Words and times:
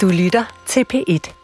Du 0.00 0.08
lytter 0.08 0.44
til 0.66 0.86
P1. 0.92 1.43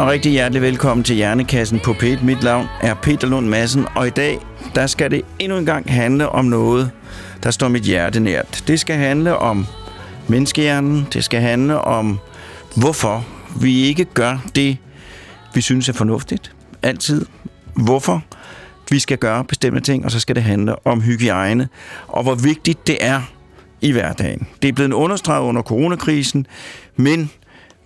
Og 0.00 0.06
rigtig 0.06 0.32
hjertelig 0.32 0.62
velkommen 0.62 1.04
til 1.04 1.16
Hjernekassen 1.16 1.80
på 1.80 1.90
P1. 1.92 2.24
Mit 2.24 2.42
navn 2.42 2.66
er 2.82 2.94
Peter 2.94 3.28
Lund 3.28 3.46
Madsen, 3.46 3.86
og 3.94 4.06
i 4.06 4.10
dag 4.10 4.38
der 4.74 4.86
skal 4.86 5.10
det 5.10 5.22
endnu 5.38 5.58
en 5.58 5.66
gang 5.66 5.92
handle 5.92 6.28
om 6.28 6.44
noget, 6.44 6.90
der 7.42 7.50
står 7.50 7.68
mit 7.68 7.82
hjerte 7.82 8.20
nært. 8.20 8.64
Det 8.66 8.80
skal 8.80 8.96
handle 8.96 9.36
om 9.36 9.66
menneskehjernen. 10.28 11.06
Det 11.12 11.24
skal 11.24 11.40
handle 11.40 11.80
om, 11.80 12.18
hvorfor 12.76 13.26
vi 13.60 13.82
ikke 13.82 14.04
gør 14.04 14.38
det, 14.54 14.76
vi 15.54 15.60
synes 15.60 15.88
er 15.88 15.92
fornuftigt. 15.92 16.52
Altid. 16.82 17.26
Hvorfor 17.74 18.22
vi 18.90 18.98
skal 18.98 19.18
gøre 19.18 19.44
bestemte 19.44 19.80
ting, 19.80 20.04
og 20.04 20.10
så 20.10 20.20
skal 20.20 20.36
det 20.36 20.42
handle 20.42 20.86
om 20.86 21.00
hygiejne, 21.02 21.68
og 22.08 22.22
hvor 22.22 22.34
vigtigt 22.34 22.86
det 22.86 22.98
er 23.00 23.20
i 23.80 23.92
hverdagen. 23.92 24.46
Det 24.62 24.68
er 24.68 24.72
blevet 24.72 24.92
understreget 24.92 25.42
under 25.42 25.62
coronakrisen, 25.62 26.46
men 26.96 27.30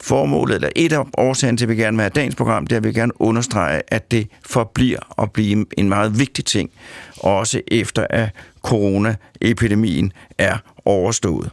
formålet, 0.05 0.55
eller 0.55 0.69
et 0.77 0.93
af 0.93 1.05
årsagen 1.19 1.57
til, 1.57 1.65
at 1.65 1.69
vi 1.69 1.77
gerne 1.77 1.97
vil 1.97 2.03
have 2.03 2.11
dagens 2.15 2.35
program, 2.35 2.67
det 2.67 2.73
er, 2.73 2.77
at 2.77 2.85
vi 2.85 2.93
gerne 2.93 3.21
understrege, 3.21 3.83
at 3.89 4.11
det 4.11 4.29
forbliver 4.47 5.23
at 5.23 5.33
blive 5.33 5.67
en 5.79 5.89
meget 5.89 6.19
vigtig 6.19 6.45
ting, 6.45 6.71
også 7.17 7.61
efter 7.69 8.07
at 8.11 8.29
coronaepidemien 8.63 10.13
er 10.39 10.57
overstået. 10.85 11.51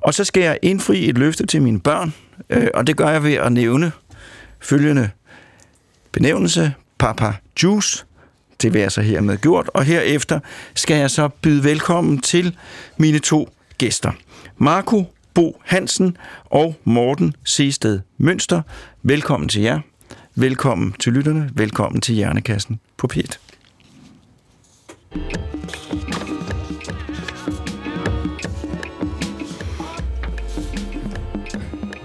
Og 0.00 0.14
så 0.14 0.24
skal 0.24 0.42
jeg 0.42 0.58
indfri 0.62 1.08
et 1.08 1.18
løfte 1.18 1.46
til 1.46 1.62
mine 1.62 1.80
børn, 1.80 2.14
øh, 2.50 2.68
og 2.74 2.86
det 2.86 2.96
gør 2.96 3.08
jeg 3.08 3.22
ved 3.22 3.34
at 3.34 3.52
nævne 3.52 3.92
følgende 4.60 5.10
benævnelse, 6.12 6.74
Papa 6.98 7.32
Juice, 7.62 8.04
det 8.62 8.74
vil 8.74 8.80
jeg 8.80 8.92
så 8.92 9.00
hermed 9.00 9.36
gjort, 9.36 9.70
og 9.74 9.84
herefter 9.84 10.40
skal 10.74 10.96
jeg 10.96 11.10
så 11.10 11.28
byde 11.28 11.64
velkommen 11.64 12.18
til 12.18 12.56
mine 12.96 13.18
to 13.18 13.48
gæster. 13.78 14.12
Marco 14.58 15.04
Bo 15.36 15.60
Hansen 15.64 16.16
og 16.44 16.74
Morten 16.84 17.34
Seested 17.44 18.00
Mønster. 18.18 18.62
Velkommen 19.02 19.48
til 19.48 19.62
jer. 19.62 19.80
Velkommen 20.34 20.92
til 20.92 21.12
lytterne. 21.12 21.50
Velkommen 21.54 22.00
til 22.00 22.14
Hjernekassen 22.14 22.80
på 22.96 23.08
P1. 23.12 23.38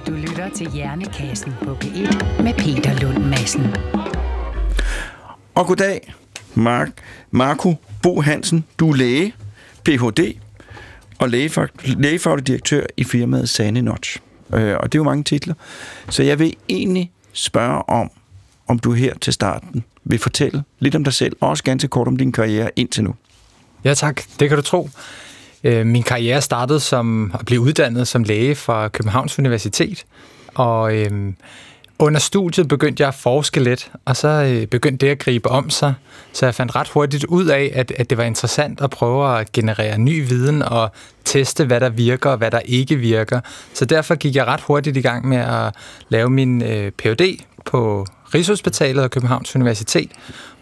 Du 0.07 0.11
lytter 0.11 0.49
til 0.55 0.71
Hjernekassen 0.71 1.53
på 1.63 1.73
P1 1.73 2.43
med 2.43 2.53
Peter 2.53 2.99
Lund 3.01 3.25
Madsen. 3.25 3.75
Og 5.55 5.67
goddag, 5.67 6.13
Mark, 6.55 6.89
Marco 7.29 7.75
Bo 8.03 8.21
Hansen. 8.21 8.65
Du 8.79 8.89
er 8.89 8.95
læge, 8.95 9.33
Ph.D 9.85 10.39
og 11.21 11.27
lægefag- 11.29 11.67
lægefaglig 12.01 12.47
direktør 12.47 12.85
i 12.97 13.03
firmaet 13.03 13.49
Sane 13.49 13.81
Notch. 13.81 14.17
Øh, 14.53 14.75
og 14.79 14.91
det 14.91 14.97
er 14.97 14.99
jo 14.99 15.03
mange 15.03 15.23
titler. 15.23 15.53
Så 16.09 16.23
jeg 16.23 16.39
vil 16.39 16.53
egentlig 16.69 17.11
spørge 17.33 17.89
om, 17.89 18.11
om 18.67 18.79
du 18.79 18.91
her 18.93 19.13
til 19.21 19.33
starten 19.33 19.83
vil 20.03 20.19
fortælle 20.19 20.63
lidt 20.79 20.95
om 20.95 21.03
dig 21.03 21.13
selv, 21.13 21.35
og 21.41 21.49
også 21.49 21.63
ganske 21.63 21.87
kort 21.87 22.07
om 22.07 22.17
din 22.17 22.31
karriere 22.31 22.69
indtil 22.75 23.03
nu. 23.03 23.15
Ja 23.83 23.93
tak, 23.93 24.21
det 24.39 24.49
kan 24.49 24.57
du 24.57 24.61
tro. 24.63 24.89
Øh, 25.63 25.85
min 25.85 26.03
karriere 26.03 26.41
startede 26.41 26.79
som 26.79 27.31
at 27.39 27.45
blive 27.45 27.61
uddannet 27.61 28.07
som 28.07 28.23
læge 28.23 28.55
fra 28.55 28.87
Københavns 28.87 29.39
Universitet, 29.39 30.05
og 30.55 30.95
øhm, 30.95 31.35
under 32.01 32.19
studiet 32.19 32.67
begyndte 32.67 33.01
jeg 33.01 33.07
at 33.07 33.13
forske 33.15 33.59
lidt, 33.59 33.91
og 34.05 34.15
så 34.15 34.27
øh, 34.27 34.67
begyndte 34.67 35.05
det 35.05 35.11
at 35.11 35.19
gribe 35.19 35.49
om 35.49 35.69
sig, 35.69 35.93
så 36.33 36.45
jeg 36.45 36.55
fandt 36.55 36.75
ret 36.75 36.87
hurtigt 36.87 37.23
ud 37.23 37.45
af, 37.45 37.71
at, 37.73 37.91
at 37.97 38.09
det 38.09 38.17
var 38.17 38.23
interessant 38.23 38.81
at 38.81 38.89
prøve 38.89 39.39
at 39.39 39.51
generere 39.51 39.97
ny 39.97 40.27
viden 40.27 40.61
og 40.61 40.91
teste, 41.25 41.65
hvad 41.65 41.79
der 41.79 41.89
virker 41.89 42.29
og 42.29 42.37
hvad 42.37 42.51
der 42.51 42.59
ikke 42.65 42.95
virker. 42.95 43.39
Så 43.73 43.85
derfor 43.85 44.15
gik 44.15 44.35
jeg 44.35 44.45
ret 44.45 44.61
hurtigt 44.61 44.97
i 44.97 45.01
gang 45.01 45.27
med 45.27 45.37
at 45.37 45.75
lave 46.09 46.29
min 46.29 46.63
øh, 46.63 46.91
Ph.D. 46.91 47.39
på 47.65 48.05
Rigshospitalet 48.33 49.03
og 49.03 49.11
Københavns 49.11 49.55
Universitet, 49.55 50.11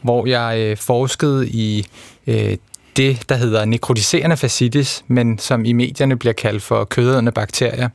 hvor 0.02 0.26
jeg 0.26 0.60
øh, 0.60 0.78
forskede 0.78 1.50
i 1.50 1.86
øh, 2.28 2.58
det, 3.00 3.30
der 3.30 3.36
hedder 3.36 3.66
nekrotiserende 3.66 4.38
fascitis, 4.38 5.04
men 5.08 5.38
som 5.38 5.66
i 5.66 5.74
medierne 5.74 6.18
bliver 6.18 6.34
kaldt 6.34 6.64
for 6.64 6.84
kødædende 6.84 7.32
bakterier. 7.32 7.90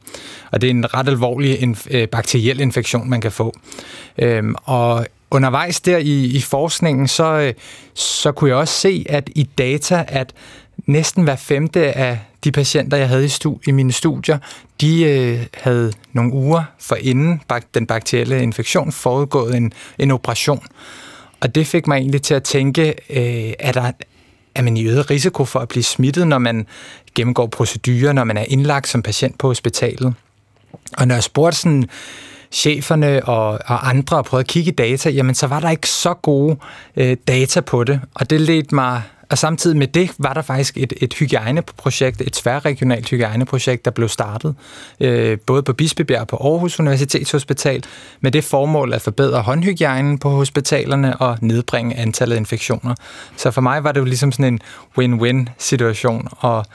Og 0.53 0.60
det 0.60 0.66
er 0.66 0.70
en 0.70 0.94
ret 0.94 1.09
alvorlig 1.09 1.62
inf- 1.62 1.87
øh, 1.97 2.09
bakteriel 2.09 2.60
infektion, 2.60 3.10
man 3.10 3.20
kan 3.20 3.32
få. 3.32 3.56
Øhm, 4.19 4.54
og 4.65 5.06
undervejs 5.31 5.81
der 5.81 5.98
i, 5.98 6.25
i 6.25 6.41
forskningen, 6.41 7.09
så, 7.09 7.25
øh, 7.25 7.54
så 7.94 8.32
kunne 8.32 8.50
jeg 8.50 8.56
også 8.56 8.75
se, 8.75 9.06
at 9.09 9.31
i 9.34 9.42
data, 9.59 10.04
at 10.09 10.32
næsten 10.87 11.25
hver 11.25 11.36
femte 11.36 11.92
af 11.92 12.19
de 12.44 12.53
patienter, 12.53 12.97
jeg 12.97 13.09
havde 13.09 13.25
i, 13.25 13.28
stu- 13.28 13.60
i 13.66 13.71
mine 13.71 13.92
studier, 13.92 14.38
de 14.81 15.03
øh, 15.04 15.47
havde 15.54 15.92
nogle 16.12 16.32
uger 16.32 16.62
for 16.78 16.97
inden 17.00 17.41
bak- 17.48 17.75
den 17.75 17.86
bakterielle 17.86 18.42
infektion 18.42 18.92
forudgået 18.92 19.56
en, 19.56 19.72
en 19.98 20.10
operation. 20.10 20.62
Og 21.41 21.54
det 21.54 21.66
fik 21.66 21.86
mig 21.86 21.97
egentlig 21.97 22.22
til 22.22 22.34
at 22.34 22.42
tænke, 22.42 22.94
øh, 23.10 23.53
er 23.59 23.72
der 23.72 23.92
er 24.54 24.62
man 24.62 24.76
i 24.76 24.87
øget 24.87 25.10
risiko 25.10 25.44
for 25.44 25.60
at 25.60 25.69
blive 25.69 25.82
smittet, 25.82 26.28
når 26.28 26.38
man 26.38 26.66
gennemgår 27.15 27.47
procedurer, 27.47 28.12
når 28.12 28.25
man 28.25 28.37
er 28.37 28.44
indlagt 28.48 28.88
som 28.88 29.03
patient 29.03 29.38
på 29.38 29.47
hospitalet. 29.47 30.15
Og 30.98 31.09
når 31.09 31.15
jeg 31.15 31.22
spurgte 31.22 31.59
sådan 31.59 31.88
cheferne 32.53 33.25
og, 33.25 33.48
og 33.66 33.88
andre 33.88 34.16
og 34.16 34.25
prøvede 34.25 34.42
at 34.42 34.47
kigge 34.47 34.70
i 34.70 34.75
data, 34.75 35.10
jamen 35.10 35.34
så 35.34 35.47
var 35.47 35.60
der 35.60 35.70
ikke 35.70 35.88
så 35.88 36.15
gode 36.15 36.56
øh, 36.97 37.16
data 37.28 37.60
på 37.60 37.84
det. 37.84 38.00
Og 38.15 38.31
det 38.31 38.41
ledte 38.41 38.75
mig, 38.75 39.03
og 39.34 39.39
samtidig 39.39 39.77
med 39.77 39.87
det 39.87 40.11
var 40.19 40.33
der 40.33 40.43
faktisk 40.43 40.77
et, 40.77 40.93
et 41.00 41.15
hygiejneprojekt, 41.15 42.21
et 42.21 42.33
tværregionalt 42.33 43.09
hygiejneprojekt, 43.11 43.84
der 43.84 43.91
blev 43.91 44.09
startet, 44.09 44.55
øh, 45.00 45.39
både 45.47 45.62
på 45.62 45.72
Bispebjerg 45.72 46.27
på 46.27 46.37
Aarhus 46.37 46.81
Universitetshospital, 46.81 47.84
med 48.21 48.31
det 48.33 48.45
formål 48.45 48.93
at 48.93 49.03
forbedre 49.03 49.43
håndhygiejnen 49.43 50.19
på 50.19 50.31
hospitalerne 50.31 51.17
og 51.17 51.39
nedbringe 51.41 51.97
antallet 51.97 52.37
af 52.37 52.41
infektioner. 52.41 52.95
Så 53.37 53.50
for 53.50 53.61
mig 53.61 53.84
var 53.84 53.93
det 53.93 54.00
jo 54.00 54.05
ligesom 54.05 54.33
sådan 54.33 54.53
en 54.55 54.61
win-win 54.99 55.51
situation, 55.59 56.28
og 56.31 56.66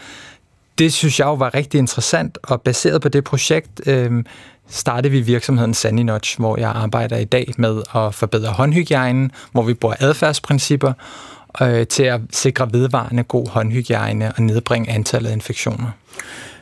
det 0.78 0.94
synes 0.94 1.20
jeg 1.20 1.26
jo 1.26 1.34
var 1.34 1.54
rigtig 1.54 1.78
interessant, 1.78 2.38
og 2.44 2.62
baseret 2.62 3.02
på 3.02 3.10
det 3.10 3.24
projekt 3.24 3.88
øh, 3.88 4.24
startede 4.70 5.12
vi 5.12 5.22
virksomheden 5.22 5.74
Sandy 5.74 6.02
Notch, 6.02 6.40
hvor 6.40 6.60
jeg 6.60 6.70
arbejder 6.70 7.18
i 7.18 7.26
dag 7.26 7.54
med 7.58 7.82
at 7.96 8.16
forbedre 8.16 8.52
håndhygiejnen, 8.52 9.32
hvor 9.52 9.64
vi 9.64 9.74
bruger 9.74 9.96
adfærdsprincipper 10.00 10.94
øh, 11.62 11.88
til 11.88 12.04
at 12.04 12.22
sikre 12.32 12.74
vedvarende 12.74 13.24
god 13.24 13.48
håndhygiejne 13.48 14.32
og 14.38 14.44
nedbringe 14.44 14.90
antallet 14.90 15.30
af 15.30 15.34
infektioner. 15.34 15.92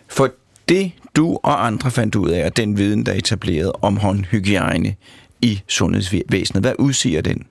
For 0.08 0.30
det, 0.70 0.92
du 1.16 1.40
og 1.44 1.66
andre 1.66 1.92
fandt 1.92 2.16
ud 2.16 2.30
af, 2.30 2.46
og 2.46 2.58
den 2.58 2.78
viden, 2.78 3.06
der 3.06 3.12
er 3.12 3.18
etableret 3.18 3.72
om 3.82 3.98
håndhygiejne 3.98 4.96
i 5.42 5.62
sundhedsvæsenet, 5.68 6.64
hvad 6.64 6.74
udsiger 6.80 7.22
den? 7.22 7.46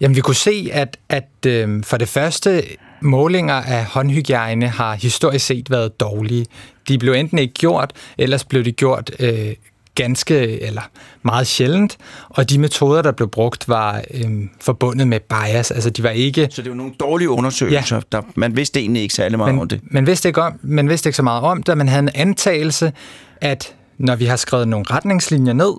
Jamen, 0.00 0.16
vi 0.16 0.20
kunne 0.20 0.34
se, 0.34 0.70
at, 0.72 0.96
at 1.08 1.46
øh, 1.46 1.84
for 1.84 1.96
det 1.96 2.08
første, 2.08 2.62
målinger 3.00 3.54
af 3.54 3.84
håndhygiejne 3.84 4.68
har 4.68 4.94
historisk 4.94 5.46
set 5.46 5.70
været 5.70 6.00
dårlige. 6.00 6.46
De 6.88 6.98
blev 6.98 7.12
enten 7.12 7.38
ikke 7.38 7.54
gjort, 7.54 7.92
ellers 8.18 8.44
blev 8.44 8.64
de 8.64 8.72
gjort 8.72 9.10
øh, 9.20 9.54
ganske 9.96 10.62
eller 10.62 10.82
meget 11.22 11.46
sjældent, 11.46 11.96
og 12.28 12.50
de 12.50 12.58
metoder, 12.58 13.02
der 13.02 13.12
blev 13.12 13.28
brugt, 13.28 13.68
var 13.68 14.02
øh, 14.14 14.30
forbundet 14.60 15.08
med 15.08 15.20
bias. 15.20 15.70
Altså, 15.70 15.90
de 15.90 16.02
var 16.02 16.10
ikke... 16.10 16.48
Så 16.50 16.62
det 16.62 16.70
var 16.70 16.76
nogle 16.76 16.92
dårlige 17.00 17.30
undersøgelser. 17.30 17.96
Ja. 17.96 18.02
Der, 18.12 18.22
man 18.34 18.56
vidste 18.56 18.80
egentlig 18.80 19.02
ikke 19.02 19.14
særlig 19.14 19.38
meget 19.38 19.54
man, 19.54 19.62
om 19.62 19.68
det. 19.68 19.80
Man 19.82 20.06
vidste, 20.06 20.28
ikke 20.28 20.42
om, 20.42 20.52
man 20.62 20.88
vidste 20.88 21.08
ikke 21.08 21.16
så 21.16 21.22
meget 21.22 21.42
om 21.42 21.62
det, 21.62 21.78
man 21.78 21.88
havde 21.88 22.02
en 22.02 22.10
antagelse, 22.14 22.92
at 23.40 23.74
når 23.98 24.16
vi 24.16 24.24
har 24.24 24.36
skrevet 24.36 24.68
nogle 24.68 24.86
retningslinjer 24.90 25.52
ned, 25.52 25.72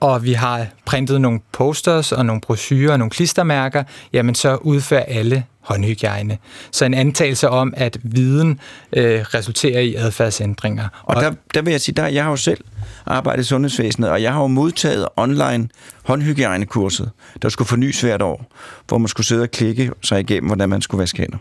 og 0.00 0.24
vi 0.24 0.32
har 0.32 0.66
printet 0.84 1.20
nogle 1.20 1.40
posters 1.52 2.12
og 2.12 2.26
nogle 2.26 2.40
brochurer 2.40 2.92
og 2.92 2.98
nogle 2.98 3.10
klistermærker, 3.10 3.84
jamen 4.12 4.34
så 4.34 4.56
udfører 4.56 5.04
alle 5.04 5.44
håndhygiejne. 5.60 6.38
Så 6.70 6.84
en 6.84 6.94
antagelse 6.94 7.48
om, 7.48 7.74
at 7.76 7.98
viden 8.02 8.60
øh, 8.92 9.20
resulterer 9.20 9.80
i 9.80 9.94
adfærdsændringer. 9.94 10.88
Og, 11.02 11.16
og 11.16 11.22
der, 11.22 11.32
der 11.54 11.62
vil 11.62 11.70
jeg 11.70 11.80
sige, 11.80 11.94
der 11.94 12.06
jeg 12.06 12.24
har 12.24 12.30
jo 12.30 12.36
selv 12.36 12.64
arbejdet 13.06 13.42
i 13.42 13.46
sundhedsvæsenet, 13.46 14.10
og 14.10 14.22
jeg 14.22 14.32
har 14.32 14.40
jo 14.40 14.46
modtaget 14.46 15.08
online 15.16 15.68
håndhygiejnekurset, 16.02 17.10
der 17.42 17.48
skulle 17.48 17.68
fornyes 17.68 18.00
hvert 18.00 18.22
år, 18.22 18.52
hvor 18.88 18.98
man 18.98 19.08
skulle 19.08 19.26
sidde 19.26 19.42
og 19.42 19.50
klikke 19.50 19.90
sig 20.02 20.20
igennem, 20.20 20.46
hvordan 20.46 20.68
man 20.68 20.82
skulle 20.82 21.00
vaske 21.00 21.18
hænder. 21.18 21.38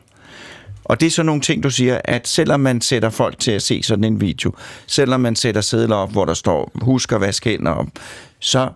Og 0.86 1.00
det 1.00 1.08
er 1.08 1.12
så 1.12 1.24
nogle 1.24 1.42
ting, 1.42 1.64
du 1.64 1.70
siger, 1.70 2.02
at 2.04 2.28
selvom 2.28 2.60
man 2.60 2.82
sætter 2.82 3.10
folk 3.10 3.40
til 3.40 3.52
at 3.52 3.62
se 3.62 3.84
sådan 3.84 4.04
en 4.04 4.22
video, 4.22 4.52
selvom 4.88 5.22
man 5.22 5.36
sætter 5.36 5.62
sædler 5.62 5.96
op, 5.96 6.12
hvor 6.12 6.26
der 6.26 6.34
står, 6.34 6.72
husk 6.82 7.12
at 7.12 7.22
vaske 7.22 7.50
hænder 7.50 7.72
op, 7.72 7.88
så 8.46 8.70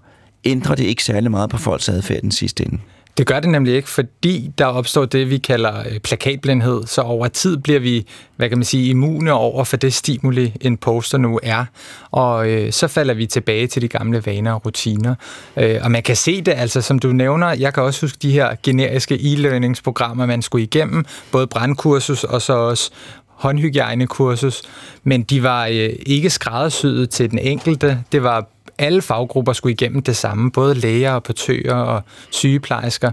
ændrer 0.46 0.76
det 0.76 0.84
ikke 0.84 1.04
særlig 1.04 1.32
meget 1.32 1.50
på 1.50 1.58
folks 1.58 1.90
adfærd 1.90 2.22
den 2.22 2.32
sidste 2.32 2.66
ende. 2.66 2.80
Det 3.18 3.28
gør 3.28 3.40
det 3.40 3.50
nemlig 3.50 3.76
ikke, 3.76 3.90
fordi 3.90 4.52
der 4.58 4.66
opstår 4.66 5.06
det, 5.06 5.30
vi 5.30 5.38
kalder 5.38 5.80
øh, 5.80 6.00
plakatblindhed. 6.00 6.84
Så 6.86 7.02
over 7.02 7.28
tid 7.28 7.58
bliver 7.58 7.80
vi, 7.80 8.08
hvad 8.36 8.50
kan 8.50 8.58
man 8.58 8.66
sige, 8.66 8.90
immune 8.90 9.34
over 9.34 9.64
for 9.64 9.78
det 9.78 9.94
stimuli, 9.94 10.54
en 10.62 10.78
poster 10.78 11.18
nu 11.18 11.40
er. 11.44 11.66
Og 12.12 12.50
øh, 12.50 12.72
så 12.72 12.88
falder 12.88 13.14
vi 13.14 13.26
tilbage 13.26 13.68
til 13.68 13.82
de 13.82 13.88
gamle 13.88 14.26
vaner 14.26 14.52
og 14.52 14.66
rutiner. 14.66 15.16
Øh, 15.58 15.80
og 15.84 15.92
man 15.92 16.04
kan 16.04 16.16
se 16.16 16.42
det, 16.42 16.54
altså 16.58 16.82
som 16.82 17.00
du 17.00 17.08
nævner, 17.08 17.48
jeg 17.48 17.74
kan 17.74 17.84
også 17.84 18.02
huske 18.02 18.18
de 18.22 18.32
her 18.32 18.56
generiske 18.64 19.16
e-learningsprogrammer, 19.16 20.26
man 20.26 20.42
skulle 20.42 20.64
igennem, 20.64 21.06
både 21.32 21.48
brandkursus 21.48 22.24
og 22.24 22.42
så 22.42 22.54
også 22.54 22.92
håndhygiejnekursus, 23.28 24.62
men 25.04 25.24
de 25.24 25.44
var 25.44 25.66
øh, 25.66 25.90
ikke 26.06 26.30
skræddersyet 26.30 27.10
til 27.10 27.32
den 27.32 27.40
enkelte. 27.40 28.04
Det 28.12 28.24
var 28.24 28.48
alle 28.80 29.02
faggrupper 29.02 29.54
skulle 29.54 29.74
igennem 29.74 30.02
det 30.02 30.18
samme, 30.18 30.52
både 30.52 30.76
læger 30.76 31.12
og 31.12 31.24
portører 31.24 31.76
og 31.76 32.04
sygeplejersker. 32.30 33.12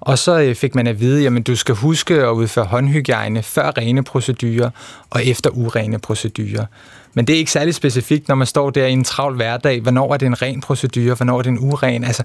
Og 0.00 0.18
så 0.18 0.40
øh, 0.40 0.54
fik 0.54 0.74
man 0.74 0.86
at 0.86 1.00
vide, 1.00 1.26
at 1.26 1.46
du 1.46 1.56
skal 1.56 1.74
huske 1.74 2.14
at 2.14 2.30
udføre 2.30 2.64
håndhygiejne 2.64 3.42
før 3.42 3.72
rene 3.78 4.04
procedurer 4.04 4.70
og 5.10 5.26
efter 5.26 5.50
urene 5.50 5.98
procedurer. 5.98 6.66
Men 7.14 7.26
det 7.26 7.34
er 7.34 7.38
ikke 7.38 7.50
særlig 7.50 7.74
specifikt, 7.74 8.28
når 8.28 8.34
man 8.34 8.46
står 8.46 8.70
der 8.70 8.86
i 8.86 8.92
en 8.92 9.04
travl 9.04 9.36
hverdag. 9.36 9.80
Hvornår 9.80 10.12
er 10.12 10.16
det 10.16 10.26
en 10.26 10.42
ren 10.42 10.60
procedure? 10.60 11.14
Hvornår 11.14 11.38
er 11.38 11.42
det 11.42 11.50
en 11.50 11.58
uren? 11.58 12.04
Altså, 12.04 12.22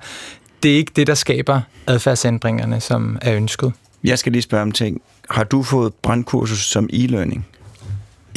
det 0.63 0.71
er 0.71 0.75
ikke 0.75 0.91
det, 0.95 1.07
der 1.07 1.13
skaber 1.13 1.61
adfærdsændringerne, 1.87 2.79
som 2.79 3.17
er 3.21 3.35
ønsket. 3.35 3.73
Jeg 4.03 4.19
skal 4.19 4.31
lige 4.31 4.41
spørge 4.41 4.61
om 4.61 4.71
ting. 4.71 5.01
Har 5.29 5.43
du 5.43 5.63
fået 5.63 5.93
brandkursus 5.93 6.59
som 6.59 6.89
e-learning? 6.93 7.56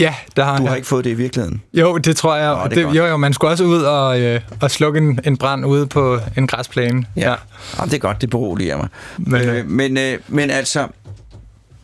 Ja, 0.00 0.14
der 0.36 0.44
har 0.44 0.56
Du 0.56 0.62
har 0.62 0.68
jeg. 0.70 0.76
ikke 0.76 0.88
fået 0.88 1.04
det 1.04 1.10
i 1.10 1.14
virkeligheden? 1.14 1.62
Jo, 1.74 1.98
det 1.98 2.16
tror 2.16 2.36
jeg. 2.36 2.54
Nå, 2.54 2.64
det 2.64 2.76
det, 2.76 2.84
godt. 2.84 2.96
jo, 2.96 3.06
jo, 3.06 3.16
man 3.16 3.32
skulle 3.32 3.50
også 3.50 3.64
ud 3.64 3.82
og, 3.82 4.20
øh, 4.20 4.40
og 4.60 4.70
slukke 4.70 4.98
en, 4.98 5.20
en 5.24 5.36
brand 5.36 5.66
ude 5.66 5.86
på 5.86 6.18
en 6.36 6.46
græsplæne. 6.46 7.04
Ja. 7.16 7.30
ja. 7.78 7.84
det 7.84 7.94
er 7.94 7.98
godt, 7.98 8.20
det 8.20 8.30
beroliger 8.30 8.76
mig. 8.76 8.88
Men, 9.18 9.32
Men, 9.32 9.48
øh, 9.48 9.66
men, 9.66 9.96
øh, 9.98 10.18
men 10.28 10.50
altså, 10.50 10.86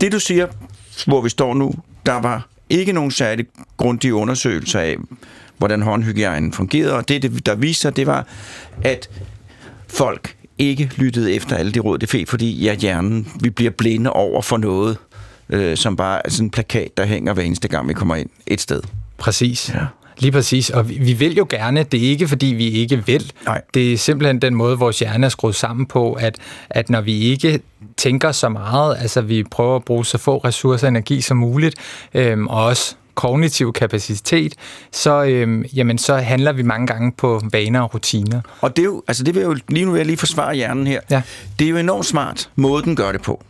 det 0.01 0.13
du 0.13 0.19
siger, 0.21 0.47
hvor 1.07 1.21
vi 1.21 1.29
står 1.29 1.55
nu, 1.55 1.75
der 2.07 2.21
var 2.21 2.47
ikke 2.71 2.93
nogen 2.93 3.11
særlig 3.11 3.47
grundige 3.77 4.15
undersøgelser 4.15 4.81
af, 4.81 4.97
hvordan 5.59 5.83
håndhygiejnen 5.83 6.53
fungerede, 6.53 6.95
og 6.95 7.09
det, 7.09 7.23
det 7.23 7.47
der 7.47 7.55
viste 7.55 7.83
sig, 7.83 7.97
det 7.97 8.07
var, 8.07 8.27
at 8.83 9.11
folk 9.89 10.35
ikke 10.59 10.91
lyttede 10.97 11.33
efter 11.35 11.57
alle 11.57 11.73
de 11.73 11.81
råd, 11.81 11.99
det 11.99 12.09
fik, 12.09 12.29
fordi 12.29 12.65
ja, 12.65 12.75
hjernen, 12.75 13.29
vi 13.41 13.51
bliver 13.51 13.71
blinde 13.71 14.11
over 14.11 14.43
for 14.43 14.57
noget, 14.57 14.97
øh, 15.51 15.77
som 15.77 15.97
bare 15.97 16.27
er 16.27 16.31
sådan 16.31 16.47
en 16.47 16.51
plakat, 16.51 16.97
der 16.97 17.05
hænger 17.05 17.33
hver 17.33 17.43
eneste 17.43 17.69
gang, 17.69 17.89
vi 17.89 17.95
kommer 17.95 18.17
ind 18.17 18.29
et 18.47 18.61
sted. 18.61 18.83
Præcis. 19.19 19.71
Ja. 19.75 19.87
Lige 20.19 20.33
præcis. 20.33 20.71
Og 20.71 20.89
vi, 20.89 20.95
vi 20.95 21.13
vil 21.13 21.37
jo 21.37 21.47
gerne, 21.51 21.83
det 21.83 22.05
er 22.07 22.11
ikke 22.11 22.29
fordi 22.29 22.47
vi 22.47 22.69
ikke 22.69 23.07
vil. 23.07 23.33
Nej. 23.45 23.63
Det 23.75 23.93
er 23.93 23.99
simpelthen 23.99 24.43
den 24.43 24.55
måde, 24.55 24.79
vores 24.79 24.99
hjerne 24.99 25.27
er 25.27 25.31
skruet 25.31 25.55
sammen 25.55 25.87
på, 25.87 26.13
at, 26.13 26.37
at 26.71 26.91
når 26.91 27.01
vi 27.01 27.19
ikke 27.19 27.61
tænker 27.97 28.33
så 28.33 28.49
meget, 28.49 28.97
altså 29.01 29.21
vi 29.21 29.43
prøver 29.43 29.77
at 29.77 29.85
bruge 29.85 30.05
så 30.05 30.19
få 30.19 30.39
ressourcer 30.39 30.87
og 30.87 30.89
energi 30.89 31.21
som 31.21 31.37
muligt, 31.37 31.77
øhm, 32.15 32.47
og 32.47 32.65
også 32.65 32.95
kognitiv 33.15 33.73
kapacitet, 33.73 34.55
så, 34.93 35.25
øhm, 35.25 35.63
jamen, 35.63 35.99
så 35.99 36.17
handler 36.17 36.53
vi 36.53 36.63
mange 36.63 36.87
gange 36.87 37.13
på 37.13 37.43
vaner 37.53 37.81
og 37.81 37.95
rutiner. 37.95 38.41
Og 38.61 38.77
det 38.77 38.83
er 38.83 38.87
jo, 38.87 39.03
altså 39.09 39.25
det 39.25 39.35
vil 39.35 39.41
jeg 39.41 39.49
jo, 39.49 39.57
lige 39.69 39.85
nu 39.85 39.91
vil 39.91 39.99
jeg 39.99 40.07
lige 40.07 40.17
forsvare 40.17 40.55
hjernen 40.55 40.87
her. 40.87 41.01
Ja. 41.11 41.23
Det 41.59 41.65
er 41.65 41.71
jo 41.71 41.77
enormt 41.77 42.07
smart, 42.07 42.51
måde 42.57 42.83
den 42.83 42.97
gør 42.97 43.13
det 43.13 43.23
på. 43.23 43.43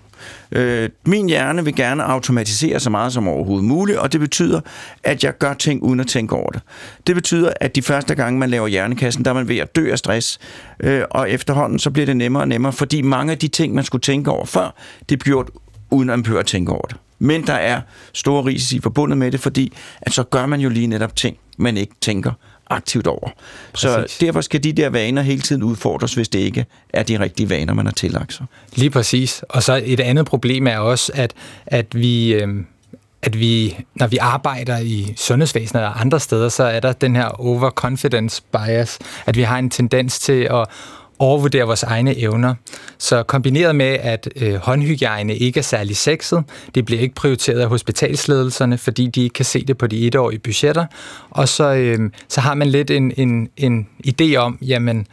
Øh, 0.53 0.89
min 1.07 1.29
hjerne 1.29 1.65
vil 1.65 1.75
gerne 1.75 2.05
automatisere 2.05 2.81
så 2.81 2.91
meget 2.91 3.13
som 3.13 3.29
overhovedet 3.29 3.65
muligt, 3.65 3.99
og 3.99 4.13
det 4.13 4.21
betyder, 4.21 4.61
at 5.05 5.25
jeg 5.25 5.39
gør 5.39 5.55
ting 5.55 5.83
uden 5.83 6.01
at 6.01 6.07
tænke 6.07 6.35
over 6.37 6.51
det. 6.51 6.61
Det 7.07 7.15
betyder, 7.15 7.53
at 7.61 7.77
de 7.77 7.83
første 7.83 8.15
gange, 8.15 8.39
man 8.39 8.51
laver 8.51 8.67
hjernekassen, 8.67 9.25
der 9.25 9.31
er 9.31 9.35
man 9.35 9.49
ved 9.49 9.59
at 9.59 9.77
dø 9.77 9.93
af 9.93 9.99
stress, 9.99 10.39
øh, 10.81 11.03
og 11.11 11.31
efterhånden 11.31 11.79
så 11.79 11.91
bliver 11.91 12.07
det 12.07 12.17
nemmere 12.17 12.43
og 12.43 12.49
nemmere, 12.49 12.73
fordi 12.73 13.03
mange 13.03 13.33
af 13.33 13.39
de 13.39 13.49
ting, 13.49 13.75
man 13.75 13.85
skulle 13.85 14.03
tænke 14.03 14.31
over 14.31 14.45
før, 14.45 14.75
det 15.09 15.19
bliver 15.19 15.37
gjort 15.37 15.51
uden 15.91 16.11
at 16.11 16.19
man 16.19 16.23
behøver 16.23 16.41
at 16.41 16.47
tænke 16.47 16.73
over 16.73 16.87
det. 16.87 16.97
Men 17.19 17.47
der 17.47 17.53
er 17.53 17.81
store 18.13 18.45
risici 18.45 18.81
forbundet 18.81 19.19
med 19.19 19.33
det, 19.33 19.41
fordi 19.41 19.73
at 20.03 20.13
så 20.13 20.23
gør 20.23 20.47
man 20.47 20.61
jo 20.61 20.69
lige 20.69 20.87
netop 20.87 21.17
ting, 21.17 21.37
man 21.59 21.77
ikke 21.77 21.95
tænker 22.01 22.33
aktivt 22.71 23.07
over. 23.07 23.29
Så 23.75 23.95
Præcis. 23.95 24.19
derfor 24.19 24.41
skal 24.41 24.65
de 24.65 24.73
der 24.73 24.89
vaner 24.89 25.23
hele 25.23 25.41
tiden 25.41 25.63
udfordres, 25.63 26.15
hvis 26.15 26.29
det 26.29 26.39
ikke 26.39 26.67
er 26.95 27.03
de 27.03 27.21
rigtige 27.21 27.51
vaner, 27.51 27.75
man 27.75 27.87
har 27.87 27.93
tillagt 27.93 28.33
sig. 28.33 28.47
Lige 28.75 28.91
præcis. 28.91 29.45
Og 29.49 29.63
så 29.63 29.83
et 29.85 30.01
andet 30.01 30.27
problem 30.27 30.67
er 30.67 30.79
også, 30.79 31.13
at, 31.15 31.33
at 31.67 31.87
vi... 31.95 32.35
øhm, 32.35 32.67
at 33.23 33.41
vi, 33.41 33.79
når 33.95 34.07
vi 34.07 34.17
arbejder 34.17 34.79
i 34.79 35.15
sundhedsvæsenet 35.17 35.85
og 35.85 36.01
andre 36.01 36.21
steder, 36.21 36.49
så 36.49 36.63
er 36.65 36.81
der 36.81 36.93
den 36.93 37.17
her 37.17 37.27
overconfidence 37.27 38.43
bias, 38.53 38.99
at 39.27 39.37
vi 39.37 39.43
har 39.43 39.59
en 39.59 39.71
tendens 39.71 40.19
til 40.19 40.49
at 40.51 40.67
overvurdere 41.19 41.65
vores 41.65 41.83
egne 41.83 42.19
evner. 42.19 42.55
Så 42.99 43.23
kombineret 43.23 43.77
med, 43.77 43.87
at 43.87 44.29
øh, 44.37 44.55
håndhygiejne 44.55 45.37
ikke 45.37 45.59
er 45.59 45.63
særlig 45.63 45.97
sexet, 45.97 46.45
det 46.75 46.85
bliver 46.85 47.01
ikke 47.01 47.15
prioriteret 47.15 47.61
af 47.61 47.69
hospitalsledelserne, 47.69 48.79
fordi 48.79 49.07
de 49.07 49.23
ikke 49.23 49.35
kan 49.35 49.45
se 49.45 49.65
det 49.65 49.79
på 49.79 49.87
de 49.87 50.07
etårige 50.07 50.39
budgetter, 50.39 50.87
og 51.31 51.49
så, 51.49 51.75
øh, 51.75 52.11
så 52.29 52.41
har 52.41 52.55
man 52.55 52.69
lidt 52.69 52.91
en, 52.91 53.13
en, 53.17 53.49
en 53.57 53.89
idé 54.07 54.37
om, 54.37 54.59
jamen, 54.63 55.07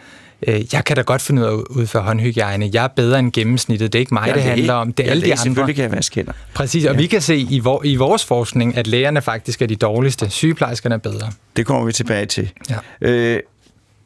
øh, 0.47 0.73
jeg 0.73 0.85
kan 0.85 0.95
da 0.95 1.01
godt 1.01 1.21
finde 1.21 1.41
ud 1.41 1.47
af 1.47 1.51
at 1.51 1.63
udføre 1.69 2.03
håndhygiejne. 2.03 2.69
Jeg 2.73 2.83
er 2.83 2.88
bedre 2.88 3.19
end 3.19 3.31
gennemsnittet. 3.31 3.94
Det 3.94 4.00
er 4.00 4.01
ikke 4.01 4.13
mig, 4.13 4.27
Ja, 4.27 4.33
det, 4.33 4.39
er 4.39 4.50
handler 4.50 4.73
om. 4.73 4.94
Det 4.94 5.07
er 5.07 5.11
alle 5.11 5.25
de 5.25 5.31
andre. 5.31 5.44
Selvfølgelig 5.44 5.75
kan 5.75 5.83
jeg 5.83 5.91
vaske 5.91 6.15
hænder. 6.15 6.33
Præcis, 6.53 6.85
og 6.85 6.94
ja. 6.94 6.97
vi 6.97 7.07
kan 7.07 7.21
se 7.21 7.38
i, 7.38 7.59
vor, 7.59 7.81
i 7.85 7.95
vores 7.95 8.25
forskning, 8.25 8.77
at 8.77 8.88
lægerne 8.88 9.21
faktisk 9.21 9.61
er 9.61 9.65
de 9.65 9.75
dårligste. 9.75 10.29
Sygeplejerskerne 10.29 10.95
er 10.95 11.00
bedre. 11.00 11.29
Det 11.57 11.65
kommer 11.65 11.85
vi 11.85 11.91
tilbage 11.91 12.25
til. 12.25 12.51
Ja. 12.69 12.75
Øh, 13.01 13.39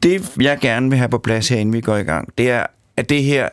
det, 0.02 0.30
jeg 0.40 0.58
gerne 0.60 0.90
vil 0.90 0.98
have 0.98 1.08
på 1.08 1.18
plads 1.18 1.48
her, 1.48 1.56
inden 1.56 1.72
vi 1.72 1.80
går 1.80 1.96
i 1.96 2.02
gang, 2.02 2.28
det 2.38 2.50
er, 2.50 2.66
at 2.96 3.08
det 3.08 3.22
her 3.22 3.48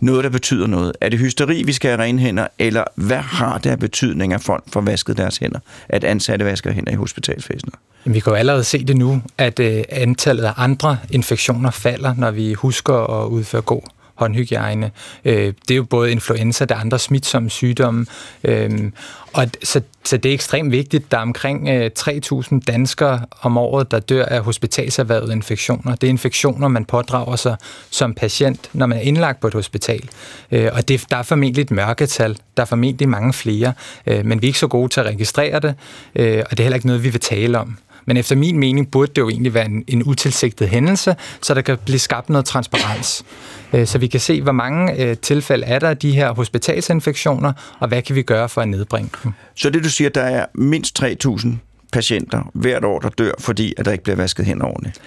noget, 0.00 0.24
der 0.24 0.30
betyder 0.30 0.66
noget. 0.66 0.92
Er 1.00 1.08
det 1.08 1.18
hysteri, 1.18 1.62
vi 1.62 1.72
skal 1.72 1.90
have 1.90 2.02
rene 2.02 2.18
hænder, 2.18 2.46
eller 2.58 2.84
hvad 2.94 3.16
har 3.16 3.58
det 3.58 3.70
af 3.70 3.78
betydning, 3.78 4.32
at 4.32 4.40
folk 4.40 4.64
får 4.72 4.80
vasket 4.80 5.16
deres 5.16 5.38
hænder? 5.38 5.58
At 5.88 6.04
ansatte 6.04 6.44
vasker 6.44 6.72
hænder 6.72 6.92
i 6.92 6.94
hospitalsvæsenet? 6.94 7.74
Vi 8.04 8.20
kan 8.20 8.30
jo 8.30 8.36
allerede 8.36 8.64
se 8.64 8.84
det 8.84 8.96
nu, 8.96 9.22
at 9.38 9.60
øh, 9.60 9.84
antallet 9.88 10.44
af 10.44 10.52
andre 10.56 10.98
infektioner 11.10 11.70
falder, 11.70 12.14
når 12.18 12.30
vi 12.30 12.52
husker 12.52 13.22
at 13.22 13.28
udføre 13.28 13.62
god 13.62 13.82
håndhygiejne. 14.22 14.90
Øh, 15.24 15.52
det 15.68 15.70
er 15.70 15.76
jo 15.76 15.84
både 15.84 16.12
influenza, 16.12 16.64
der 16.64 16.74
er 16.74 16.78
andre 16.78 16.98
smitsomme 16.98 17.50
sygdomme. 17.50 18.06
Øh, 18.44 18.90
og 19.32 19.46
så, 19.62 19.80
så 20.04 20.16
det 20.16 20.28
er 20.28 20.34
ekstremt 20.34 20.72
vigtigt. 20.72 21.10
Der 21.10 21.18
er 21.18 21.22
omkring 21.22 21.68
øh, 21.68 21.90
3.000 21.98 22.60
danskere 22.66 23.20
om 23.40 23.58
året, 23.58 23.90
der 23.90 24.00
dør 24.00 24.24
af 24.24 24.42
hospitalserhvervede 24.42 25.32
infektioner. 25.32 25.94
Det 25.94 26.06
er 26.06 26.10
infektioner, 26.10 26.68
man 26.68 26.84
pådrager 26.84 27.36
sig 27.36 27.56
som 27.90 28.14
patient, 28.14 28.70
når 28.72 28.86
man 28.86 28.98
er 28.98 29.02
indlagt 29.02 29.40
på 29.40 29.46
et 29.46 29.54
hospital. 29.54 30.08
Øh, 30.50 30.70
og 30.72 30.88
det, 30.88 31.04
der 31.10 31.16
er 31.16 31.22
formentlig 31.22 31.62
et 31.62 31.70
mørketal. 31.70 32.36
Der 32.56 32.62
er 32.62 32.66
formentlig 32.66 33.08
mange 33.08 33.32
flere, 33.32 33.72
øh, 34.06 34.26
men 34.26 34.42
vi 34.42 34.46
er 34.46 34.48
ikke 34.48 34.58
så 34.58 34.68
gode 34.68 34.88
til 34.88 35.00
at 35.00 35.06
registrere 35.06 35.60
det, 35.60 35.74
øh, 36.14 36.42
og 36.44 36.50
det 36.50 36.60
er 36.60 36.64
heller 36.64 36.76
ikke 36.76 36.86
noget, 36.86 37.04
vi 37.04 37.08
vil 37.08 37.20
tale 37.20 37.58
om. 37.58 37.76
Men 38.06 38.16
efter 38.16 38.36
min 38.36 38.58
mening 38.58 38.90
burde 38.90 39.12
det 39.16 39.22
jo 39.22 39.28
egentlig 39.28 39.54
være 39.54 39.66
en, 39.66 39.84
en 39.88 40.02
utilsigtet 40.04 40.68
hændelse, 40.68 41.16
så 41.42 41.54
der 41.54 41.60
kan 41.60 41.78
blive 41.84 41.98
skabt 41.98 42.28
noget 42.28 42.44
transparens. 42.44 43.24
Øh, 43.72 43.86
Så 43.86 43.98
vi 43.98 44.06
kan 44.06 44.20
se, 44.20 44.42
hvor 44.42 44.52
mange 44.52 45.04
øh, 45.04 45.16
tilfælde 45.16 45.66
er 45.66 45.78
der 45.78 45.88
af 45.88 45.96
de 45.96 46.12
her 46.12 46.32
hospitalsinfektioner, 46.34 47.52
og 47.78 47.88
hvad 47.88 48.02
kan 48.02 48.16
vi 48.16 48.22
gøre 48.22 48.48
for 48.48 48.60
at 48.60 48.68
nedbringe 48.68 49.10
dem. 49.24 49.32
Så 49.56 49.70
det, 49.70 49.84
du 49.84 49.88
siger, 49.90 50.10
der 50.10 50.22
er 50.22 50.46
mindst 50.54 51.02
3.000 51.02 51.48
patienter 51.92 52.50
hvert 52.54 52.84
år, 52.84 52.98
der 52.98 53.08
dør, 53.08 53.32
fordi 53.38 53.74
at 53.76 53.84
der 53.84 53.92
ikke 53.92 54.04
bliver 54.04 54.16
vasket 54.16 54.46
hænder 54.46 54.66
ordentligt. 54.66 55.00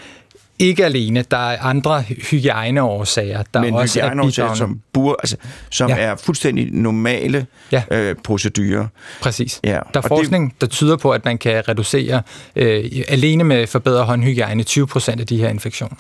Ikke 0.59 0.85
alene, 0.85 1.25
der 1.31 1.38
er 1.38 1.62
andre 1.62 2.01
hygiejneårsager, 2.01 3.43
der 3.53 3.62
Men 3.62 3.74
også 3.74 4.00
er 4.00 4.03
hygiejneårsager, 4.03 4.47
bidragende. 4.47 4.57
som, 4.57 4.81
bur, 4.93 5.15
altså, 5.24 5.35
som 5.71 5.89
Ja. 5.89 5.95
er 5.97 6.15
fuldstændig 6.15 6.71
normale 6.71 7.45
Ja. 7.71 7.83
øh, 7.91 8.15
procedurer. 8.24 8.88
Præcis. 9.21 9.59
Ja, 9.63 9.69
Der 9.69 9.75
og 9.77 9.85
er 9.95 10.01
det- 10.01 10.07
forskning, 10.07 10.55
der 10.62 10.67
tyder 10.67 10.97
på, 10.97 11.12
at 11.12 11.25
man 11.25 11.38
kan 11.38 11.69
reducere 11.69 12.21
øh, 12.55 12.85
alene 13.07 13.43
med 13.43 13.67
forbedret 13.67 14.05
håndhygiejne 14.05 14.63
20 14.63 14.88
procent 14.88 15.21
af 15.21 15.27
de 15.27 15.38
her 15.38 15.50
infektioner. 15.50 15.95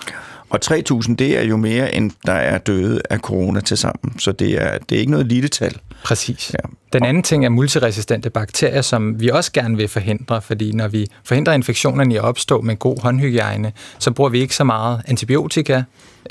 Og 0.49 0.59
3.000, 0.65 1.15
det 1.15 1.37
er 1.37 1.41
jo 1.41 1.57
mere, 1.57 1.95
end 1.95 2.11
der 2.25 2.33
er 2.33 2.57
døde 2.57 3.01
af 3.09 3.19
corona 3.19 3.59
til 3.59 3.77
sammen. 3.77 4.19
Så 4.19 4.31
det 4.31 4.61
er, 4.63 4.77
det 4.77 4.95
er 4.95 4.99
ikke 4.99 5.11
noget 5.11 5.27
lille 5.27 5.49
tal. 5.49 5.77
Præcis. 6.03 6.53
Ja. 6.53 6.69
Den 6.93 7.05
anden 7.05 7.23
ting 7.23 7.45
er 7.45 7.49
multiresistente 7.49 8.29
bakterier, 8.29 8.81
som 8.81 9.21
vi 9.21 9.29
også 9.29 9.51
gerne 9.51 9.77
vil 9.77 9.87
forhindre, 9.87 10.41
fordi 10.41 10.71
når 10.71 10.87
vi 10.87 11.07
forhindrer 11.23 11.53
infektionerne 11.53 12.13
i 12.13 12.17
at 12.17 12.23
opstå 12.23 12.61
med 12.61 12.79
god 12.79 13.01
håndhygiejne, 13.01 13.71
så 13.99 14.11
bruger 14.11 14.29
vi 14.29 14.39
ikke 14.39 14.55
så 14.55 14.63
meget 14.63 15.01
antibiotika, 15.07 15.83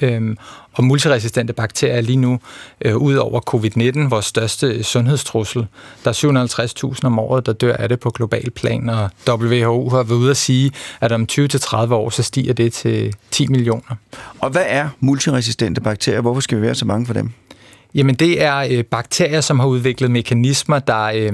Øhm, 0.03 0.39
og 0.75 0.85
multiresistente 0.85 1.53
bakterier 1.53 2.01
lige 2.01 2.17
nu, 2.17 2.41
øh, 2.81 2.97
ud 2.97 3.15
over 3.15 3.41
covid-19, 3.51 4.09
vores 4.09 4.27
største 4.27 4.83
sundhedstrussel. 4.83 5.67
Der 6.05 6.11
er 6.11 6.95
750.000 6.95 7.05
om 7.05 7.19
året, 7.19 7.47
der 7.47 7.53
dør 7.53 7.77
af 7.77 7.89
det 7.89 8.01
på 8.01 8.11
global 8.11 8.51
plan, 8.51 8.89
og 8.89 9.11
WHO 9.29 9.89
har 9.89 10.03
været 10.03 10.19
ude 10.19 10.31
at 10.31 10.37
sige, 10.37 10.73
at 11.01 11.13
om 11.13 11.27
20-30 11.33 11.77
år, 11.95 12.11
så 12.11 12.23
stiger 12.23 12.53
det 12.53 12.73
til 12.73 13.15
10 13.31 13.47
millioner. 13.47 13.97
Og 14.41 14.51
hvad 14.51 14.65
er 14.67 14.89
multiresistente 15.01 15.81
bakterier? 15.81 16.21
Hvorfor 16.21 16.41
skal 16.41 16.59
vi 16.59 16.63
være 16.63 16.75
så 16.75 16.85
mange 16.85 17.07
for 17.07 17.15
dem? 17.15 17.31
Jamen 17.95 18.15
det 18.15 18.43
er 18.43 18.57
øh, 18.57 18.85
bakterier, 18.85 19.41
som 19.41 19.61
har 19.61 19.67
udviklet 19.67 20.11
mekanismer, 20.11 20.79
der, 20.79 21.03
øh, 21.03 21.33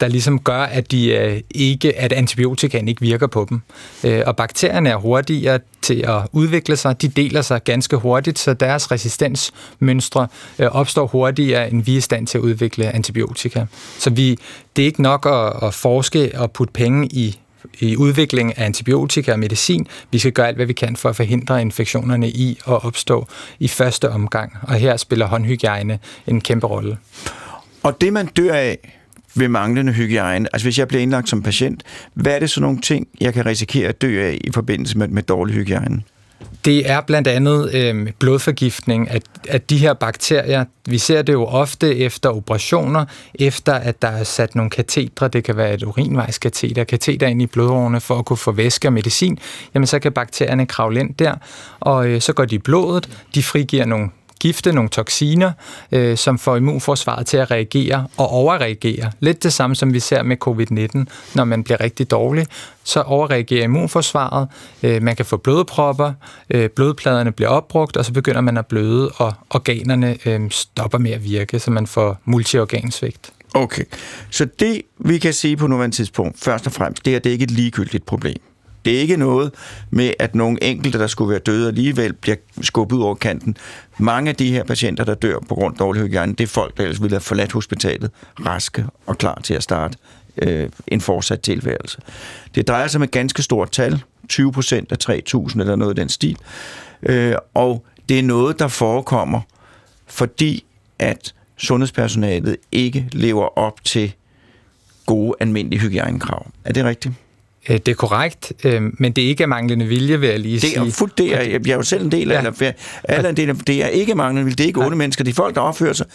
der 0.00 0.08
ligesom 0.08 0.40
gør, 0.40 0.62
at, 0.62 0.90
de, 0.90 1.08
øh, 1.08 1.40
ikke, 1.50 1.98
at 1.98 2.12
antibiotikaen 2.12 2.88
ikke 2.88 3.00
virker 3.00 3.26
på 3.26 3.46
dem. 3.50 3.60
Øh, 4.04 4.22
og 4.26 4.36
bakterierne 4.36 4.90
er 4.90 4.96
hurtigere 4.96 5.58
til 5.82 6.04
at 6.08 6.22
udvikle 6.32 6.76
sig. 6.76 7.02
De 7.02 7.08
deler 7.08 7.42
sig 7.42 7.64
ganske 7.64 7.96
hurtigt, 7.96 8.38
så 8.38 8.54
deres 8.54 8.90
resistensmønstre 8.90 10.26
øh, 10.58 10.66
opstår 10.66 11.06
hurtigere, 11.06 11.70
end 11.70 11.82
vi 11.82 11.92
er 11.92 11.96
i 11.96 12.00
stand 12.00 12.26
til 12.26 12.38
at 12.38 12.42
udvikle 12.42 12.94
antibiotika. 12.94 13.64
Så 13.98 14.10
vi, 14.10 14.38
det 14.76 14.82
er 14.82 14.86
ikke 14.86 15.02
nok 15.02 15.26
at, 15.26 15.68
at 15.68 15.74
forske 15.74 16.32
og 16.34 16.52
putte 16.52 16.72
penge 16.72 17.08
i 17.12 17.38
i 17.78 17.96
udvikling 17.96 18.58
af 18.58 18.64
antibiotika 18.64 19.32
og 19.32 19.38
medicin. 19.38 19.86
Vi 20.10 20.18
skal 20.18 20.32
gøre 20.32 20.48
alt, 20.48 20.56
hvad 20.56 20.66
vi 20.66 20.72
kan 20.72 20.96
for 20.96 21.08
at 21.08 21.16
forhindre 21.16 21.60
infektionerne 21.60 22.28
i 22.28 22.58
at 22.66 22.84
opstå 22.84 23.26
i 23.58 23.68
første 23.68 24.10
omgang. 24.10 24.52
Og 24.62 24.74
her 24.74 24.96
spiller 24.96 25.26
håndhygiejne 25.26 25.98
en 26.26 26.40
kæmpe 26.40 26.66
rolle. 26.66 26.98
Og 27.82 28.00
det, 28.00 28.12
man 28.12 28.26
dør 28.26 28.54
af 28.54 28.78
ved 29.34 29.48
manglende 29.48 29.92
hygiejne, 29.92 30.48
altså 30.52 30.66
hvis 30.66 30.78
jeg 30.78 30.88
bliver 30.88 31.02
indlagt 31.02 31.28
som 31.28 31.42
patient, 31.42 31.82
hvad 32.14 32.32
er 32.32 32.38
det 32.38 32.50
så 32.50 32.60
nogle 32.60 32.80
ting, 32.80 33.08
jeg 33.20 33.34
kan 33.34 33.46
risikere 33.46 33.88
at 33.88 34.02
dø 34.02 34.26
af 34.26 34.38
i 34.44 34.50
forbindelse 34.52 34.98
med, 34.98 35.08
med 35.08 35.22
dårlig 35.22 35.54
hygiejne? 35.54 36.02
Det 36.64 36.90
er 36.90 37.00
blandt 37.00 37.28
andet 37.28 37.74
øh, 37.74 38.12
blodforgiftning 38.18 39.10
at, 39.10 39.22
at 39.48 39.70
de 39.70 39.76
her 39.76 39.92
bakterier. 39.92 40.64
Vi 40.86 40.98
ser 40.98 41.22
det 41.22 41.32
jo 41.32 41.44
ofte 41.44 41.96
efter 41.98 42.28
operationer, 42.28 43.04
efter 43.34 43.74
at 43.74 44.02
der 44.02 44.08
er 44.08 44.24
sat 44.24 44.54
nogle 44.54 44.70
katetre, 44.70 45.28
det 45.28 45.44
kan 45.44 45.56
være 45.56 45.74
et 45.74 45.82
urinvejskateter, 45.82 46.84
kateter 46.84 47.26
ind 47.26 47.42
i 47.42 47.46
blodårene 47.46 48.00
for 48.00 48.18
at 48.18 48.24
kunne 48.24 48.36
få 48.36 48.52
væske 48.52 48.88
og 48.88 48.92
medicin, 48.92 49.38
jamen 49.74 49.86
så 49.86 49.98
kan 49.98 50.12
bakterierne 50.12 50.66
kravle 50.66 51.00
ind 51.00 51.14
der, 51.14 51.34
og 51.80 52.08
øh, 52.08 52.20
så 52.20 52.32
går 52.32 52.44
de 52.44 52.54
i 52.54 52.58
blodet, 52.58 53.08
de 53.34 53.42
frigiver 53.42 53.84
nogle 53.84 54.08
skifte 54.44 54.72
nogle 54.72 54.90
toksiner, 54.90 55.52
øh, 55.92 56.16
som 56.16 56.38
får 56.38 56.56
immunforsvaret 56.56 57.26
til 57.26 57.36
at 57.36 57.50
reagere 57.50 58.06
og 58.16 58.28
overreagere. 58.28 59.10
Lidt 59.20 59.42
det 59.42 59.52
samme, 59.52 59.76
som 59.76 59.92
vi 59.92 60.00
ser 60.00 60.22
med 60.22 60.36
covid-19, 60.44 61.04
når 61.34 61.44
man 61.44 61.64
bliver 61.64 61.80
rigtig 61.80 62.10
dårlig, 62.10 62.46
så 62.84 63.00
overreagerer 63.00 63.64
immunforsvaret, 63.64 64.48
øh, 64.82 65.02
man 65.02 65.16
kan 65.16 65.26
få 65.26 65.36
blodpropper, 65.36 66.12
øh, 66.50 66.68
blodpladerne 66.68 67.32
bliver 67.32 67.48
opbrugt, 67.48 67.96
og 67.96 68.04
så 68.04 68.12
begynder 68.12 68.40
man 68.40 68.56
at 68.56 68.66
bløde, 68.66 69.10
og 69.16 69.32
organerne 69.50 70.18
øh, 70.26 70.50
stopper 70.50 70.98
med 70.98 71.10
at 71.10 71.24
virke, 71.24 71.58
så 71.58 71.70
man 71.70 71.86
får 71.86 72.18
multiorgansvigt. 72.24 73.30
Okay, 73.54 73.84
så 74.30 74.46
det 74.60 74.82
vi 74.98 75.18
kan 75.18 75.32
se 75.32 75.56
på 75.56 75.66
nuværende 75.66 75.96
tidspunkt, 75.96 76.40
først 76.40 76.66
og 76.66 76.72
fremmest, 76.72 77.04
det 77.04 77.12
er, 77.12 77.16
at 77.16 77.24
det 77.24 77.30
ikke 77.30 77.42
er 77.42 77.46
et 77.46 77.50
ligegyldigt 77.50 78.06
problem. 78.06 78.42
Det 78.84 78.96
er 78.96 79.00
ikke 79.00 79.16
noget 79.16 79.52
med, 79.90 80.12
at 80.18 80.34
nogle 80.34 80.64
enkelte, 80.64 80.98
der 80.98 81.06
skulle 81.06 81.30
være 81.30 81.38
døde 81.38 81.68
alligevel, 81.68 82.12
bliver 82.12 82.36
skubbet 82.60 82.96
ud 82.96 83.02
over 83.02 83.14
kanten. 83.14 83.56
Mange 83.98 84.28
af 84.30 84.36
de 84.36 84.52
her 84.52 84.64
patienter, 84.64 85.04
der 85.04 85.14
dør 85.14 85.38
på 85.48 85.54
grund 85.54 85.74
af 85.74 85.78
dårlig 85.78 86.02
hygiejne, 86.02 86.34
det 86.34 86.44
er 86.44 86.48
folk, 86.48 86.76
der 86.76 86.82
ellers 86.82 87.02
ville 87.02 87.14
have 87.14 87.20
forladt 87.20 87.52
hospitalet, 87.52 88.10
raske 88.46 88.84
og 89.06 89.18
klar 89.18 89.40
til 89.44 89.54
at 89.54 89.62
starte 89.62 89.98
øh, 90.42 90.68
en 90.86 91.00
fortsat 91.00 91.40
tilværelse. 91.40 91.98
Det 92.54 92.68
drejer 92.68 92.86
sig 92.86 92.98
om 92.98 93.02
et 93.02 93.10
ganske 93.10 93.42
stort 93.42 93.70
tal, 93.70 94.02
20 94.28 94.52
procent 94.52 94.92
af 94.92 94.96
3.000 95.34 95.60
eller 95.60 95.76
noget 95.76 95.98
i 95.98 96.00
den 96.00 96.08
stil. 96.08 96.36
Øh, 97.02 97.34
og 97.54 97.84
det 98.08 98.18
er 98.18 98.22
noget, 98.22 98.58
der 98.58 98.68
forekommer, 98.68 99.40
fordi 100.06 100.64
at 100.98 101.34
sundhedspersonalet 101.56 102.56
ikke 102.72 103.08
lever 103.12 103.58
op 103.58 103.84
til 103.84 104.12
gode 105.06 105.34
almindelige 105.40 105.80
hygiejnekrav. 105.80 106.46
Er 106.64 106.72
det 106.72 106.84
rigtigt? 106.84 107.14
Øh, 107.68 107.76
det 107.76 107.88
er 107.88 107.94
korrekt, 107.94 108.52
øh, 108.64 108.82
men 108.98 109.12
det 109.12 109.24
er 109.24 109.28
ikke 109.28 109.46
manglende 109.46 109.86
vilje, 109.86 110.20
vil 110.20 110.28
jeg 110.28 110.40
lige 110.40 110.60
det 110.60 110.76
er 110.76 110.82
sige. 110.82 110.92
Fuldt, 110.92 111.18
det 111.18 111.34
er, 111.34 111.40
jeg 111.40 111.68
er 111.68 111.74
jo 111.74 111.82
selv 111.82 112.04
en 112.04 112.12
del 112.12 112.32
af, 112.32 112.42
ja. 112.42 112.48
eller, 112.48 112.72
alle 113.04 113.28
en 113.28 113.36
del 113.36 113.50
af, 113.50 113.56
det 113.56 113.84
er 113.84 113.88
ikke 113.88 114.14
manglende 114.14 114.44
vilje, 114.44 114.56
det 114.56 114.64
er 114.64 114.68
ikke 114.68 114.84
onde 114.84 114.96
mennesker, 114.96 115.24
det 115.24 115.30
er 115.30 115.34
folk, 115.34 115.54
der 115.54 115.60
opfører 115.60 115.92
sig 115.92 116.06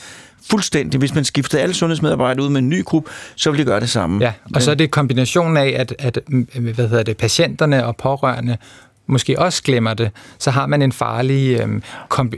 fuldstændig. 0.50 1.00
Hvis 1.00 1.16
man 1.16 1.26
skiftede 1.26 1.62
alle 1.62 1.76
sundhedsmedarbejdere 1.76 2.46
ud 2.46 2.50
med 2.50 2.60
en 2.62 2.70
ny 2.70 2.84
gruppe, 2.86 3.12
så 3.36 3.52
ville 3.52 3.64
de 3.64 3.70
gøre 3.70 3.80
det 3.80 3.90
samme. 3.90 4.26
Ja, 4.26 4.34
og 4.56 4.62
så 4.62 4.72
er 4.72 4.76
det 4.76 4.92
kombinationen 4.92 5.58
af, 5.58 5.76
at, 5.78 5.96
at 6.00 6.20
hvad 6.56 6.88
hedder 6.88 7.04
det, 7.04 7.18
patienterne 7.18 7.86
og 7.86 7.98
pårørende 7.98 8.58
måske 9.10 9.40
også 9.40 9.64
glemmer 9.64 9.94
det, 9.94 10.12
så 10.40 10.52
har 10.52 10.66
man 10.66 10.82
en 10.82 10.92
farlig 10.92 11.60
øhm, 11.60 11.84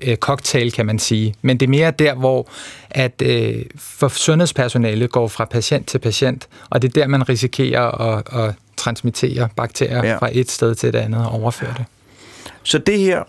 øh, 0.02 0.16
cocktail, 0.16 0.72
kan 0.72 0.86
man 0.86 1.00
sige. 1.00 1.36
Men 1.42 1.60
det 1.60 1.66
er 1.66 1.70
mere 1.70 1.92
der, 1.92 2.14
hvor 2.14 2.48
at 2.90 3.22
øh, 3.26 3.66
for 3.78 4.08
sundhedspersonale 4.08 5.08
går 5.08 5.28
fra 5.28 5.46
patient 5.46 5.88
til 5.88 6.00
patient, 6.00 6.48
og 6.70 6.82
det 6.82 6.88
er 6.88 7.02
der, 7.02 7.08
man 7.08 7.30
risikerer 7.30 8.02
at, 8.02 8.24
at 8.40 8.56
transmittere 8.82 9.50
bakterier 9.56 10.06
ja. 10.06 10.18
fra 10.18 10.30
et 10.32 10.52
sted 10.52 10.76
til 10.76 10.90
et 10.90 10.96
andet 10.96 11.26
og 11.26 11.32
overføre 11.32 11.74
det. 11.78 11.86
Så 12.64 12.78
det 12.78 13.00
her, 13.00 13.24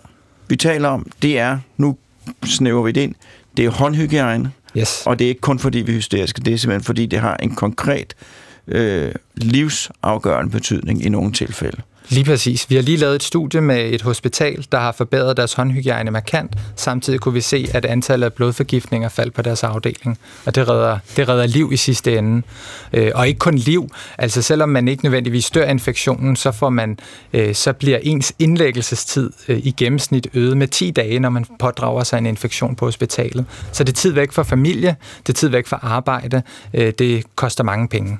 vi 0.47 0.55
taler 0.55 0.89
om, 0.89 1.07
det 1.21 1.39
er, 1.39 1.59
nu 1.77 1.97
snæver 2.45 2.83
vi 2.83 2.91
det 2.91 3.01
ind, 3.01 3.15
det 3.57 3.65
er 3.65 3.69
håndhygiejne, 3.69 4.51
yes. 4.77 5.03
og 5.05 5.19
det 5.19 5.25
er 5.25 5.29
ikke 5.29 5.41
kun 5.41 5.59
fordi 5.59 5.79
vi 5.79 5.91
er 5.91 5.95
hysteriske, 5.95 6.41
det 6.41 6.53
er 6.53 6.57
simpelthen 6.57 6.83
fordi 6.83 7.05
det 7.05 7.19
har 7.19 7.37
en 7.37 7.55
konkret 7.55 8.15
øh, 8.67 9.11
livsafgørende 9.35 10.51
betydning 10.51 11.05
i 11.05 11.09
nogle 11.09 11.31
tilfælde. 11.31 11.81
Lige 12.09 12.25
præcis. 12.25 12.69
Vi 12.69 12.75
har 12.75 12.81
lige 12.81 12.97
lavet 12.97 13.15
et 13.15 13.23
studie 13.23 13.61
med 13.61 13.93
et 13.93 14.01
hospital, 14.01 14.65
der 14.71 14.79
har 14.79 14.91
forbedret 14.91 15.37
deres 15.37 15.53
håndhygiejne 15.53 16.11
markant. 16.11 16.55
Samtidig 16.75 17.19
kunne 17.19 17.33
vi 17.33 17.41
se, 17.41 17.67
at 17.73 17.85
antallet 17.85 18.25
af 18.25 18.33
blodforgiftninger 18.33 19.09
faldt 19.09 19.33
på 19.33 19.41
deres 19.41 19.63
afdeling. 19.63 20.17
Og 20.45 20.55
det 20.55 20.69
redder, 20.69 20.99
det 21.15 21.29
redder 21.29 21.47
liv 21.47 21.69
i 21.73 21.77
sidste 21.77 22.17
ende. 22.17 22.41
Øh, 22.93 23.11
og 23.15 23.27
ikke 23.27 23.39
kun 23.39 23.55
liv. 23.55 23.89
Altså 24.17 24.41
selvom 24.41 24.69
man 24.69 24.87
ikke 24.87 25.05
nødvendigvis 25.05 25.49
dør 25.49 25.65
infektionen, 25.65 26.35
så, 26.35 26.51
får 26.51 26.69
man, 26.69 26.99
øh, 27.33 27.55
så 27.55 27.73
bliver 27.73 27.99
ens 28.01 28.33
indlæggelsestid 28.39 29.29
øh, 29.47 29.59
i 29.63 29.71
gennemsnit 29.71 30.27
øget 30.33 30.57
med 30.57 30.67
10 30.67 30.91
dage, 30.91 31.19
når 31.19 31.29
man 31.29 31.45
pådrager 31.59 32.03
sig 32.03 32.17
en 32.17 32.25
infektion 32.25 32.75
på 32.75 32.85
hospitalet. 32.85 33.45
Så 33.71 33.83
det 33.83 33.91
er 33.91 33.97
tid 33.97 34.11
væk 34.11 34.31
fra 34.31 34.43
familie, 34.43 34.95
det 35.27 35.29
er 35.29 35.37
tid 35.37 35.49
væk 35.49 35.67
fra 35.67 35.79
arbejde, 35.81 36.41
øh, 36.73 36.93
det 36.99 37.23
koster 37.35 37.63
mange 37.63 37.87
penge. 37.87 38.17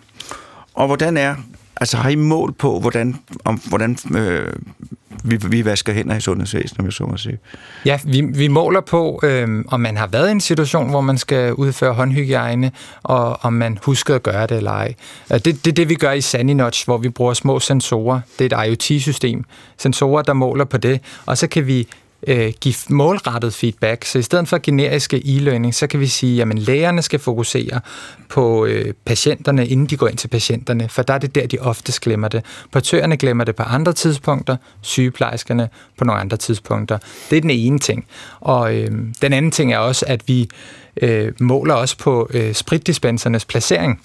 Og 0.74 0.88
hvordan 0.88 1.18
er 1.18 1.36
Altså 1.84 1.98
har 1.98 2.10
I 2.10 2.16
mål 2.16 2.54
på, 2.54 2.80
hvordan, 2.80 3.16
om, 3.46 3.62
hvordan 3.66 3.98
øh, 4.16 4.54
vi, 5.24 5.38
vi 5.50 5.66
vasker 5.66 5.94
hænder 5.94 6.16
i 6.16 6.22
sundhedsvæsenet, 6.22 6.80
om 6.80 6.86
jeg 6.86 6.94
så 6.94 7.06
må 7.06 7.18
sige? 7.18 7.38
Ja, 7.86 8.00
vi, 8.04 8.22
vi 8.22 8.48
måler 8.48 8.82
på, 8.82 9.20
øh, 9.24 9.66
om 9.68 9.80
man 9.80 9.98
har 9.98 10.08
været 10.08 10.28
i 10.28 10.32
en 10.32 10.42
situation, 10.42 10.90
hvor 10.90 11.02
man 11.02 11.18
skal 11.18 11.54
udføre 11.54 11.94
håndhygiejne, 11.94 12.72
og 13.04 13.46
om 13.46 13.54
man 13.54 13.80
husker 13.84 14.16
at 14.16 14.24
gøre 14.24 14.48
det 14.48 14.58
eller 14.58 14.72
ej. 14.72 14.94
Øh, 15.34 15.40
det 15.40 15.48
er 15.48 15.58
det, 15.66 15.78
det, 15.78 15.90
vi 15.90 15.96
gør 15.96 16.12
i 16.12 16.22
SaniNotch, 16.22 16.86
hvor 16.86 16.98
vi 16.98 17.10
bruger 17.10 17.34
små 17.34 17.60
sensorer. 17.60 18.20
Det 18.40 18.54
er 18.54 18.58
et 18.58 18.68
IoT-system. 18.68 19.44
Sensorer, 19.78 20.22
der 20.22 20.34
måler 20.34 20.66
på 20.66 20.78
det, 20.78 21.02
og 21.26 21.38
så 21.38 21.48
kan 21.48 21.68
vi 21.68 21.88
øh, 22.28 22.54
give 22.62 22.76
målrettet 22.90 23.54
feedback. 23.54 24.06
Så 24.06 24.20
i 24.20 24.22
stedet 24.22 24.48
for 24.48 24.60
generiske 24.64 25.18
e-learning, 25.26 25.72
så 25.72 25.88
kan 25.88 26.00
vi 26.00 26.08
sige, 26.08 26.42
at 26.42 26.60
lægerne 26.60 27.02
skal 27.02 27.20
fokusere 27.20 27.80
på 28.30 28.66
øh, 28.66 28.94
patienterne, 29.06 29.68
inden 29.68 29.86
de 29.86 29.98
går 29.98 30.08
ind 30.08 30.18
til 30.18 30.28
patienterne, 30.28 30.90
for 30.90 31.02
der 31.02 31.14
er 31.14 31.18
det 31.18 31.36
der, 31.36 31.48
de 31.48 31.58
oftest 31.60 32.02
glemmer 32.02 32.28
det. 32.28 32.46
Portørerne 32.72 33.18
glemmer 33.18 33.44
det 33.44 33.56
på 33.56 33.64
andre 33.64 33.94
tidspunkter, 33.94 34.58
sygeplejerskerne 34.82 35.70
på 35.98 36.06
nogle 36.06 36.22
andre 36.22 36.38
tidspunkter. 36.38 36.98
Det 37.30 37.38
er 37.38 37.42
den 37.42 37.50
ene 37.50 37.80
ting. 37.80 38.06
Og 38.40 38.76
øh, 38.76 38.92
den 39.22 39.34
anden 39.34 39.52
ting 39.52 39.74
er 39.74 39.78
også, 39.78 40.06
at 40.08 40.28
vi 40.28 40.50
øh, 41.02 41.32
måler 41.40 41.74
også 41.74 41.98
på 41.98 42.30
øh, 42.34 42.54
spritdispensernes 42.54 43.46
placering. 43.46 44.02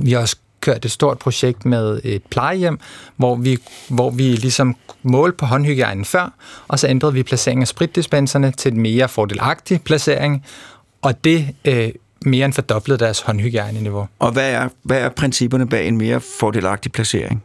Vi 0.00 0.12
har 0.12 0.20
også 0.20 0.36
kørt 0.60 0.84
et 0.84 0.90
stort 0.90 1.18
projekt 1.18 1.64
med 1.64 2.00
et 2.04 2.22
plejehjem, 2.30 2.78
hvor 3.16 3.34
vi, 3.34 3.58
hvor 3.88 4.10
vi 4.10 4.22
ligesom 4.22 4.76
målte 5.02 5.36
på 5.36 5.46
håndhygiejnen 5.46 6.04
før, 6.04 6.32
og 6.68 6.78
så 6.78 6.88
ændrede 6.88 7.12
vi 7.12 7.22
placeringen 7.22 7.62
af 7.62 7.68
spritdispenserne 7.68 8.52
til 8.52 8.72
en 8.72 8.80
mere 8.80 9.08
fordelagtig 9.08 9.82
placering, 9.82 10.44
og 11.02 11.24
det 11.24 11.48
øh, 11.64 11.90
mere 12.26 12.44
end 12.44 12.52
fordoblede 12.52 12.98
deres 12.98 13.20
håndhygiejneniveau. 13.20 14.08
Og 14.18 14.32
hvad 14.32 14.50
er, 14.50 14.68
hvad 14.82 15.00
er 15.00 15.08
principperne 15.08 15.68
bag 15.68 15.88
en 15.88 15.96
mere 15.96 16.20
fordelagtig 16.40 16.92
placering? 16.92 17.42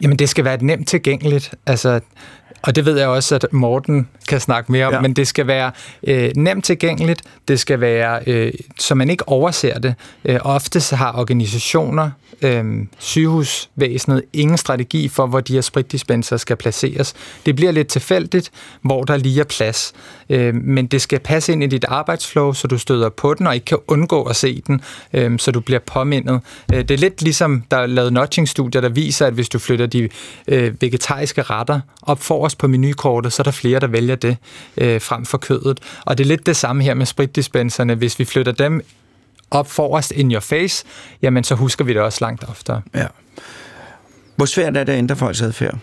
Jamen, 0.00 0.18
det 0.18 0.28
skal 0.28 0.44
være 0.44 0.64
nemt 0.64 0.88
tilgængeligt. 0.88 1.54
Altså, 1.66 2.00
Og 2.66 2.76
det 2.76 2.84
ved 2.84 2.98
jeg 2.98 3.08
også, 3.08 3.34
at 3.34 3.46
Morten 3.52 4.08
kan 4.28 4.40
snakke 4.40 4.72
mere 4.72 4.86
om, 4.86 4.92
Ja. 4.92 5.00
men 5.00 5.12
det 5.12 5.28
skal 5.28 5.46
være 5.46 5.72
øh, 6.06 6.30
nemt 6.36 6.64
tilgængeligt, 6.64 7.22
det 7.48 7.60
skal 7.60 7.80
være, 7.80 8.20
øh, 8.26 8.52
så 8.78 8.94
man 8.94 9.10
ikke 9.10 9.28
overser 9.28 9.78
det. 9.78 9.94
Øh, 10.24 10.38
ofte 10.42 10.80
så 10.80 10.96
har 10.96 11.12
organisationer, 11.18 12.10
øh, 12.42 12.64
sygehusvæsenet, 12.98 14.22
ingen 14.32 14.58
strategi 14.58 15.08
for, 15.08 15.26
hvor 15.26 15.40
de 15.40 15.52
her 15.52 15.60
spritdispenser 15.60 16.36
skal 16.36 16.56
placeres. 16.56 17.14
Det 17.46 17.56
bliver 17.56 17.72
lidt 17.72 17.88
tilfældigt, 17.88 18.50
hvor 18.82 19.04
der 19.04 19.16
lige 19.16 19.40
er 19.40 19.44
plads. 19.44 19.92
Øh, 20.30 20.54
men 20.54 20.86
det 20.86 21.02
skal 21.02 21.18
passe 21.18 21.52
ind 21.52 21.62
i 21.62 21.66
dit 21.66 21.84
arbejdsflow, 21.88 22.52
så 22.52 22.66
du 22.68 22.78
støder 22.78 23.08
på 23.08 23.34
den 23.34 23.46
og 23.46 23.54
ikke 23.54 23.64
kan 23.64 23.78
undgå 23.88 24.22
at 24.22 24.36
se 24.36 24.62
den, 24.66 24.80
øh, 25.12 25.38
så 25.38 25.50
du 25.50 25.60
bliver 25.60 25.80
påmindet. 25.86 26.40
Øh, 26.74 26.78
det 26.78 26.90
er 26.90 26.98
lidt 26.98 27.22
ligesom, 27.22 27.62
der 27.70 27.76
er 27.76 27.86
lavet 27.86 28.12
nudging-studier, 28.12 28.80
der 28.80 28.88
viser, 28.88 29.26
at 29.26 29.32
hvis 29.32 29.48
du 29.48 29.58
flytter 29.58 29.86
de 29.86 30.08
øh, 30.48 30.74
vegetariske 30.80 31.42
retter 31.42 31.80
op 32.02 32.22
forrest 32.22 32.53
på 32.58 32.68
menukortet, 32.68 33.32
så 33.32 33.42
er 33.42 33.44
der 33.44 33.50
flere, 33.50 33.80
der 33.80 33.86
vælger 33.86 34.14
det 34.14 34.36
øh, 34.76 35.00
frem 35.00 35.24
for 35.24 35.38
kødet. 35.38 35.80
Og 36.04 36.18
det 36.18 36.24
er 36.24 36.28
lidt 36.28 36.46
det 36.46 36.56
samme 36.56 36.82
her 36.82 36.94
med 36.94 37.06
spritdispenserne. 37.06 37.94
Hvis 37.94 38.18
vi 38.18 38.24
flytter 38.24 38.52
dem 38.52 38.80
op 39.50 39.70
forrest 39.70 40.10
in 40.10 40.32
your 40.32 40.40
face, 40.40 40.84
jamen 41.22 41.44
så 41.44 41.54
husker 41.54 41.84
vi 41.84 41.92
det 41.92 42.02
også 42.02 42.18
langt 42.20 42.44
oftere. 42.48 42.82
Ja. 42.94 43.06
Hvor 44.36 44.46
svært 44.46 44.76
er 44.76 44.84
det 44.84 44.92
at 44.92 44.98
ændre 44.98 45.16
folks 45.16 45.42
adfærd? 45.42 45.78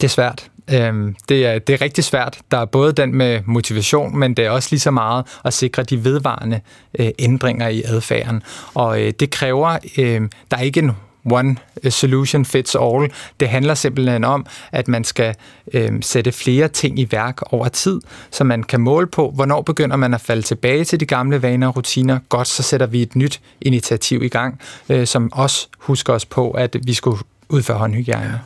Det 0.00 0.06
er 0.06 0.08
svært. 0.08 0.50
Øhm, 0.72 1.16
det, 1.28 1.46
er, 1.46 1.58
det 1.58 1.72
er 1.72 1.80
rigtig 1.80 2.04
svært. 2.04 2.38
Der 2.50 2.58
er 2.58 2.64
både 2.64 2.92
den 2.92 3.14
med 3.14 3.40
motivation, 3.44 4.18
men 4.18 4.34
det 4.34 4.44
er 4.44 4.50
også 4.50 4.68
lige 4.72 4.80
så 4.80 4.90
meget 4.90 5.26
at 5.44 5.54
sikre 5.54 5.82
de 5.82 6.04
vedvarende 6.04 6.60
øh, 6.98 7.08
ændringer 7.18 7.68
i 7.68 7.82
adfærden. 7.82 8.42
Og 8.74 9.02
øh, 9.02 9.12
det 9.20 9.30
kræver, 9.30 9.78
øh, 9.98 10.20
der 10.50 10.56
er 10.56 10.60
ikke 10.60 10.80
en 10.80 10.92
one 11.24 11.56
solution 11.90 12.44
fits 12.44 12.74
all. 12.74 13.12
Det 13.40 13.48
handler 13.48 13.74
simpelthen 13.74 14.24
om, 14.24 14.46
at 14.72 14.88
man 14.88 15.04
skal 15.04 15.34
øh, 15.72 15.92
sætte 16.00 16.32
flere 16.32 16.68
ting 16.68 16.98
i 16.98 17.08
værk 17.10 17.52
over 17.52 17.68
tid, 17.68 18.00
så 18.30 18.44
man 18.44 18.62
kan 18.62 18.80
måle 18.80 19.06
på, 19.06 19.30
hvornår 19.30 19.62
begynder 19.62 19.96
man 19.96 20.14
at 20.14 20.20
falde 20.20 20.42
tilbage 20.42 20.84
til 20.84 21.00
de 21.00 21.06
gamle 21.06 21.42
vaner 21.42 21.68
og 21.68 21.76
rutiner. 21.76 22.18
Godt, 22.28 22.48
så 22.48 22.62
sætter 22.62 22.86
vi 22.86 23.02
et 23.02 23.16
nyt 23.16 23.40
initiativ 23.60 24.22
i 24.22 24.28
gang, 24.28 24.60
øh, 24.88 25.06
som 25.06 25.32
også 25.32 25.68
husker 25.78 26.12
os 26.12 26.24
på, 26.24 26.50
at 26.50 26.76
vi 26.82 26.94
skulle 26.94 27.18
udføre 27.48 27.78
håndhygiejne. 27.78 28.40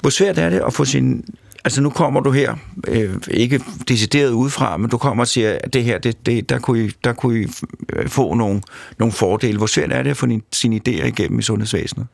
Hvor 0.00 0.10
svært 0.10 0.38
er 0.38 0.48
det 0.48 0.62
at 0.66 0.72
få 0.72 0.84
sin... 0.84 1.24
Altså 1.64 1.80
nu 1.80 1.90
kommer 1.90 2.20
du 2.20 2.30
her, 2.30 2.56
øh, 2.88 3.14
ikke 3.30 3.60
decideret 3.88 4.30
udefra, 4.30 4.76
men 4.76 4.90
du 4.90 4.98
kommer 4.98 5.24
og 5.24 5.28
siger, 5.28 5.58
at 5.64 5.72
det 5.72 5.84
her, 5.84 5.98
det, 5.98 6.26
det, 6.26 6.48
der, 6.48 6.58
kunne 6.58 6.84
I, 6.84 6.90
der 7.04 7.12
kunne 7.12 7.40
I 7.40 7.46
øh, 7.92 8.08
få 8.08 8.34
nogle, 8.34 8.62
nogle 8.98 9.12
fordele. 9.12 9.58
Hvor 9.58 9.66
svært 9.66 9.92
er 9.92 10.02
det 10.02 10.10
at 10.10 10.16
få 10.16 10.26
din, 10.26 10.42
sine 10.52 10.80
idéer 10.88 11.06
igennem 11.06 11.38
i 11.38 11.42
sundhedsvæsenet? 11.42 12.06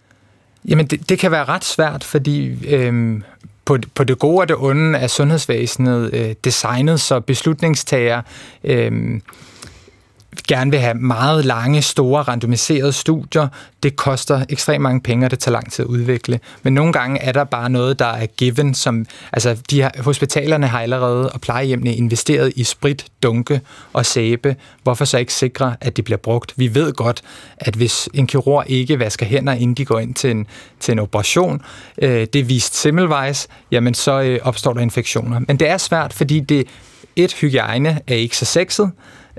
Jamen, 0.68 0.86
det, 0.86 1.08
det 1.08 1.18
kan 1.18 1.30
være 1.30 1.44
ret 1.44 1.64
svært, 1.64 2.04
fordi 2.04 2.68
øh, 2.68 3.20
på, 3.64 3.78
på 3.94 4.04
det 4.04 4.18
gode 4.18 4.40
og 4.40 4.48
det 4.48 4.56
onde 4.56 4.98
er 4.98 5.06
sundhedsvæsenet 5.06 6.14
øh, 6.14 6.34
designet, 6.44 7.00
så 7.00 7.20
beslutningstager 7.20 8.22
Øh, 8.64 9.20
gerne 10.48 10.70
vil 10.70 10.80
have 10.80 10.94
meget 10.94 11.44
lange, 11.44 11.82
store, 11.82 12.22
randomiserede 12.22 12.92
studier. 12.92 13.48
Det 13.82 13.96
koster 13.96 14.44
ekstremt 14.48 14.82
mange 14.82 15.00
penge, 15.00 15.26
og 15.26 15.30
det 15.30 15.38
tager 15.38 15.52
lang 15.52 15.72
tid 15.72 15.84
at 15.84 15.88
udvikle. 15.88 16.40
Men 16.62 16.74
nogle 16.74 16.92
gange 16.92 17.20
er 17.20 17.32
der 17.32 17.44
bare 17.44 17.70
noget, 17.70 17.98
der 17.98 18.06
er 18.06 18.26
given, 18.26 18.74
som, 18.74 19.06
altså 19.32 19.56
de 19.70 19.82
har, 19.82 19.92
hospitalerne 19.98 20.66
har 20.66 20.80
allerede, 20.80 21.30
og 21.32 21.40
plejehjemmene 21.40 21.94
investeret 21.94 22.52
i 22.56 22.64
sprit, 22.64 23.06
dunke 23.22 23.60
og 23.92 24.06
sæbe. 24.06 24.56
Hvorfor 24.82 25.04
så 25.04 25.18
ikke 25.18 25.34
sikre, 25.34 25.76
at 25.80 25.96
det 25.96 26.04
bliver 26.04 26.18
brugt? 26.18 26.52
Vi 26.56 26.74
ved 26.74 26.92
godt, 26.92 27.22
at 27.58 27.74
hvis 27.74 28.08
en 28.14 28.26
kirurg 28.26 28.64
ikke 28.66 28.98
vasker 28.98 29.26
hænder, 29.26 29.52
inden 29.52 29.74
de 29.74 29.84
går 29.84 29.98
ind 29.98 30.14
til 30.14 30.30
en, 30.30 30.46
til 30.80 30.92
en 30.92 30.98
operation, 30.98 31.62
øh, 32.02 32.26
det 32.32 32.36
er 32.36 32.44
vist 32.44 32.76
semmelvejs, 32.76 33.48
jamen 33.70 33.94
så 33.94 34.20
øh, 34.20 34.38
opstår 34.42 34.72
der 34.72 34.80
infektioner. 34.80 35.40
Men 35.48 35.56
det 35.56 35.68
er 35.68 35.78
svært, 35.78 36.12
fordi 36.12 36.40
det, 36.40 36.66
et, 37.16 37.32
hygiejne 37.32 38.00
er 38.06 38.14
ikke 38.14 38.36
så 38.36 38.44
sexet, 38.44 38.90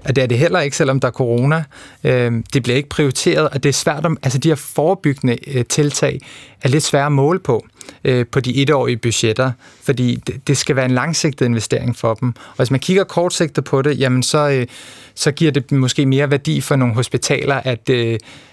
og 0.05 0.15
det 0.15 0.22
er 0.22 0.27
det 0.27 0.38
heller 0.38 0.60
ikke, 0.60 0.77
selvom 0.77 1.00
der 1.00 1.08
er 1.08 1.12
corona. 1.12 1.63
Øhm, 2.03 2.43
det 2.53 2.63
bliver 2.63 2.77
ikke 2.77 2.89
prioriteret, 2.89 3.50
og 3.50 3.63
det 3.63 3.70
er 3.70 3.74
svært 3.74 4.05
om, 4.05 4.17
altså 4.24 4.38
de 4.38 4.48
her 4.48 4.55
forebyggende 4.55 5.38
øh, 5.48 5.65
tiltag 5.65 6.20
er 6.62 6.70
lidt 6.70 6.84
svære 6.84 7.05
at 7.05 7.12
måle 7.12 7.39
på 7.39 7.65
øh, 8.03 8.25
på 8.31 8.39
de 8.39 8.62
etårige 8.62 8.98
budgetter, 8.98 9.51
fordi 9.84 10.15
det, 10.27 10.48
det 10.48 10.58
skal 10.58 10.75
være 10.75 10.86
en 10.86 10.91
langsigtet 10.91 11.46
investering 11.46 11.96
for 11.96 12.13
dem. 12.13 12.29
Og 12.29 12.58
hvis 12.58 12.72
man 12.72 12.79
kigger 12.79 13.03
kortsigtet 13.03 13.63
på 13.63 13.81
det, 13.81 14.00
jamen 14.00 14.24
så, 14.24 14.50
øh, 14.50 14.67
så 15.15 15.31
giver 15.31 15.51
det 15.51 15.72
måske 15.72 16.05
mere 16.05 16.31
værdi 16.31 16.62
for 16.62 16.75
nogle 16.75 16.93
hospitaler, 16.93 17.55
at, 17.55 17.89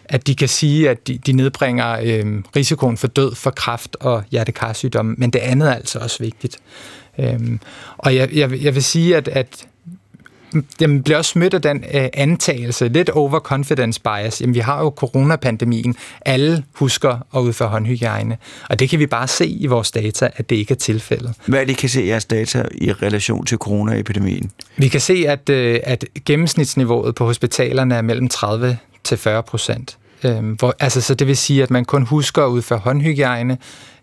at 0.05 0.27
de 0.27 0.35
kan 0.35 0.49
sige, 0.49 0.91
at 0.91 1.09
de, 1.09 1.19
de 1.19 1.33
nedbringer 1.33 1.99
øh, 2.03 2.43
risikoen 2.57 2.97
for 2.97 3.07
død, 3.07 3.35
for 3.35 3.51
kræft 3.51 3.97
og 4.01 4.25
hjertekarsygdomme, 4.31 5.15
men 5.19 5.31
det 5.31 5.39
andet 5.39 5.69
er 5.69 5.75
altså 5.75 5.99
også 5.99 6.23
vigtigt. 6.23 6.59
Øhm, 7.19 7.61
og 7.99 8.15
jeg, 8.15 8.29
jeg, 8.33 8.63
jeg 8.63 8.75
vil 8.75 8.85
sige, 8.85 9.17
at, 9.17 9.29
at 9.29 9.67
Jamen, 10.81 11.03
bliver 11.03 11.19
også 11.19 11.39
mødt 11.39 11.55
af 11.55 11.63
den 11.63 11.85
øh, 11.95 12.09
antagelse, 12.13 12.89
lidt 12.89 13.11
overconfidence 13.11 14.01
bias. 14.01 14.41
Jamen, 14.41 14.55
vi 14.55 14.59
har 14.59 14.81
jo 14.81 14.89
coronapandemien. 14.97 15.97
Alle 16.27 16.65
husker 16.73 17.19
at 17.37 17.41
udføre 17.41 17.69
håndhygiejne. 17.69 18.37
Og 18.71 18.79
det 18.79 18.91
kan 18.91 18.99
vi 18.99 19.07
bare 19.07 19.29
se 19.29 19.47
i 19.47 19.67
vores 19.67 19.91
data, 19.91 20.29
at 20.37 20.51
det 20.51 20.57
ikke 20.57 20.73
er 20.73 20.79
tilfældet. 20.79 21.35
Hvad 21.47 21.61
er 21.61 21.65
det, 21.65 21.73
I 21.73 21.75
kan 21.75 21.89
se 21.89 22.05
i 22.05 22.09
jeres 22.09 22.25
data 22.25 22.65
i 22.75 22.93
relation 22.93 23.47
til 23.47 23.59
coronaepidemien? 23.59 24.51
Vi 24.77 24.89
kan 24.89 25.01
se, 25.01 25.25
at, 25.29 25.49
øh, 25.49 25.81
at 25.83 26.05
gennemsnitsniveauet 26.25 27.15
på 27.15 27.25
hospitalerne 27.25 27.95
er 27.95 28.03
mellem 28.03 28.29
30 28.29 28.79
til 29.05 29.19
40 29.19 29.43
procent. 29.43 29.99
Øhm, 30.25 30.53
hvor, 30.53 30.75
altså, 30.81 31.01
så 31.01 31.15
det 31.15 31.27
vil 31.27 31.37
sige, 31.37 31.63
at 31.63 31.71
man 31.71 31.85
kun 31.85 32.03
husker 32.03 32.45
at 32.45 32.49
udføre 32.49 32.79
håndhygiejne 32.79 33.59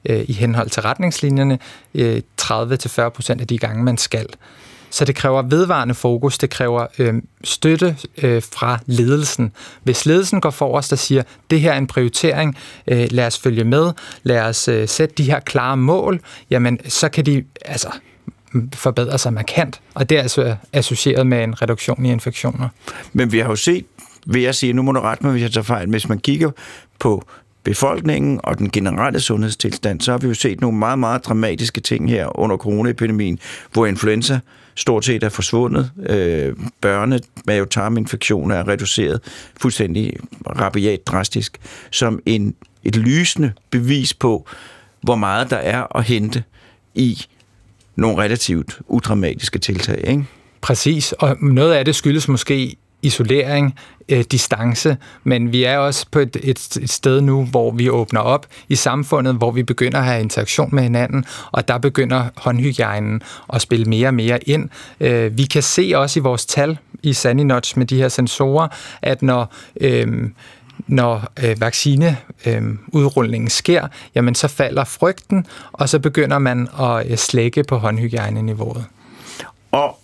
øh, 0.10 0.25
i 0.27 0.34
henhold 0.34 0.69
til 0.69 0.81
retningslinjerne 0.81 1.60
øh, 1.95 2.21
30-40 2.41 3.10
procent 3.10 3.41
af 3.41 3.47
de 3.47 3.58
gange, 3.58 3.84
man 3.84 3.97
skal. 3.97 4.25
Så 4.95 5.05
det 5.05 5.15
kræver 5.15 5.41
vedvarende 5.41 5.93
fokus, 5.93 6.38
det 6.38 6.49
kræver 6.49 6.88
øh, 6.99 7.13
støtte 7.43 7.97
øh, 8.17 8.41
fra 8.53 8.79
ledelsen. 8.86 9.51
Hvis 9.84 10.05
ledelsen 10.05 10.41
går 10.41 10.49
forrest 10.49 10.91
og 10.91 10.99
siger, 10.99 11.23
det 11.49 11.62
her 11.62 11.73
er 11.73 11.77
en 11.77 11.88
prioritering, 11.88 12.58
øh, 12.88 13.08
lad 13.12 13.27
os 13.27 13.39
følge 13.39 13.63
med, 13.63 13.91
lad 14.23 14.41
os 14.41 14.67
øh, 14.67 14.88
sætte 14.88 15.15
de 15.17 15.23
her 15.23 15.39
klare 15.39 15.77
mål, 15.77 16.19
jamen 16.49 16.79
så 16.88 17.10
kan 17.10 17.25
de 17.25 17.43
altså, 17.65 17.88
forbedre 18.73 19.17
sig 19.17 19.34
markant, 19.34 19.81
og 19.93 20.10
det 20.10 20.17
er 20.17 20.21
altså 20.21 20.55
associeret 20.73 21.27
med 21.27 21.43
en 21.43 21.62
reduktion 21.62 22.05
i 22.05 22.12
infektioner. 22.12 22.69
Men 23.13 23.31
vi 23.31 23.39
har 23.39 23.49
jo 23.49 23.55
set, 23.55 23.86
vil 24.25 24.41
jeg 24.41 24.55
sige, 24.55 24.73
nu 24.73 24.81
må 24.81 24.91
du 24.91 24.99
rette 24.99 25.23
mig, 25.23 25.31
hvis 25.31 25.43
jeg 25.43 25.51
tager 25.51 25.63
fejl, 25.63 25.89
hvis 25.89 26.10
man 26.10 26.19
kigger 26.19 26.51
på 26.99 27.23
befolkningen 27.63 28.39
og 28.43 28.58
den 28.58 28.69
generelle 28.69 29.19
sundhedstilstand, 29.19 30.01
så 30.01 30.12
har 30.12 30.17
vi 30.17 30.27
jo 30.27 30.34
set 30.34 30.62
nogle 30.62 30.77
meget, 30.77 30.99
meget 30.99 31.25
dramatiske 31.25 31.81
ting 31.81 32.10
her 32.10 32.39
under 32.39 32.58
coronaepidemien, 32.58 33.39
hvor 33.73 33.86
influenza 33.86 34.39
stort 34.75 35.05
set 35.05 35.23
er 35.23 35.29
forsvundet. 35.29 35.91
Øh, 36.09 36.55
børne 36.81 37.19
mavetarminfektioner 37.47 38.55
er 38.55 38.67
reduceret 38.67 39.21
fuldstændig 39.57 40.13
rabiat 40.59 41.07
drastisk, 41.07 41.57
som 41.91 42.19
en, 42.25 42.55
et 42.83 42.95
lysende 42.95 43.53
bevis 43.71 44.13
på, 44.13 44.47
hvor 45.01 45.15
meget 45.15 45.49
der 45.49 45.57
er 45.57 45.97
at 45.97 46.03
hente 46.03 46.43
i 46.95 47.21
nogle 47.95 48.17
relativt 48.17 48.79
udramatiske 48.88 49.59
tiltag. 49.59 50.07
Ikke? 50.07 50.25
Præcis, 50.61 51.11
og 51.11 51.38
noget 51.41 51.73
af 51.73 51.85
det 51.85 51.95
skyldes 51.95 52.27
måske 52.27 52.75
isolering, 53.05 53.75
øh, 54.09 54.23
distance, 54.31 54.97
men 55.23 55.51
vi 55.51 55.63
er 55.63 55.77
også 55.77 56.05
på 56.11 56.19
et, 56.19 56.37
et, 56.43 56.77
et 56.81 56.89
sted 56.89 57.21
nu, 57.21 57.45
hvor 57.45 57.71
vi 57.71 57.89
åbner 57.89 58.19
op 58.19 58.47
i 58.69 58.75
samfundet, 58.75 59.35
hvor 59.35 59.51
vi 59.51 59.63
begynder 59.63 59.97
at 59.99 60.05
have 60.05 60.21
interaktion 60.21 60.69
med 60.71 60.83
hinanden, 60.83 61.25
og 61.51 61.67
der 61.67 61.77
begynder 61.77 62.23
håndhygiejnen 62.35 63.21
at 63.53 63.61
spille 63.61 63.85
mere 63.85 64.07
og 64.07 64.13
mere 64.13 64.49
ind. 64.49 64.69
Øh, 64.99 65.37
vi 65.37 65.43
kan 65.43 65.63
se 65.63 65.91
også 65.95 66.19
i 66.19 66.23
vores 66.23 66.45
tal 66.45 66.77
i 67.03 67.13
SaniNotch 67.13 67.77
med 67.77 67.85
de 67.85 67.97
her 67.97 68.09
sensorer, 68.09 68.67
at 69.01 69.21
når 69.21 69.53
øh, 69.81 70.29
når 70.87 71.23
øh, 71.43 71.61
vaccineudrullingen 71.61 73.47
øh, 73.47 73.51
sker, 73.51 73.87
jamen 74.15 74.35
så 74.35 74.47
falder 74.47 74.83
frygten, 74.83 75.45
og 75.71 75.89
så 75.89 75.99
begynder 75.99 76.39
man 76.39 76.67
at 76.79 77.11
øh, 77.11 77.17
slække 77.17 77.63
på 77.63 77.77
håndhygiejneniveauet. 77.77 78.85
Og 79.71 79.99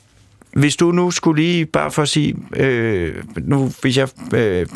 hvis 0.54 0.76
du 0.76 0.92
nu 0.92 1.12
skulle 1.12 1.42
lige, 1.44 1.66
bare 1.66 1.92
for 1.92 2.02
at 2.02 2.10
sige, 2.10 2.36
øh, 2.56 3.16
nu, 3.38 3.72
hvis 3.82 3.98
jeg, 3.98 4.08
øh, 4.34 4.68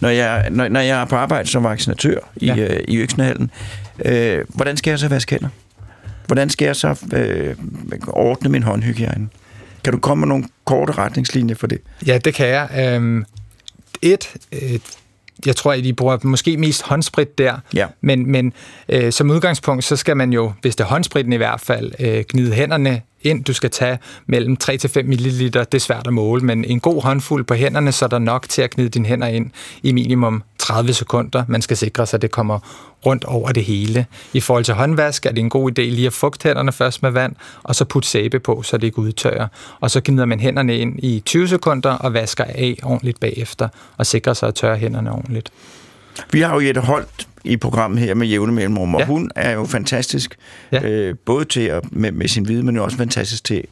når, 0.00 0.08
jeg, 0.08 0.48
når, 0.50 0.68
når 0.68 0.80
jeg 0.80 1.00
er 1.00 1.04
på 1.04 1.16
arbejde 1.16 1.48
som 1.48 1.64
vaccinatør 1.64 2.18
i, 2.36 2.46
Ja. 2.46 2.56
øh, 2.56 2.80
i 2.88 2.96
Øksnehallen, 2.96 3.50
øh, 4.04 4.44
hvordan 4.48 4.76
skal 4.76 4.90
jeg 4.90 4.98
så 4.98 5.08
vaske 5.08 5.30
hænder? 5.34 5.48
Hvordan 6.26 6.50
skal 6.50 6.66
jeg 6.66 6.76
så 6.76 6.96
øh, 7.12 7.54
ordne 8.08 8.48
min 8.50 8.62
håndhygiejne? 8.62 9.28
Kan 9.84 9.92
du 9.92 9.98
komme 9.98 10.20
med 10.20 10.28
nogle 10.28 10.44
korte 10.64 10.92
retningslinjer 10.92 11.54
for 11.54 11.66
det? 11.66 11.78
Ja, 12.06 12.18
det 12.18 12.34
kan 12.34 12.46
jeg. 12.48 12.68
Øhm, 12.94 13.24
et, 14.02 14.32
et, 14.52 14.82
jeg 15.46 15.56
tror, 15.56 15.72
at 15.72 15.84
de 15.84 15.92
bruger 15.92 16.18
måske 16.22 16.56
mest 16.56 16.82
håndsprit 16.82 17.38
der, 17.38 17.56
Ja. 17.74 17.86
men, 18.00 18.30
men 18.30 18.52
øh, 18.88 19.12
som 19.12 19.30
udgangspunkt, 19.30 19.84
så 19.84 19.96
skal 19.96 20.16
man 20.16 20.32
jo, 20.32 20.52
hvis 20.62 20.76
det 20.76 20.84
er 20.84 20.88
håndspritten 20.88 21.32
i 21.32 21.36
hvert 21.36 21.60
fald, 21.60 21.92
øh, 22.00 22.24
gnide 22.28 22.52
hænderne 22.52 23.00
ind. 23.24 23.44
Du 23.44 23.52
skal 23.52 23.70
tage 23.70 23.98
mellem 24.26 24.56
3 24.56 24.76
til 24.76 24.90
5 24.90 25.06
ml. 25.06 25.14
Det 25.14 25.74
er 25.74 25.78
svært 25.78 26.06
at 26.06 26.12
måle, 26.12 26.42
men 26.42 26.64
en 26.64 26.80
god 26.80 27.02
håndfuld 27.02 27.44
på 27.44 27.54
hænderne, 27.54 27.92
så 27.92 28.04
er 28.04 28.08
der 28.08 28.18
nok 28.18 28.48
til 28.48 28.62
at 28.62 28.70
gnide 28.70 28.88
dine 28.88 29.06
hænder 29.06 29.26
ind 29.26 29.50
i 29.82 29.92
minimum 29.92 30.42
30 30.58 30.92
sekunder. 30.92 31.44
Man 31.48 31.62
skal 31.62 31.76
sikre 31.76 32.06
sig, 32.06 32.16
at 32.16 32.22
det 32.22 32.30
kommer 32.30 32.58
rundt 33.06 33.24
over 33.24 33.52
det 33.52 33.64
hele. 33.64 34.06
I 34.32 34.40
forhold 34.40 34.64
til 34.64 34.74
håndvask 34.74 35.26
er 35.26 35.30
det 35.30 35.38
en 35.38 35.50
god 35.50 35.70
idé 35.70 35.82
lige 35.82 36.06
at 36.06 36.12
fugte 36.12 36.48
hænderne 36.48 36.72
først 36.72 37.02
med 37.02 37.10
vand, 37.10 37.34
og 37.62 37.74
så 37.74 37.84
putte 37.84 38.08
sæbe 38.08 38.40
på, 38.40 38.62
så 38.62 38.76
det 38.76 38.86
ikke 38.86 38.98
udtørrer. 38.98 39.46
Og 39.80 39.90
så 39.90 40.00
gnider 40.04 40.24
man 40.24 40.40
hænderne 40.40 40.78
ind 40.78 41.04
i 41.04 41.22
20 41.26 41.48
sekunder 41.48 41.90
og 41.90 42.14
vasker 42.14 42.44
af 42.44 42.76
ordentligt 42.82 43.20
bagefter, 43.20 43.68
og 43.96 44.06
sikrer 44.06 44.32
sig 44.32 44.48
at 44.48 44.54
tørre 44.54 44.76
hænderne 44.76 45.12
ordentligt. 45.12 45.50
Vi 46.32 46.40
har 46.40 46.54
jo 46.54 46.60
et 46.60 46.76
holdt 46.76 47.28
i 47.44 47.56
programmet 47.56 48.00
her 48.00 48.14
med 48.14 48.26
jævne 48.26 48.52
mellemrum, 48.52 48.94
og 48.94 49.00
Ja. 49.00 49.06
hun 49.06 49.30
er 49.36 49.50
jo 49.50 49.64
fantastisk, 49.64 50.36
Ja. 50.72 50.82
øh, 50.82 51.14
både 51.26 51.44
til 51.44 51.60
at, 51.60 51.92
med, 51.92 52.12
med 52.12 52.28
sin 52.28 52.48
viden, 52.48 52.66
men 52.66 52.76
jo 52.76 52.84
også 52.84 52.96
fantastisk 52.96 53.44
til 53.44 53.64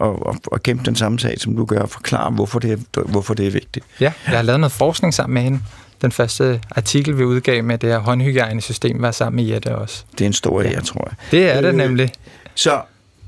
at, 0.00 0.06
at, 0.08 0.36
at 0.52 0.62
kæmpe 0.62 0.84
den 0.84 0.96
samme 0.96 1.18
sag, 1.18 1.40
som 1.40 1.56
du 1.56 1.64
gør, 1.64 1.80
og 1.80 1.90
forklare, 1.90 2.30
hvorfor 2.30 2.58
det, 2.58 2.72
er, 2.94 3.00
hvorfor 3.00 3.34
det 3.34 3.46
er 3.46 3.50
vigtigt. 3.50 3.86
Ja, 4.00 4.12
jeg 4.28 4.34
har 4.36 4.42
lavet 4.42 4.60
noget 4.60 4.72
forskning 4.72 5.14
sammen 5.14 5.34
med 5.34 5.42
hende. 5.42 5.60
Den 6.02 6.12
første 6.12 6.60
artikel, 6.70 7.18
vi 7.18 7.24
udgav 7.24 7.64
med 7.64 7.78
det 7.78 7.88
her 7.88 7.98
håndhygiejnesystem, 7.98 9.02
var 9.02 9.10
sammen 9.10 9.44
med 9.44 9.52
Jette 9.52 9.76
også. 9.76 10.04
Det 10.12 10.20
er 10.20 10.26
en 10.26 10.32
stor 10.32 10.62
ære, 10.62 10.80
tror 10.80 11.08
jeg. 11.10 11.16
Det 11.30 11.50
er 11.56 11.60
det 11.60 11.68
Øh, 11.68 11.74
nemlig. 11.74 12.10
Så, 12.54 12.80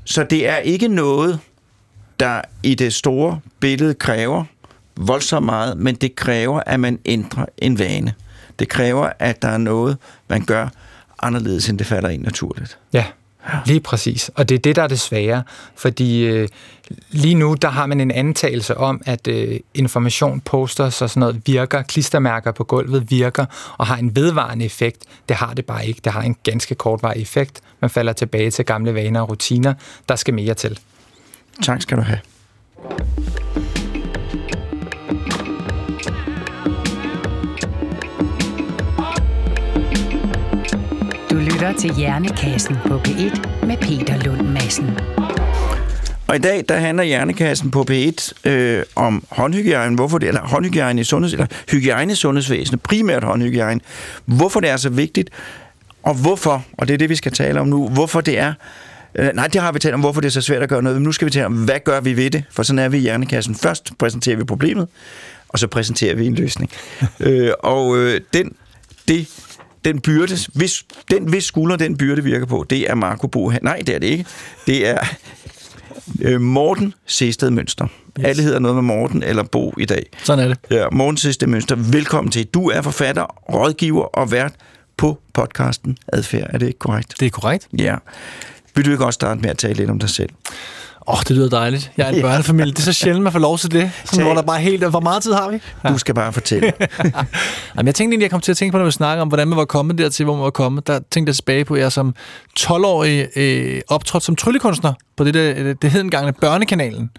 så 0.05 0.23
det 0.23 0.47
er 0.47 0.57
ikke 0.57 0.87
noget, 0.87 1.39
der 2.19 2.41
i 2.63 2.75
det 2.75 2.93
store 2.93 3.39
billede 3.59 3.93
kræver 3.93 4.43
voldsomt 4.97 5.45
meget, 5.45 5.77
men 5.77 5.95
det 5.95 6.15
kræver, 6.15 6.61
at 6.65 6.79
man 6.79 6.99
ændrer 7.05 7.45
en 7.57 7.79
vane. 7.79 8.13
Det 8.61 8.69
kræver, 8.69 9.09
at 9.19 9.41
der 9.41 9.47
er 9.47 9.57
noget, 9.57 9.97
man 10.27 10.45
gør 10.45 10.67
anderledes, 11.19 11.69
end 11.69 11.79
det 11.79 11.87
falder 11.87 12.09
ind 12.09 12.23
naturligt. 12.23 12.77
Ja, 12.93 13.05
lige 13.65 13.79
præcis. 13.79 14.31
Og 14.35 14.49
det 14.49 14.55
er 14.55 14.59
det, 14.59 14.75
der 14.75 14.83
er 14.83 14.87
det 14.87 14.99
svære. 14.99 15.43
Fordi 15.75 16.23
øh, 16.23 16.47
lige 17.11 17.35
nu, 17.35 17.53
der 17.53 17.69
har 17.69 17.85
man 17.85 18.01
en 18.01 18.11
antagelse 18.11 18.77
om, 18.77 19.01
at 19.05 19.27
øh, 19.27 19.59
information, 19.73 20.41
posters 20.41 21.01
og 21.01 21.09
sådan 21.09 21.19
noget 21.19 21.41
virker, 21.45 21.81
klistermærker 21.81 22.51
på 22.51 22.63
gulvet 22.63 23.11
virker 23.11 23.45
og 23.77 23.87
har 23.87 23.97
en 23.97 24.15
vedvarende 24.15 24.65
effekt. 24.65 25.03
Det 25.29 25.35
har 25.35 25.53
det 25.53 25.65
bare 25.65 25.87
ikke. 25.87 26.01
Det 26.03 26.11
har 26.11 26.21
en 26.21 26.35
ganske 26.43 26.75
kortvarig 26.75 27.21
effekt. 27.21 27.61
Man 27.79 27.89
falder 27.89 28.13
tilbage 28.13 28.51
til 28.51 28.65
gamle 28.65 28.93
vaner 28.93 29.21
og 29.21 29.29
rutiner. 29.29 29.73
Der 30.09 30.15
skal 30.15 30.33
mere 30.33 30.53
til. 30.53 30.79
Tak 31.63 31.81
skal 31.81 31.97
du 31.97 32.01
have. 32.01 32.19
Lytter 41.61 41.79
til 41.79 41.95
Hjernekassen 41.95 42.75
på 42.87 42.97
P1 42.97 43.65
med 43.65 43.77
Peter 43.77 44.17
Lund 44.25 44.47
Madsen. 44.47 44.99
Og 46.27 46.35
i 46.35 46.39
dag, 46.39 46.65
der 46.69 46.75
handler 46.75 47.03
Hjernekassen 47.03 47.71
på 47.71 47.85
P1 47.91 48.49
øh, 48.49 48.83
om 48.95 49.23
håndhygiejne, 49.29 49.95
hvorfor 49.95 50.17
det, 50.17 50.27
eller 50.27 50.41
håndhygiejne 50.41 51.01
i 51.01 51.03
sundheds, 51.03 51.33
eller 51.33 51.45
hygiejne 51.71 52.11
i 52.11 52.15
sundhedsvæsenet, 52.15 52.81
primært 52.81 53.23
håndhygiejne, 53.23 53.79
hvorfor 54.25 54.59
det 54.59 54.69
er 54.69 54.77
så 54.77 54.89
vigtigt, 54.89 55.29
og 56.03 56.13
hvorfor, 56.13 56.65
og 56.77 56.87
det 56.87 56.93
er 56.93 56.97
det, 56.97 57.09
vi 57.09 57.15
skal 57.15 57.31
tale 57.31 57.59
om 57.59 57.67
nu, 57.67 57.87
hvorfor 57.87 58.21
det 58.21 58.39
er, 58.39 58.53
øh, 59.15 59.29
nej, 59.33 59.47
det 59.47 59.61
har 59.61 59.71
vi 59.71 59.79
talt 59.79 59.93
om, 59.93 59.99
hvorfor 59.99 60.21
det 60.21 60.27
er 60.27 60.31
så 60.31 60.41
svært 60.41 60.63
at 60.63 60.69
gøre 60.69 60.83
noget, 60.83 60.95
men 60.95 61.03
nu 61.03 61.11
skal 61.11 61.25
vi 61.25 61.31
tale 61.31 61.45
om, 61.45 61.53
hvad 61.53 61.79
gør 61.83 62.01
vi 62.01 62.17
ved 62.17 62.29
det, 62.29 62.43
for 62.51 62.63
sådan 62.63 62.79
er 62.79 62.89
vi 62.89 62.97
i 62.97 63.01
Hjernekassen. 63.01 63.55
Først 63.55 63.91
præsenterer 63.97 64.37
vi 64.37 64.43
problemet, 64.43 64.87
og 65.49 65.59
så 65.59 65.67
præsenterer 65.67 66.15
vi 66.15 66.27
en 66.27 66.35
løsning. 66.35 66.71
øh, 67.19 67.51
og 67.59 67.97
øh, 67.97 68.21
den, 68.33 68.55
det, 69.07 69.27
den 69.85 69.99
byrde, 69.99 70.37
hvis, 70.53 70.85
den, 71.11 71.29
hvis 71.29 71.43
skulder 71.43 71.75
den 71.75 71.97
byrde 71.97 72.23
virker 72.23 72.45
på, 72.45 72.65
det 72.69 72.89
er 72.89 72.95
Marco 72.95 73.27
Bo. 73.27 73.51
Nej, 73.61 73.77
det 73.87 73.95
er 73.95 73.99
det 73.99 74.07
ikke. 74.07 74.25
Det 74.67 74.87
er 74.87 74.99
øh, 76.21 76.41
Morten 76.41 76.93
Sested 77.05 77.49
Mønster. 77.49 77.87
Yes. 78.19 78.25
Alle 78.25 78.43
hedder 78.43 78.59
noget 78.59 78.75
med 78.75 78.83
Morten 78.83 79.23
eller 79.23 79.43
Bo 79.43 79.73
i 79.77 79.85
dag. 79.85 80.05
Sådan 80.23 80.45
er 80.45 80.47
det. 80.47 80.57
Ja, 80.77 80.89
Morten 80.91 81.17
Sested 81.17 81.47
Mønster, 81.47 81.75
velkommen 81.75 82.31
til. 82.31 82.45
Du 82.45 82.69
er 82.69 82.81
forfatter, 82.81 83.53
rådgiver 83.53 84.03
og 84.03 84.31
vært 84.31 84.53
på 84.97 85.19
podcasten 85.33 85.97
Adfærd. 86.13 86.47
Er 86.49 86.57
det 86.57 86.67
ikke 86.67 86.79
korrekt? 86.79 87.15
Det 87.19 87.25
er 87.25 87.29
korrekt. 87.29 87.67
Ja. 87.77 87.95
Vil 88.75 88.85
du 88.85 88.91
ikke 88.91 89.05
også 89.05 89.15
starte 89.15 89.41
med 89.41 89.49
at 89.49 89.57
tale 89.57 89.73
lidt 89.73 89.89
om 89.89 89.99
dig 89.99 90.09
selv? 90.09 90.29
Åh, 91.07 91.13
oh, 91.13 91.19
det 91.27 91.31
lyder 91.31 91.49
dejligt. 91.49 91.91
Jeg 91.97 92.05
er 92.05 92.09
en 92.09 92.15
Ja. 92.15 92.21
børnefamilie. 92.21 92.71
Det 92.71 92.79
er 92.79 92.83
så 92.83 92.93
sjældent, 92.93 93.23
man 93.23 93.31
får 93.31 93.39
lov 93.39 93.57
til 93.57 93.71
det. 93.71 93.91
Sådan, 94.05 94.25
hvor 94.25 94.33
der 94.33 94.41
bare 94.41 94.59
helt... 94.59 94.83
Hvor 94.83 94.99
meget 94.99 95.23
tid 95.23 95.33
har 95.33 95.49
vi? 95.51 95.59
Du 95.89 95.97
skal 95.97 96.15
bare 96.15 96.33
fortælle. 96.33 96.73
Jamen, 97.75 97.85
jeg 97.87 97.95
tænkte 97.95 98.01
egentlig, 98.03 98.21
jeg 98.21 98.31
kom 98.31 98.41
til 98.41 98.51
at 98.51 98.57
tænke 98.57 98.71
på, 98.71 98.77
når 98.77 98.85
vi 98.85 98.91
snakker 98.91 99.21
om, 99.21 99.27
hvordan 99.27 99.47
man 99.47 99.57
var 99.57 99.65
kommet 99.65 99.97
dertil, 99.97 100.23
hvor 100.23 100.35
man 100.35 100.43
var 100.43 100.49
kommet. 100.49 100.87
Der 100.87 100.99
tænkte 101.11 101.29
jeg 101.29 101.35
tilbage 101.35 101.65
på, 101.65 101.73
at 101.73 101.81
jeg 101.81 101.91
som 101.91 102.15
12-årig 102.59 103.27
øh, 103.35 103.81
optrådte 103.87 104.25
som 104.25 104.35
tryllekunstner 104.35 104.93
på 105.17 105.23
det, 105.23 105.33
der, 105.33 105.73
det 105.81 105.91
hed 105.91 106.01
engang 106.01 106.35
Børnekanalen. 106.35 107.09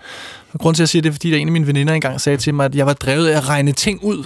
Og 0.53 0.61
grunden 0.61 0.75
til, 0.75 0.81
at 0.83 0.85
jeg 0.85 0.88
siger 0.88 1.03
det, 1.03 1.09
er, 1.09 1.12
fordi 1.12 1.31
der 1.31 1.37
en 1.37 1.49
af 1.49 1.53
mine 1.53 1.66
veninder 1.66 1.95
engang 1.95 2.21
sagde 2.21 2.37
til 2.38 2.55
mig, 2.55 2.64
at 2.66 2.75
jeg 2.75 2.87
var 2.87 2.92
drevet 2.92 3.29
af 3.29 3.37
at 3.37 3.49
regne 3.49 3.73
ting 3.73 4.05
ud. 4.05 4.25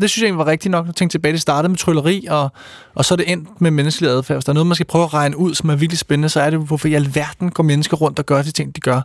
Det 0.00 0.10
synes 0.10 0.22
jeg 0.22 0.26
egentlig 0.26 0.46
var 0.46 0.50
rigtigt 0.52 0.70
nok. 0.72 0.86
Jeg 0.86 0.94
tænkte 0.94 1.14
tilbage, 1.14 1.32
det 1.32 1.40
startede 1.40 1.68
med 1.68 1.78
trylleri, 1.78 2.26
og, 2.30 2.52
og 2.94 3.04
så 3.04 3.14
er 3.14 3.16
det 3.16 3.32
endt 3.32 3.60
med 3.60 3.70
menneskelig 3.70 4.10
adfærd. 4.10 4.36
Hvis 4.36 4.44
der 4.44 4.52
er 4.52 4.54
noget, 4.54 4.66
man 4.66 4.74
skal 4.74 4.86
prøve 4.86 5.04
at 5.04 5.14
regne 5.14 5.36
ud, 5.36 5.54
som 5.54 5.70
er 5.70 5.76
virkelig 5.76 5.98
spændende, 5.98 6.28
så 6.28 6.40
er 6.40 6.50
det, 6.50 6.58
hvorfor 6.58 6.88
i 6.88 6.94
alverden 6.94 7.50
går 7.50 7.62
mennesker 7.62 7.96
rundt 7.96 8.18
og 8.18 8.26
gør 8.26 8.42
de 8.42 8.50
ting, 8.50 8.76
de 8.76 8.80
gør. 8.80 9.00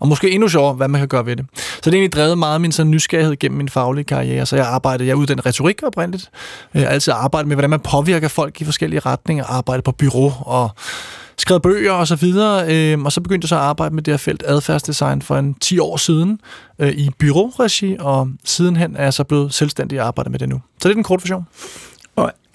Og 0.00 0.08
måske 0.08 0.30
endnu 0.30 0.48
sjovere, 0.48 0.74
hvad 0.74 0.88
man 0.88 1.00
kan 1.00 1.08
gøre 1.08 1.26
ved 1.26 1.36
det. 1.36 1.46
Så 1.54 1.62
det 1.84 1.86
er 1.86 1.92
egentlig 1.92 2.12
drevet 2.12 2.38
meget 2.38 2.54
af 2.54 2.60
min 2.60 2.72
sådan 2.72 2.90
nysgerrighed 2.90 3.36
gennem 3.36 3.58
min 3.58 3.68
faglige 3.68 4.04
karriere. 4.04 4.46
Så 4.46 4.56
jeg 4.56 4.66
arbejdede, 4.66 5.08
jeg 5.08 5.16
uddannet 5.16 5.46
retorik 5.46 5.82
oprindeligt. 5.82 6.30
Jeg 6.74 6.82
har 6.82 6.88
altid 6.88 7.12
arbejdet 7.16 7.48
med, 7.48 7.56
hvordan 7.56 7.70
man 7.70 7.80
påvirker 7.80 8.28
folk 8.28 8.60
i 8.60 8.64
forskellige 8.64 9.00
retninger. 9.00 9.44
Arbejdet 9.44 9.84
på 9.84 9.92
bureau 9.92 10.32
og 10.40 10.70
skrevet 11.38 11.62
bøger 11.62 11.92
og 11.92 12.06
så 12.06 12.16
videre, 12.16 12.74
øh, 12.74 13.02
og 13.02 13.12
så 13.12 13.20
begyndte 13.20 13.44
jeg 13.44 13.48
så 13.48 13.54
at 13.54 13.60
arbejde 13.60 13.94
med 13.94 14.02
det 14.02 14.12
her 14.12 14.18
felt 14.18 14.42
adfærdsdesign 14.46 15.22
for 15.22 15.36
en 15.36 15.54
10 15.54 15.78
år 15.78 15.96
siden 15.96 16.40
øh, 16.78 16.88
i 16.92 17.10
byråregi, 17.18 17.96
og 17.98 18.28
sidenhen 18.44 18.96
er 18.96 19.02
jeg 19.02 19.14
så 19.14 19.24
blevet 19.24 19.54
selvstændig 19.54 20.00
og 20.00 20.06
arbejder 20.06 20.30
med 20.30 20.38
det 20.38 20.48
nu. 20.48 20.60
Så 20.78 20.88
det 20.88 20.90
er 20.90 20.94
den 20.94 21.02
korte 21.04 21.22
version 21.22 21.46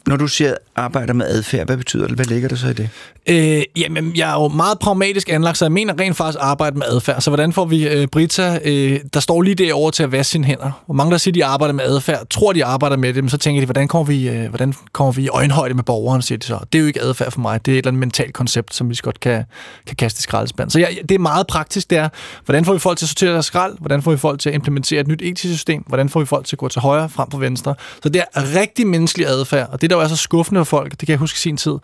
når 0.07 0.15
du 0.15 0.27
siger 0.27 0.55
arbejder 0.75 1.13
med 1.13 1.25
adfærd, 1.25 1.65
hvad 1.65 1.77
betyder 1.77 2.07
det? 2.07 2.15
Hvad 2.15 2.25
ligger 2.25 2.49
der 2.49 2.55
så 2.55 2.67
i 2.67 2.73
det? 2.73 2.89
Øh, 3.29 3.63
jamen, 3.75 4.11
jeg 4.15 4.29
er 4.29 4.41
jo 4.41 4.47
meget 4.47 4.79
pragmatisk 4.79 5.29
anlagt, 5.29 5.57
så 5.57 5.65
jeg 5.65 5.71
mener 5.71 5.99
rent 5.99 6.17
faktisk 6.17 6.39
arbejde 6.41 6.77
med 6.77 6.85
adfærd. 6.87 7.21
Så 7.21 7.29
hvordan 7.29 7.53
får 7.53 7.65
vi 7.65 7.87
øh, 7.87 8.07
Brita, 8.07 8.59
øh, 8.65 8.99
der 9.13 9.19
står 9.19 9.41
lige 9.41 9.55
derovre 9.55 9.91
til 9.91 10.03
at 10.03 10.11
vaske 10.11 10.31
sine 10.31 10.45
hænder? 10.45 10.83
Hvor 10.85 10.95
mange, 10.95 11.11
der 11.11 11.17
siger, 11.17 11.33
de 11.33 11.45
arbejder 11.45 11.73
med 11.73 11.83
adfærd, 11.83 12.27
tror, 12.29 12.53
de 12.53 12.65
arbejder 12.65 12.97
med 12.97 13.13
det, 13.13 13.23
men 13.23 13.29
så 13.29 13.37
tænker 13.37 13.61
de, 13.61 13.65
hvordan 13.65 13.87
kommer 13.87 14.05
vi, 14.05 14.29
øh, 14.29 14.49
hvordan 14.49 14.73
kommer 14.91 15.11
vi 15.11 15.23
i 15.23 15.27
øjenhøjde 15.27 15.73
med 15.73 15.83
borgeren, 15.83 16.21
siger 16.21 16.39
de 16.39 16.45
så. 16.45 16.59
Det 16.73 16.79
er 16.79 16.81
jo 16.81 16.87
ikke 16.87 17.01
adfærd 17.01 17.31
for 17.31 17.39
mig, 17.39 17.65
det 17.65 17.71
er 17.71 17.75
et 17.75 17.77
eller 17.77 17.89
andet 17.89 17.99
mentalt 17.99 18.33
koncept, 18.33 18.75
som 18.75 18.89
vi 18.89 18.95
så 18.95 19.03
godt 19.03 19.19
kan, 19.19 19.43
kan 19.87 19.95
kaste 19.95 20.19
i 20.19 20.21
skraldespand. 20.21 20.69
Så 20.69 20.79
jeg, 20.79 20.97
det 21.09 21.15
er 21.15 21.19
meget 21.19 21.47
praktisk, 21.47 21.89
det 21.89 21.97
er, 21.97 22.09
hvordan 22.45 22.65
får 22.65 22.73
vi 22.73 22.79
folk 22.79 22.97
til 22.97 23.05
at 23.05 23.09
sortere 23.09 23.33
deres 23.33 23.45
skrald? 23.45 23.77
Hvordan 23.79 24.01
får 24.01 24.11
vi 24.11 24.17
folk 24.17 24.39
til 24.39 24.49
at 24.49 24.55
implementere 24.55 25.01
et 25.01 25.07
nyt 25.07 25.21
etisk 25.21 25.53
system? 25.53 25.83
Hvordan 25.87 26.09
får 26.09 26.19
vi 26.19 26.25
folk 26.25 26.45
til 26.45 26.55
at 26.55 26.59
gå 26.59 26.67
til 26.67 26.81
højre 26.81 27.09
frem 27.09 27.29
på 27.29 27.37
venstre? 27.37 27.75
Så 28.03 28.09
det 28.09 28.23
er 28.33 28.55
rigtig 28.59 28.87
menneskelig 28.87 29.27
adfærd, 29.27 29.69
og 29.71 29.81
det 29.81 29.92
der 29.93 30.01
var 30.01 30.08
så 30.08 30.15
skuffende 30.15 30.65
for 30.65 30.77
folk, 30.77 30.91
det 30.91 30.99
kan 30.99 31.10
jeg 31.10 31.17
huske 31.17 31.38
i 31.38 31.39
sin 31.39 31.58
tid, 31.58 31.75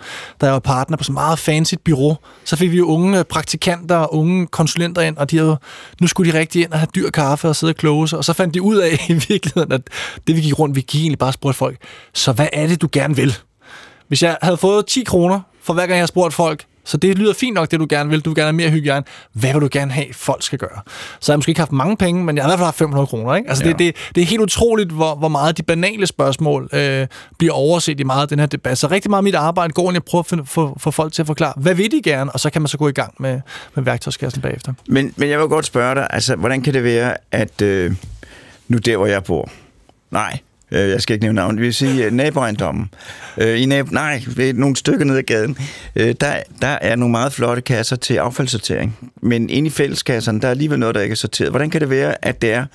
da 0.42 0.46
jeg 0.46 0.54
var 0.54 0.60
partner 0.60 0.98
på 0.98 1.04
så 1.04 1.12
meget 1.12 1.40
fancy 1.40 1.74
et 1.74 1.82
bureau, 1.82 2.18
så 2.44 2.56
fik 2.56 2.72
vi 2.72 2.78
jo 2.78 2.86
unge 2.86 3.20
øh, 3.20 3.26
praktikanter 3.26 3.96
og 3.96 4.16
unge 4.16 4.48
konsulenter 4.48 5.02
ind, 5.02 5.18
og 5.18 5.32
de 5.32 5.38
havde, 5.38 5.58
nu 6.02 6.08
skulle 6.08 6.32
de 6.32 6.40
rigtig 6.40 6.62
ind 6.64 6.72
og 6.72 6.80
have 6.80 6.88
dyr 6.96 7.10
kaffe 7.10 7.48
og 7.48 7.56
sidde 7.56 7.72
og 7.72 7.76
kloge 7.76 8.08
sig, 8.08 8.18
og 8.18 8.26
så 8.26 8.34
fandt 8.34 8.54
de 8.54 8.62
ud 8.62 8.76
af 8.76 9.06
i 9.10 9.14
virkeligheden, 9.14 9.72
at 9.72 9.82
det 10.28 10.36
vi 10.36 10.42
gik 10.42 10.60
rundt, 10.60 10.76
vi 10.76 10.82
gik 10.82 11.02
egentlig 11.02 11.20
bare 11.20 11.34
spurgte 11.34 11.58
folk, 11.58 11.78
så 12.14 12.32
hvad 12.32 12.48
er 12.54 12.68
det, 12.68 12.82
du 12.82 12.90
gerne 12.92 13.16
vil? 13.16 13.38
Hvis 14.08 14.24
jeg 14.24 14.38
havde 14.42 14.58
fået 14.58 14.86
10 14.86 15.04
kroner 15.04 15.40
for 15.64 15.74
hver 15.74 15.84
gang 15.84 15.92
jeg 15.92 16.02
har 16.02 16.08
spurgt 16.08 16.34
folk, 16.34 16.66
så 16.90 16.98
det 16.98 17.18
lyder 17.18 17.34
fint 17.34 17.54
nok, 17.56 17.72
det 17.72 17.80
du 17.80 17.86
gerne 17.90 18.10
vil. 18.10 18.22
Du 18.22 18.30
vil 18.30 18.36
gerne 18.36 18.46
have 18.48 18.56
mere 18.56 18.70
hygiejne. 18.70 19.06
Hvad 19.34 19.54
vil 19.54 19.62
du 19.62 19.70
gerne 19.72 19.92
have, 19.92 20.06
folk 20.14 20.44
skal 20.44 20.60
gøre? 20.60 20.80
Så 21.20 21.32
har 21.32 21.34
jeg 21.34 21.38
måske 21.38 21.50
ikke 21.50 21.62
haft 21.62 21.72
mange 21.72 21.98
penge, 21.98 22.24
men 22.24 22.36
jeg 22.38 22.44
har 22.44 22.50
i 22.50 22.52
hvert 22.52 22.60
fald 22.60 22.66
haft 22.66 22.78
500 22.78 23.08
kroner. 23.08 23.36
Ikke? 23.36 23.50
Altså, 23.50 23.64
Ja. 23.64 23.70
det, 23.70 23.80
det, 23.80 23.96
det 24.16 24.22
er 24.22 24.26
helt 24.26 24.42
utroligt, 24.42 24.92
hvor, 24.92 25.16
hvor 25.16 25.28
meget 25.28 25.58
de 25.58 25.64
banale 25.64 26.08
spørgsmål 26.08 26.70
øh, 26.74 27.08
bliver 27.38 27.54
overset 27.54 28.00
i 28.00 28.04
meget 28.04 28.22
af 28.22 28.28
den 28.28 28.40
her 28.40 28.46
debat. 28.46 28.78
Så 28.78 28.88
rigtig 28.88 29.10
meget 29.10 29.20
af 29.20 29.24
mit 29.24 29.36
arbejde 29.36 29.74
går 29.74 29.90
ind 29.90 29.96
i 29.96 29.98
at 29.98 30.04
prøve 30.06 30.20
at 30.20 30.26
få, 30.26 30.44
få, 30.46 30.78
få 30.80 30.92
folk 30.92 31.14
til 31.14 31.22
at 31.24 31.28
forklare, 31.28 31.54
hvad 31.58 31.74
vil 31.76 31.92
de 31.92 32.02
gerne? 32.04 32.32
Og 32.32 32.40
så 32.40 32.50
kan 32.50 32.62
man 32.62 32.68
så 32.68 32.78
gå 32.78 32.88
i 32.88 32.92
gang 32.92 33.14
med, 33.20 33.42
med 33.76 33.84
værktøjskassen 33.84 34.42
bagefter. 34.42 34.74
Men, 34.88 35.14
men 35.18 35.30
jeg 35.30 35.40
vil 35.40 35.48
godt 35.48 35.66
spørge 35.66 35.96
dig, 35.96 36.08
altså, 36.10 36.36
hvordan 36.36 36.62
kan 36.62 36.74
det 36.74 36.84
være, 36.84 37.16
at 37.32 37.62
øh, 37.62 37.92
nu 38.68 38.78
der, 38.78 38.98
hvor 38.98 39.06
jeg 39.06 39.24
bor, 39.24 39.50
nej, 40.12 40.40
øh, 40.72 40.90
jeg 40.90 41.02
skal 41.02 41.14
ikke 41.14 41.26
nævne 41.26 41.36
navn, 41.36 41.58
vi 41.58 41.62
vil 41.62 41.74
sige 41.74 42.06
øh, 42.06 42.12
naboejendommen, 42.12 42.90
øh, 43.38 43.62
i 43.62 43.66
nabo, 43.66 43.90
nej, 43.92 44.24
ved 44.36 44.54
nogle 44.54 44.76
stykker 44.76 45.06
ned 45.06 45.18
ad 45.18 45.24
gaden, 45.24 45.58
øh, 45.96 46.16
der, 46.22 46.34
der 46.62 46.68
er 46.68 46.96
nogle 46.96 47.12
meget 47.12 47.34
flotte 47.34 47.62
kasser 47.62 47.96
til 47.96 48.16
affaldssortering, 48.16 48.98
men 49.22 49.50
inde 49.50 49.68
i 49.68 49.70
fælleskasserne, 49.70 50.42
der 50.42 50.48
er 50.48 50.52
alligevel 50.52 50.80
noget, 50.80 50.96
der 50.96 51.02
ikke 51.02 51.14
er 51.14 51.18
sorteret. 51.18 51.50
Hvordan 51.52 51.70
kan 51.70 51.82
det 51.82 51.90
være, 51.90 52.26
at 52.26 52.42
det 52.42 52.52
er 52.54 52.66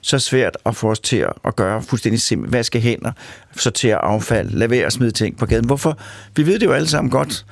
så 0.00 0.18
svært 0.18 0.56
at 0.66 0.76
få 0.76 0.90
os 0.90 1.00
til 1.00 1.16
at- 1.16 1.32
at 1.44 1.56
gøre 1.56 1.82
fuldstændig 1.82 2.20
simpelt. 2.20 2.52
Vaske 2.52 2.80
hænder, 2.80 3.12
sortere 3.56 3.96
affald, 4.04 4.50
lad 4.50 4.68
være 4.68 4.86
at 4.86 4.92
smide 4.92 5.10
ting 5.10 5.36
på 5.38 5.46
gaden. 5.46 5.66
Hvorfor? 5.66 5.98
Vi 6.36 6.46
ved 6.46 6.58
det 6.58 6.66
jo 6.66 6.72
alle 6.72 6.88
sammen 6.88 7.10
godt. 7.10 7.44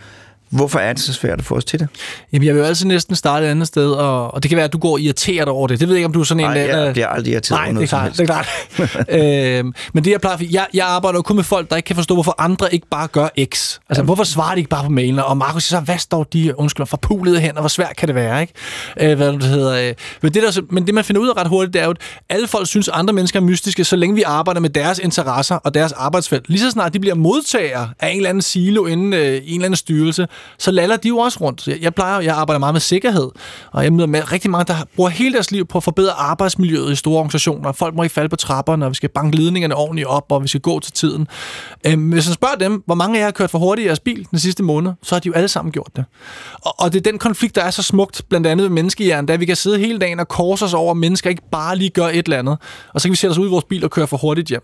Hvorfor 0.51 0.79
er 0.79 0.93
det 0.93 1.03
så 1.03 1.13
svært 1.13 1.39
at 1.39 1.45
få 1.45 1.55
os 1.55 1.65
til 1.65 1.79
det? 1.79 1.89
Jamen, 2.33 2.47
jeg 2.47 2.55
vil 2.55 2.61
jo 2.61 2.67
altid 2.67 2.87
næsten 2.87 3.17
starte 3.17 3.47
et 3.47 3.51
andet 3.51 3.67
sted, 3.67 3.91
og, 3.91 4.35
og 4.35 4.43
det 4.43 4.49
kan 4.49 4.57
være, 4.57 4.65
at 4.65 4.73
du 4.73 4.79
går 4.79 4.93
og 4.93 5.01
irriterer 5.01 5.45
dig 5.45 5.53
over 5.53 5.67
det. 5.67 5.81
Det 5.81 5.89
ved 5.89 5.95
jeg 5.95 5.99
ikke, 5.99 6.07
om 6.07 6.13
du 6.13 6.21
er 6.21 6.25
sådan 6.25 6.45
en... 6.45 6.51
Nej, 6.51 6.61
jeg 6.61 6.93
bliver 6.93 7.07
aldrig 7.07 7.33
irriteret 7.33 7.59
Nej, 7.59 7.69
over 7.69 7.81
det 7.81 7.93
er 7.93 7.97
noget 7.97 8.17
klart. 8.27 8.47
Det 8.79 8.81
er 8.81 8.87
klart. 9.07 9.59
øhm, 9.59 9.75
men 9.93 10.05
det, 10.05 10.11
jeg 10.11 10.21
plejer... 10.21 10.37
Jeg, 10.51 10.67
jeg 10.75 10.87
arbejder 10.87 11.19
jo 11.19 11.23
kun 11.23 11.37
med 11.37 11.45
folk, 11.45 11.71
der 11.71 11.77
ikke 11.77 11.87
kan 11.87 11.97
forstå, 11.97 12.15
hvorfor 12.15 12.35
andre 12.39 12.75
ikke 12.75 12.87
bare 12.91 13.07
gør 13.07 13.29
X. 13.55 13.79
Altså, 13.89 14.03
hvorfor 14.03 14.25
svarer 14.25 14.55
de 14.55 14.59
ikke 14.59 14.71
bare 14.71 14.85
på 14.85 14.91
mailen? 14.91 15.19
Og 15.19 15.37
Markus 15.37 15.65
siger 15.65 15.81
så, 15.81 15.85
hvad 15.85 15.99
står 15.99 16.25
de, 16.25 16.59
undskyld, 16.59 16.87
forpulede 16.87 17.41
hænder? 17.41 17.61
Hvor 17.61 17.69
svært 17.69 17.97
kan 17.97 18.09
det 18.09 18.15
være, 18.15 18.41
ikke? 18.41 18.53
Øh, 19.01 19.17
hvad 19.17 19.33
det 19.33 19.43
hedder. 19.43 19.89
Øh. 19.89 19.95
Men, 20.23 20.35
det 20.35 20.43
der, 20.43 20.61
men 20.71 20.87
det, 20.87 20.95
man 20.95 21.05
finder 21.05 21.23
ud 21.23 21.29
af 21.29 21.37
ret 21.37 21.49
hurtigt, 21.49 21.75
det 21.75 21.83
er 21.83 21.85
jo, 21.85 21.91
at 21.91 21.97
alle 22.29 22.49
folk 22.49 22.67
synes, 22.67 22.89
andre 22.89 23.15
mennesker 23.15 23.41
er 23.41 23.45
mystiske, 23.45 23.85
så 23.85 23.97
længe 23.97 24.15
vi 24.15 24.23
arbejder 24.23 24.61
med 24.61 24.71
deres 24.71 24.99
interesser 24.99 25.55
og 25.55 25.75
deres 25.75 25.93
arbejdsfelt. 25.93 26.49
Lige 26.49 26.61
så 26.61 26.71
snart 26.71 26.95
de 26.95 27.01
bliver 27.01 27.15
modtagere 27.15 27.89
af 28.01 28.09
en 28.11 28.17
eller 28.17 28.31
anden 28.31 28.43
silo 28.43 28.87
inden 28.87 29.13
øh, 29.13 29.21
en 29.21 29.43
eller 29.43 29.65
anden 29.65 29.77
styrelse, 29.77 30.27
så 30.59 30.71
laller 30.71 30.97
de 30.97 31.09
jo 31.09 31.19
også 31.19 31.39
rundt. 31.41 31.63
Så 31.63 31.71
Jeg, 31.71 31.81
jeg 31.83 31.95
plejer, 31.95 32.21
jeg 32.21 32.35
arbejder 32.37 32.59
meget 32.59 32.75
med 32.75 32.81
sikkerhed, 32.81 33.31
og 33.73 33.85
jeg 33.85 33.93
møder 33.93 34.07
med 34.07 34.33
rigtig 34.33 34.51
mange, 34.51 34.65
der 34.73 34.85
bruger 34.97 35.11
hele 35.11 35.33
deres 35.35 35.51
liv 35.51 35.67
på 35.67 35.79
at 35.79 35.85
forbedre 35.85 36.13
arbejdsmiljøet 36.13 36.93
i 36.93 36.97
store 36.97 37.19
organisationer. 37.19 37.73
Folk 37.73 37.95
må 37.95 38.03
ikke 38.03 38.15
falde 38.15 38.29
på 38.29 38.37
trapperne, 38.37 38.85
og 38.85 38.91
vi 38.91 38.95
skal 38.95 39.09
banke 39.09 39.37
ledningerne 39.37 39.75
ordentligt 39.75 40.07
op, 40.09 40.25
og 40.33 40.43
vi 40.43 40.49
skal 40.49 40.61
gå 40.61 40.81
til 40.81 40.93
tiden. 40.93 41.29
Øhm, 41.87 42.09
hvis 42.09 42.27
man 42.27 42.35
spørger 42.35 42.55
dem, 42.55 42.83
hvor 42.87 42.95
mange 42.95 43.17
af 43.17 43.21
jer 43.21 43.27
har 43.27 43.33
kørt 43.33 43.51
for 43.51 43.59
hurtigt 43.59 43.85
i 43.85 43.89
jeres 43.89 44.01
bil 44.01 44.27
den 44.31 44.39
sidste 44.39 44.63
måned, 44.63 44.93
så 45.03 45.15
har 45.15 45.21
de 45.21 45.27
jo 45.27 45.33
alle 45.33 45.49
sammen 45.49 45.73
gjort 45.73 45.91
det. 45.97 46.05
Og, 46.53 46.81
og 46.81 46.93
det 46.93 47.07
er 47.07 47.11
den 47.11 47.19
konflikt, 47.19 47.55
der 47.55 47.63
er 47.63 47.71
så 47.71 47.83
smukt, 47.83 48.23
blandt 48.29 48.47
andet 48.47 48.71
med 48.71 48.75
menneskehjernen, 48.75 49.27
da 49.27 49.37
vi 49.37 49.47
kan 49.47 49.57
sidde 49.57 49.79
hele 49.79 49.99
dagen 49.99 50.21
og 50.21 50.29
korse 50.29 50.65
os 50.65 50.75
over, 50.75 50.91
at 50.91 50.97
mennesker 50.97 51.31
ikke 51.31 51.43
bare 51.53 51.77
lige 51.77 51.91
gør 51.91 52.07
et 52.07 52.17
eller 52.17 52.39
andet, 52.39 52.59
og 52.95 53.01
så 53.01 53.09
kan 53.09 53.13
vi 53.13 53.17
sætte 53.17 53.33
os 53.33 53.39
ud 53.39 53.47
i 53.47 53.51
vores 53.51 53.65
bil 53.65 53.85
og 53.85 53.91
køre 53.91 54.07
for 54.07 54.17
hurtigt 54.17 54.49
hjem. 54.49 54.63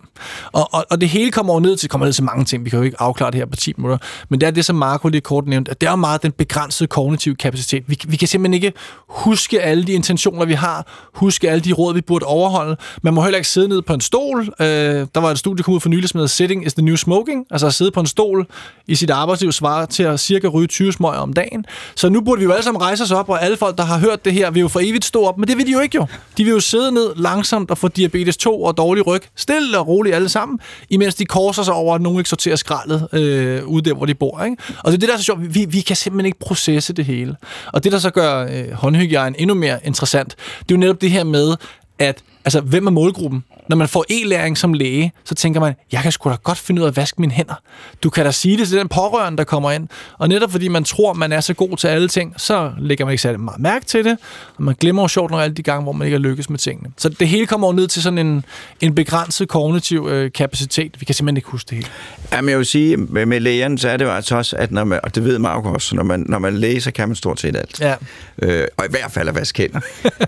Og, 0.52 0.68
og, 0.74 0.84
og 0.90 1.00
det 1.00 1.08
hele 1.08 1.30
kommer 1.30 1.60
ned 1.60 1.76
til, 1.76 1.88
kommer 1.88 2.06
ned 2.06 2.12
til 2.12 2.24
mange 2.24 2.44
ting, 2.44 2.64
vi 2.64 2.70
kan 2.70 2.78
jo 2.78 2.84
ikke 2.84 3.00
afklare 3.00 3.30
det 3.30 3.38
her 3.38 3.46
på 3.46 3.56
10 3.56 3.72
minutter, 3.76 3.98
men 4.28 4.40
det 4.40 4.46
er 4.46 4.50
det, 4.50 4.64
som 4.64 4.76
Marco 4.76 5.08
lige 5.08 5.20
kort 5.20 5.46
nævnte, 5.46 5.61
at 5.68 5.80
det 5.80 5.86
er 5.86 5.90
jo 5.90 5.96
meget 5.96 6.22
den 6.22 6.32
begrænsede 6.32 6.88
kognitive 6.88 7.34
kapacitet. 7.34 7.84
Vi, 7.86 7.98
vi 8.08 8.16
kan 8.16 8.28
simpelthen 8.28 8.54
ikke 8.54 8.72
huske 9.08 9.62
alle 9.62 9.84
de 9.84 9.92
intentioner, 9.92 10.44
vi 10.44 10.54
har, 10.54 10.86
huske 11.14 11.50
alle 11.50 11.60
de 11.60 11.72
råd, 11.72 11.94
vi 11.94 12.00
burde 12.00 12.26
overholde. 12.26 12.76
Man 13.02 13.14
må 13.14 13.22
heller 13.22 13.38
ikke 13.38 13.48
sidde 13.48 13.68
ned 13.68 13.82
på 13.82 13.94
en 13.94 14.00
stol. 14.00 14.40
Øh, 14.40 14.66
der 15.14 15.18
var 15.20 15.30
et 15.30 15.38
studie, 15.38 15.56
der 15.56 15.62
kom 15.62 15.74
ud 15.74 15.80
for 15.80 15.88
nylig, 15.88 16.08
som 16.08 16.18
hedder 16.18 16.28
Sitting 16.28 16.66
is 16.66 16.74
the 16.74 16.84
New 16.84 16.96
Smoking. 16.96 17.46
Altså 17.50 17.66
at 17.66 17.74
sidde 17.74 17.90
på 17.90 18.00
en 18.00 18.06
stol 18.06 18.46
i 18.86 18.94
sit 18.94 19.10
arbejdsliv 19.10 19.52
svarer 19.52 19.86
til 19.86 20.02
at 20.02 20.20
cirka 20.20 20.48
ryge 20.48 20.66
20 20.66 20.92
smøger 20.92 21.14
om 21.14 21.32
dagen. 21.32 21.64
Så 21.94 22.08
nu 22.08 22.20
burde 22.20 22.38
vi 22.38 22.44
jo 22.44 22.52
alle 22.52 22.64
sammen 22.64 22.82
rejse 22.82 23.02
os 23.02 23.10
op, 23.10 23.28
og 23.28 23.44
alle 23.44 23.56
folk, 23.56 23.78
der 23.78 23.84
har 23.84 23.98
hørt 23.98 24.24
det 24.24 24.32
her, 24.32 24.50
vil 24.50 24.60
jo 24.60 24.68
for 24.68 24.80
evigt 24.80 25.04
stå 25.04 25.24
op. 25.24 25.38
Men 25.38 25.48
det 25.48 25.56
vil 25.56 25.66
de 25.66 25.72
jo 25.72 25.80
ikke 25.80 25.96
jo. 25.96 26.06
De 26.36 26.44
vil 26.44 26.50
jo 26.50 26.60
sidde 26.60 26.92
ned 26.92 27.12
langsomt 27.16 27.70
og 27.70 27.78
få 27.78 27.88
diabetes 27.88 28.36
2 28.36 28.62
og 28.62 28.76
dårlig 28.76 29.06
ryg. 29.06 29.22
Stille 29.36 29.78
og 29.78 29.88
roligt 29.88 30.14
alle 30.14 30.28
sammen, 30.28 30.58
imens 30.90 31.14
de 31.14 31.24
korser 31.24 31.62
sig 31.62 31.74
over, 31.74 31.94
at 31.94 32.02
nogen 32.02 32.18
ikke 32.18 32.30
sorterer 32.30 32.56
skraldet 32.56 33.08
øh, 33.12 33.66
ude 33.66 33.82
der, 33.82 33.94
hvor 33.94 34.06
de 34.06 34.14
bor. 34.14 34.44
Ikke? 34.44 34.56
Og 34.78 34.92
det 34.92 34.96
er 34.96 34.98
det, 34.98 35.08
der 35.08 35.14
er 35.14 35.18
så 35.18 35.24
sjovt. 35.24 35.51
Vi, 35.54 35.64
vi 35.64 35.80
kan 35.80 35.96
simpelthen 35.96 36.26
ikke 36.26 36.38
processe 36.38 36.92
det 36.92 37.04
hele. 37.04 37.36
Og 37.72 37.84
det, 37.84 37.92
der 37.92 37.98
så 37.98 38.10
gør 38.10 38.46
øh, 38.46 38.72
håndhygiejne 38.72 39.40
endnu 39.40 39.54
mere 39.54 39.78
interessant, 39.84 40.36
det 40.58 40.70
er 40.70 40.76
jo 40.76 40.76
netop 40.76 41.00
det 41.00 41.10
her 41.10 41.24
med, 41.24 41.56
at 41.98 42.22
altså, 42.44 42.60
hvem 42.60 42.86
er 42.86 42.90
målgruppen? 42.90 43.44
Når 43.68 43.76
man 43.76 43.88
får 43.88 44.04
e-læring 44.10 44.58
som 44.58 44.72
læge, 44.72 45.12
så 45.24 45.34
tænker 45.34 45.60
man, 45.60 45.74
jeg 45.92 46.02
kan 46.02 46.12
sgu 46.12 46.30
da 46.30 46.36
godt 46.42 46.58
finde 46.58 46.80
ud 46.80 46.86
af 46.86 46.90
at 46.90 46.96
vaske 46.96 47.20
mine 47.20 47.32
hænder. 47.32 47.54
Du 48.02 48.10
kan 48.10 48.24
da 48.24 48.30
sige 48.30 48.58
det 48.58 48.68
til 48.68 48.78
den 48.78 48.88
pårørende, 48.88 49.38
der 49.38 49.44
kommer 49.44 49.70
ind. 49.70 49.88
Og 50.18 50.28
netop 50.28 50.50
fordi 50.50 50.68
man 50.68 50.84
tror, 50.84 51.12
man 51.12 51.32
er 51.32 51.40
så 51.40 51.54
god 51.54 51.76
til 51.76 51.88
alle 51.88 52.08
ting, 52.08 52.34
så 52.36 52.72
lægger 52.78 53.04
man 53.04 53.12
ikke 53.12 53.22
særlig 53.22 53.40
meget 53.40 53.60
mærke 53.60 53.84
til 53.84 54.04
det. 54.04 54.18
Og 54.56 54.62
man 54.62 54.74
glemmer 54.80 55.02
jo 55.02 55.08
sjovt 55.08 55.30
nok 55.30 55.40
alle 55.40 55.54
de 55.54 55.62
gange, 55.62 55.82
hvor 55.82 55.92
man 55.92 56.06
ikke 56.06 56.14
har 56.14 56.22
lykkes 56.22 56.50
med 56.50 56.58
tingene. 56.58 56.90
Så 56.98 57.08
det 57.08 57.28
hele 57.28 57.46
kommer 57.46 57.68
jo 57.68 57.72
ned 57.72 57.88
til 57.88 58.02
sådan 58.02 58.18
en, 58.18 58.44
en 58.80 58.94
begrænset 58.94 59.48
kognitiv 59.48 60.08
øh, 60.10 60.32
kapacitet. 60.32 61.00
Vi 61.00 61.04
kan 61.04 61.14
simpelthen 61.14 61.36
ikke 61.36 61.48
huske 61.48 61.68
det 61.68 61.76
hele. 61.76 61.88
Jamen, 62.32 62.48
jeg 62.48 62.58
vil 62.58 62.66
sige, 62.66 62.96
med, 62.96 63.26
med 63.26 63.40
lægerne, 63.40 63.78
så 63.78 63.88
er 63.88 63.96
det 63.96 64.04
jo 64.04 64.10
altså 64.10 64.36
også, 64.36 64.56
at 64.56 64.72
når 64.72 64.84
man, 64.84 65.00
og 65.02 65.14
det 65.14 65.24
ved 65.24 65.38
Mark 65.38 65.64
også, 65.64 65.96
når 65.96 66.02
man, 66.02 66.24
når 66.28 66.38
man 66.38 66.54
læser, 66.54 66.90
kan 66.90 67.08
man 67.08 67.16
stort 67.16 67.40
set 67.40 67.56
alt. 67.56 67.80
Ja. 67.80 67.94
Øh, 68.42 68.66
og 68.76 68.84
i 68.84 68.88
hvert 68.90 69.12
fald 69.12 69.28
at 69.28 69.34
vaske 69.34 69.62
hænder. 69.62 69.80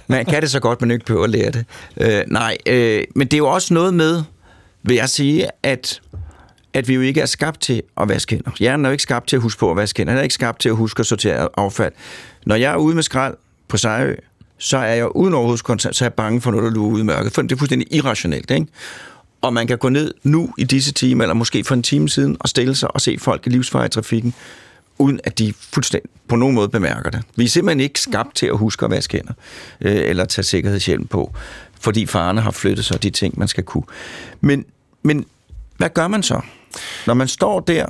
Man 0.06 0.24
kan 0.24 0.42
det 0.42 0.50
så 0.50 0.60
godt, 0.60 0.80
man 0.80 0.90
ikke 0.90 1.04
behøver 1.04 1.24
at 1.24 1.30
lære 1.30 1.50
det. 1.50 1.64
Øh, 2.00 2.22
nej, 2.26 2.56
øh, 2.66 3.04
men 3.14 3.23
det 3.24 3.34
er 3.34 3.38
jo 3.38 3.50
også 3.50 3.74
noget 3.74 3.94
med, 3.94 4.22
vil 4.82 4.96
jeg 4.96 5.08
sige, 5.08 5.48
at 5.62 6.00
at 6.74 6.88
vi 6.88 6.94
jo 6.94 7.00
ikke 7.00 7.20
er 7.20 7.26
skabt 7.26 7.60
til 7.60 7.82
at 8.00 8.08
vaske 8.08 8.34
hænder. 8.34 8.50
Hjernen 8.58 8.84
er 8.84 8.90
jo 8.90 8.92
ikke 8.92 9.02
skabt 9.02 9.28
til 9.28 9.36
at 9.36 9.42
huske 9.42 9.58
på 9.58 9.70
at 9.70 9.76
vaske 9.76 10.00
hænder. 10.00 10.12
Den 10.12 10.18
er 10.18 10.22
ikke 10.22 10.34
skabt 10.34 10.60
til 10.60 10.68
at 10.68 10.76
huske 10.76 11.00
at 11.00 11.06
sortere 11.06 11.48
affald. 11.56 11.92
Når 12.46 12.54
jeg 12.54 12.72
er 12.72 12.76
ude 12.76 12.94
med 12.94 13.02
skrald 13.02 13.34
på 13.68 13.76
Sejø, 13.76 14.14
så 14.58 14.78
er 14.78 14.94
jeg 14.94 15.16
uden 15.16 15.34
overhovedskontakt, 15.34 15.96
så 15.96 16.04
er 16.04 16.06
jeg 16.06 16.14
bange 16.14 16.40
for 16.40 16.50
noget, 16.50 16.64
der 16.64 16.70
lurer 16.70 16.90
ude 16.92 17.00
i 17.00 17.04
mørket. 17.04 17.32
For 17.32 17.42
det 17.42 17.52
er 17.52 17.56
fuldstændig 17.56 17.88
irrationelt, 17.94 18.50
ikke? 18.50 18.66
Og 19.40 19.52
man 19.52 19.66
kan 19.66 19.78
gå 19.78 19.88
ned 19.88 20.14
nu 20.22 20.54
i 20.58 20.64
disse 20.64 20.92
timer, 20.92 21.24
eller 21.24 21.34
måske 21.34 21.64
for 21.64 21.74
en 21.74 21.82
time 21.82 22.08
siden, 22.08 22.36
og 22.40 22.48
stille 22.48 22.74
sig 22.74 22.94
og 22.94 23.00
se 23.00 23.16
folk 23.18 23.46
i 23.46 23.50
livsfare 23.50 23.86
i 23.86 23.88
trafikken, 23.88 24.34
uden 24.98 25.20
at 25.24 25.38
de 25.38 25.54
fuldstændig 25.72 26.10
på 26.28 26.36
nogen 26.36 26.54
måde 26.54 26.68
bemærker 26.68 27.10
det. 27.10 27.22
Vi 27.36 27.44
er 27.44 27.48
simpelthen 27.48 27.80
ikke 27.80 28.00
skabt 28.00 28.34
til 28.34 28.46
at 28.46 28.58
huske 28.58 28.84
at 28.84 28.90
vaske 28.90 29.16
hænder, 29.16 29.32
øh, 29.80 29.96
eller 29.96 30.24
tage 30.24 30.44
sikkerhedshjelm 30.44 31.06
på, 31.06 31.34
fordi 31.84 32.06
farerne 32.06 32.40
har 32.40 32.50
flyttet 32.50 32.84
sig 32.84 33.02
de 33.02 33.10
ting, 33.10 33.38
man 33.38 33.48
skal 33.48 33.64
kunne. 33.64 33.84
Men, 34.40 34.64
men 35.02 35.24
hvad 35.76 35.88
gør 35.94 36.08
man 36.08 36.22
så, 36.22 36.40
når 37.06 37.14
man 37.14 37.28
står 37.28 37.60
der, 37.60 37.86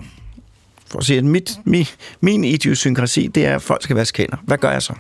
for 0.87 0.99
at 0.99 1.05
sige, 1.05 1.19
at 1.19 1.25
mit, 1.25 1.53
min, 1.65 1.87
min 2.21 2.45
idiosynkrasi, 2.45 3.27
det 3.27 3.47
er, 3.47 3.55
at 3.55 3.63
folk 3.63 3.83
skal 3.83 3.97
vaske 3.97 4.19
hænder. 4.19 4.37
Hvad 4.43 4.59
gør 4.59 4.71
jeg 4.71 4.83
så? 4.83 4.93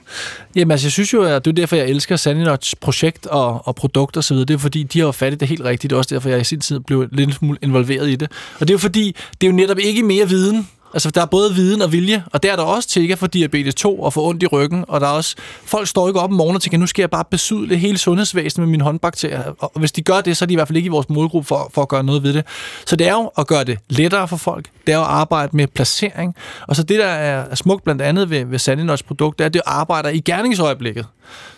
Jamen, 0.57 0.71
altså, 0.71 0.87
jeg 0.87 0.93
synes 0.93 1.13
jo, 1.13 1.23
at 1.23 1.45
det 1.45 1.51
er 1.51 1.55
derfor, 1.55 1.77
jeg 1.77 1.89
elsker 1.89 2.17
Sandinots 2.17 2.75
projekt 2.75 3.27
og, 3.27 3.69
og 3.69 3.75
produkt 3.75 4.17
og 4.17 4.25
så 4.25 4.35
videre. 4.35 4.47
Det 4.47 4.55
er 4.55 4.59
fordi, 4.59 4.83
de 4.83 4.99
har 4.99 5.07
jo 5.07 5.13
fat 5.13 5.33
i 5.33 5.37
det 5.37 5.49
helt 5.49 5.65
rigtigt. 5.65 5.91
Det 5.91 5.97
er 5.97 5.99
også 5.99 6.15
derfor, 6.15 6.29
jeg 6.29 6.41
i 6.41 6.45
sin 6.45 6.61
tid 6.61 6.81
blev 6.81 7.09
lidt 7.13 7.35
smule 7.35 7.59
involveret 7.63 8.09
i 8.09 8.17
det. 8.17 8.31
Og 8.61 8.61
det 8.61 8.71
er 8.71 8.75
jo 8.75 8.79
fordi, 8.79 9.17
det 9.41 9.47
er 9.47 9.51
jo 9.51 9.57
netop 9.57 9.79
ikke 9.79 10.03
mere 10.03 10.29
viden. 10.29 10.69
Altså, 10.95 11.11
der 11.11 11.21
er 11.21 11.27
både 11.27 11.55
viden 11.55 11.83
og 11.83 11.93
vilje, 11.93 12.25
og 12.33 12.43
der 12.43 12.53
er 12.53 12.57
der 12.57 12.63
også 12.63 12.89
til 12.89 13.03
ikke 13.03 13.13
at 13.13 13.19
for 13.19 13.27
diabetes 13.27 13.75
2 13.75 14.01
og 14.03 14.13
for 14.13 14.29
ondt 14.29 14.43
i 14.43 14.47
ryggen, 14.47 14.85
og 14.89 15.01
der 15.01 15.07
er 15.07 15.11
også, 15.11 15.37
folk 15.65 15.89
står 15.89 16.09
ikke 16.09 16.21
op 16.21 16.31
om 16.31 16.37
morgenen 16.37 16.57
og 16.57 16.63
tænker, 16.63 16.79
nu 16.79 16.87
skal 16.87 17.03
jeg 17.03 17.11
bare 17.11 17.25
besudle 17.31 17.77
hele 17.77 17.99
sundhedsvæsenet 17.99 18.69
med 18.69 18.71
mine 18.71 18.85
håndbakterier. 18.85 19.43
Og 19.59 19.73
hvis 19.75 19.93
de 19.93 20.03
gør 20.03 20.21
det, 20.21 20.37
så 20.37 20.45
er 20.45 20.47
de 20.47 20.53
i 20.53 20.57
hvert 20.57 20.69
fald 20.69 20.77
ikke 20.77 20.87
i 20.87 20.91
vores 20.91 21.09
målgruppe 21.09 21.47
for, 21.47 21.71
for 21.75 21.83
at 21.83 21.89
gøre 21.89 22.05
noget 22.05 22.23
ved 22.23 22.35
det. 22.35 22.45
Så 22.87 22.97
det 22.97 23.09
er 23.09 23.13
jo 23.13 23.31
at 23.39 23.47
gøre 23.47 23.65
det 23.65 23.79
lettere 23.89 24.29
for 24.29 24.37
folk. 24.37 24.69
Det 24.87 24.93
er 24.93 24.97
jo 24.97 25.03
at 25.03 25.09
arbejde 25.09 25.57
med 25.57 25.67
placering. 25.67 26.35
Og 26.69 26.77
så 26.77 26.83
det, 26.83 26.99
der 26.99 27.07
er 27.07 27.55
smukt 27.55 27.85
blandt 27.85 28.03
andet 28.03 28.31
ved, 28.31 28.45
ved 28.45 28.59
Sandinots 28.59 29.03
produkt, 29.03 29.39
det 29.39 29.45
er, 29.45 29.47
at 29.47 29.55
det 29.55 29.63
arbejder 29.67 30.09
i 30.09 30.21
gerningsøjeblikket. 30.21 31.07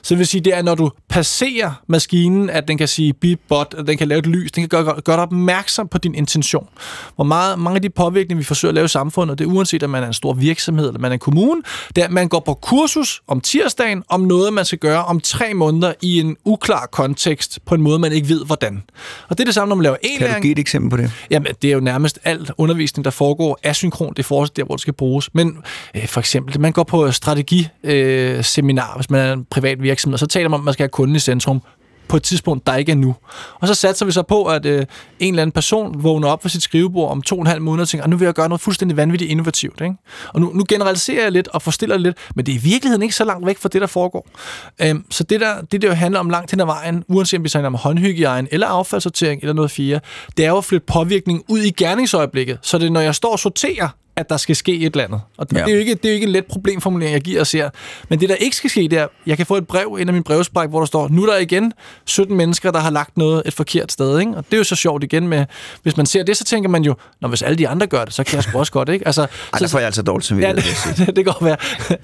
Så 0.03 0.15
det 0.15 0.19
vil 0.19 0.27
sige, 0.27 0.41
det 0.41 0.55
er, 0.57 0.63
når 0.63 0.75
du 0.75 0.91
passerer 1.09 1.83
maskinen, 1.87 2.51
at 2.51 2.69
den 2.69 2.79
kan 2.79 2.89
sige 2.89 3.13
bip, 3.13 3.41
bot, 3.49 3.75
at 3.79 3.87
den 3.87 3.99
kan 3.99 4.09
lave 4.09 4.19
et 4.19 4.27
lys, 4.27 4.53
den 4.53 4.63
kan 4.63 4.69
gøre, 4.69 5.01
gøre 5.01 5.17
dig 5.17 5.23
opmærksom 5.23 5.89
på 5.89 5.99
din 5.99 6.15
intention. 6.15 6.69
Hvor 7.15 7.25
meget, 7.25 7.59
mange 7.59 7.77
af 7.77 7.83
de 7.83 7.91
påvirkninger, 7.91 8.39
vi 8.39 8.45
forsøger 8.45 8.71
at 8.71 8.75
lave 8.75 8.85
i 8.85 8.89
samfundet, 8.89 9.26
det 9.35 9.45
er 9.45 9.49
uanset, 9.49 9.83
om 9.83 9.91
man 9.91 10.03
er 10.03 10.07
en 10.07 10.13
stor 10.13 10.33
virksomhed 10.33 10.87
eller 10.87 11.01
man 11.01 11.11
er 11.11 11.13
en 11.13 11.19
kommune, 11.19 11.63
det 11.97 12.03
er, 12.03 12.07
at 12.07 12.13
man 12.13 12.29
går 12.29 12.41
på 12.41 12.55
kursus 12.55 13.23
om 13.27 13.41
tirsdagen, 13.41 14.03
om 14.09 14.21
noget, 14.21 14.53
man 14.53 14.65
skal 14.65 14.79
gøre 14.79 15.05
om 15.05 15.21
tre 15.21 15.55
måneder 15.55 15.93
i 16.03 16.21
en 16.21 16.37
uklar 16.45 16.87
kontekst, 16.87 17.59
på 17.67 17.75
en 17.75 17.83
måde, 17.83 17.99
man 17.99 18.13
ikke 18.13 18.29
ved, 18.29 18.45
hvordan. 18.45 18.83
Og 19.29 19.39
det 19.39 19.41
er 19.41 19.45
det 19.45 19.55
samme, 19.55 19.69
når 19.69 19.77
man 19.77 19.83
laver 19.83 19.97
Kan 20.03 20.11
e-læring. 20.11 20.37
du 20.37 20.43
give 20.43 20.53
et 20.53 20.59
eksempel 20.59 20.91
på 20.91 20.97
det? 20.97 21.13
Jamen, 21.31 21.53
det 21.63 21.69
er 21.69 21.75
jo 21.75 21.81
nærmest 21.81 22.19
alt 22.25 22.51
undervisning, 22.59 23.05
der 23.05 23.11
foregår 23.11 23.59
asynkront 23.63 24.19
i 24.19 24.23
forhold 24.23 24.49
til 24.49 24.57
der, 24.57 24.65
hvor 24.65 24.75
det 24.75 24.81
skal 24.81 24.95
bruges. 24.95 25.35
Men 25.35 25.57
øh, 25.97 26.07
for 26.09 26.21
eksempel, 26.21 26.61
man 26.61 26.73
går 26.73 26.83
på 26.83 27.13
strategiseminar, 27.13 28.37
øh, 28.39 28.45
seminar, 28.45 28.93
hvis 28.97 29.11
man 29.11 29.21
er 29.21 29.33
en 29.33 29.45
privat 29.51 29.83
virksomhed, 29.83 30.19
så 30.19 30.27
taler 30.27 30.49
man 30.49 30.55
om, 30.55 30.61
at 30.61 30.65
man 30.65 30.75
skal 30.75 30.83
have 30.83 30.89
kunden 30.89 31.17
i 31.17 31.19
centrum 31.19 31.63
på 32.09 32.17
et 32.17 32.23
tidspunkt, 32.23 32.67
der 32.67 32.77
ikke 32.77 32.93
er 32.93 32.97
nu. 32.97 33.15
Og 33.55 33.69
så 33.69 33.75
satser 33.75 34.07
vi 34.07 34.13
så 34.13 34.23
på, 34.23 34.45
at 34.45 34.67
øh, 34.67 34.87
en 35.19 35.35
eller 35.35 35.43
anden 35.43 35.53
person 35.53 36.03
vågner 36.03 36.29
op 36.29 36.43
fra 36.43 36.49
sit 36.49 36.63
skrivebord 36.63 37.11
om 37.11 37.23
to 37.23 37.37
og 37.37 37.41
en 37.41 37.47
halv 37.47 37.63
måned 37.63 37.83
og 37.83 37.89
tænker, 37.89 38.05
ah, 38.05 38.11
nu 38.11 38.17
vil 38.17 38.25
jeg 38.25 38.35
gøre 38.35 38.49
noget 38.49 38.61
fuldstændig 38.61 38.97
vanvittigt 38.97 39.31
innovativt. 39.31 39.81
Ikke? 39.81 39.95
Og 40.29 40.41
nu, 40.41 40.53
nu 40.55 40.65
generaliserer 40.69 41.23
jeg 41.23 41.33
lidt 41.33 41.49
og 41.49 41.63
forstiller 41.63 41.99
lidt, 41.99 42.17
men 42.35 42.47
det 42.47 42.53
er 42.53 42.57
i 42.57 42.63
virkeligheden 42.63 43.03
ikke 43.03 43.15
så 43.15 43.25
langt 43.25 43.47
væk 43.47 43.59
fra 43.59 43.69
det, 43.69 43.81
der 43.81 43.87
foregår. 43.87 44.29
Øhm, 44.83 45.05
så 45.11 45.25
det, 45.25 45.41
der, 45.41 45.61
det, 45.61 45.83
der 45.83 45.89
jo 45.89 45.95
handler 45.95 46.21
om 46.21 46.31
langt 46.31 46.51
hen 46.51 46.61
ad 46.61 46.67
vejen, 46.67 47.05
uanset 47.09 47.39
om 47.39 47.45
vi 47.45 47.49
snakker 47.49 47.67
om 47.67 47.75
håndhygiejne 47.75 48.49
eller 48.51 48.67
affaldssortering 48.67 49.41
eller 49.41 49.55
noget 49.55 49.71
fjerde, 49.71 50.01
det 50.37 50.45
er 50.45 50.49
jo 50.49 50.59
at 50.59 50.65
flytte 50.65 50.87
påvirkning 50.87 51.43
ud 51.49 51.61
i 51.61 51.71
gerningsøjeblikket. 51.71 52.59
Så 52.63 52.79
det 52.79 52.87
er, 52.87 52.91
når 52.91 53.01
jeg 53.01 53.15
står 53.15 53.33
og 53.33 53.39
sorterer, 53.39 53.89
at 54.17 54.31
der 54.31 54.37
skal 54.37 54.57
ske 54.57 54.77
et 54.79 54.85
eller 54.93 55.05
andet. 55.05 55.21
Og 55.39 55.51
det, 55.51 55.57
Ja. 55.57 55.61
ja. 55.61 55.65
det, 55.67 55.71
er 55.71 55.75
jo 55.75 55.81
ikke, 55.81 55.95
det 55.95 56.05
er 56.05 56.09
jo 56.09 56.15
ikke 56.15 56.27
en 56.27 56.33
let 56.33 56.45
problemformulering, 56.47 57.13
jeg 57.13 57.21
giver 57.23 57.41
os 57.41 57.53
her. 57.53 57.71
Men 58.09 58.21
det, 58.21 58.29
der 58.29 58.35
ikke 58.35 58.57
skal 58.57 58.71
ske, 58.71 58.81
det 58.81 58.93
er, 58.93 59.07
jeg 59.27 59.37
kan 59.37 59.47
få 59.47 59.57
et 59.57 59.67
brev 59.67 59.97
ind 60.01 60.11
af 60.11 60.15
min 60.15 60.23
brevspræk, 60.23 60.69
hvor 60.69 60.79
der 60.79 60.87
står, 60.87 61.09
nu 61.09 61.23
er 61.23 61.33
der 61.33 61.39
igen 61.39 61.73
17 62.05 62.37
mennesker, 62.37 62.71
der 62.71 62.79
har 62.81 62.91
lagt 62.91 63.17
noget 63.17 63.43
et 63.47 63.55
forkert 63.55 63.93
sted. 63.93 64.19
Ikke? 64.21 64.33
Og 64.37 64.45
det 64.47 64.53
er 64.53 64.59
jo 64.59 64.65
så 64.65 64.77
sjovt 64.77 65.05
igen 65.05 65.29
med, 65.29 65.45
hvis 65.83 65.97
man 65.97 66.07
ser 66.07 66.23
det, 66.23 66.37
så 66.37 66.45
tænker 66.45 66.69
man 66.71 66.83
jo, 66.85 66.95
når 67.21 67.29
hvis 67.29 67.43
alle 67.43 67.59
de 67.59 67.69
andre 67.69 67.87
gør 67.87 68.05
det, 68.05 68.15
så 68.15 68.25
kan 68.25 68.35
jeg 68.37 68.43
sgu 68.43 68.59
også 68.59 68.73
godt. 68.73 68.89
Ikke? 68.89 69.07
Altså, 69.07 69.23
Ej, 69.53 69.59
der 69.59 69.69
får 69.69 69.79
jeg 69.79 69.87
altså 69.87 70.03
dårligt 70.03 70.31
Ja, 70.31 70.37
samvittighed. 70.37 70.95
det, 70.97 71.07
det, 71.07 71.17
det 71.17 71.25
kan 71.25 71.33
godt 71.35 71.45
være. 71.45 71.57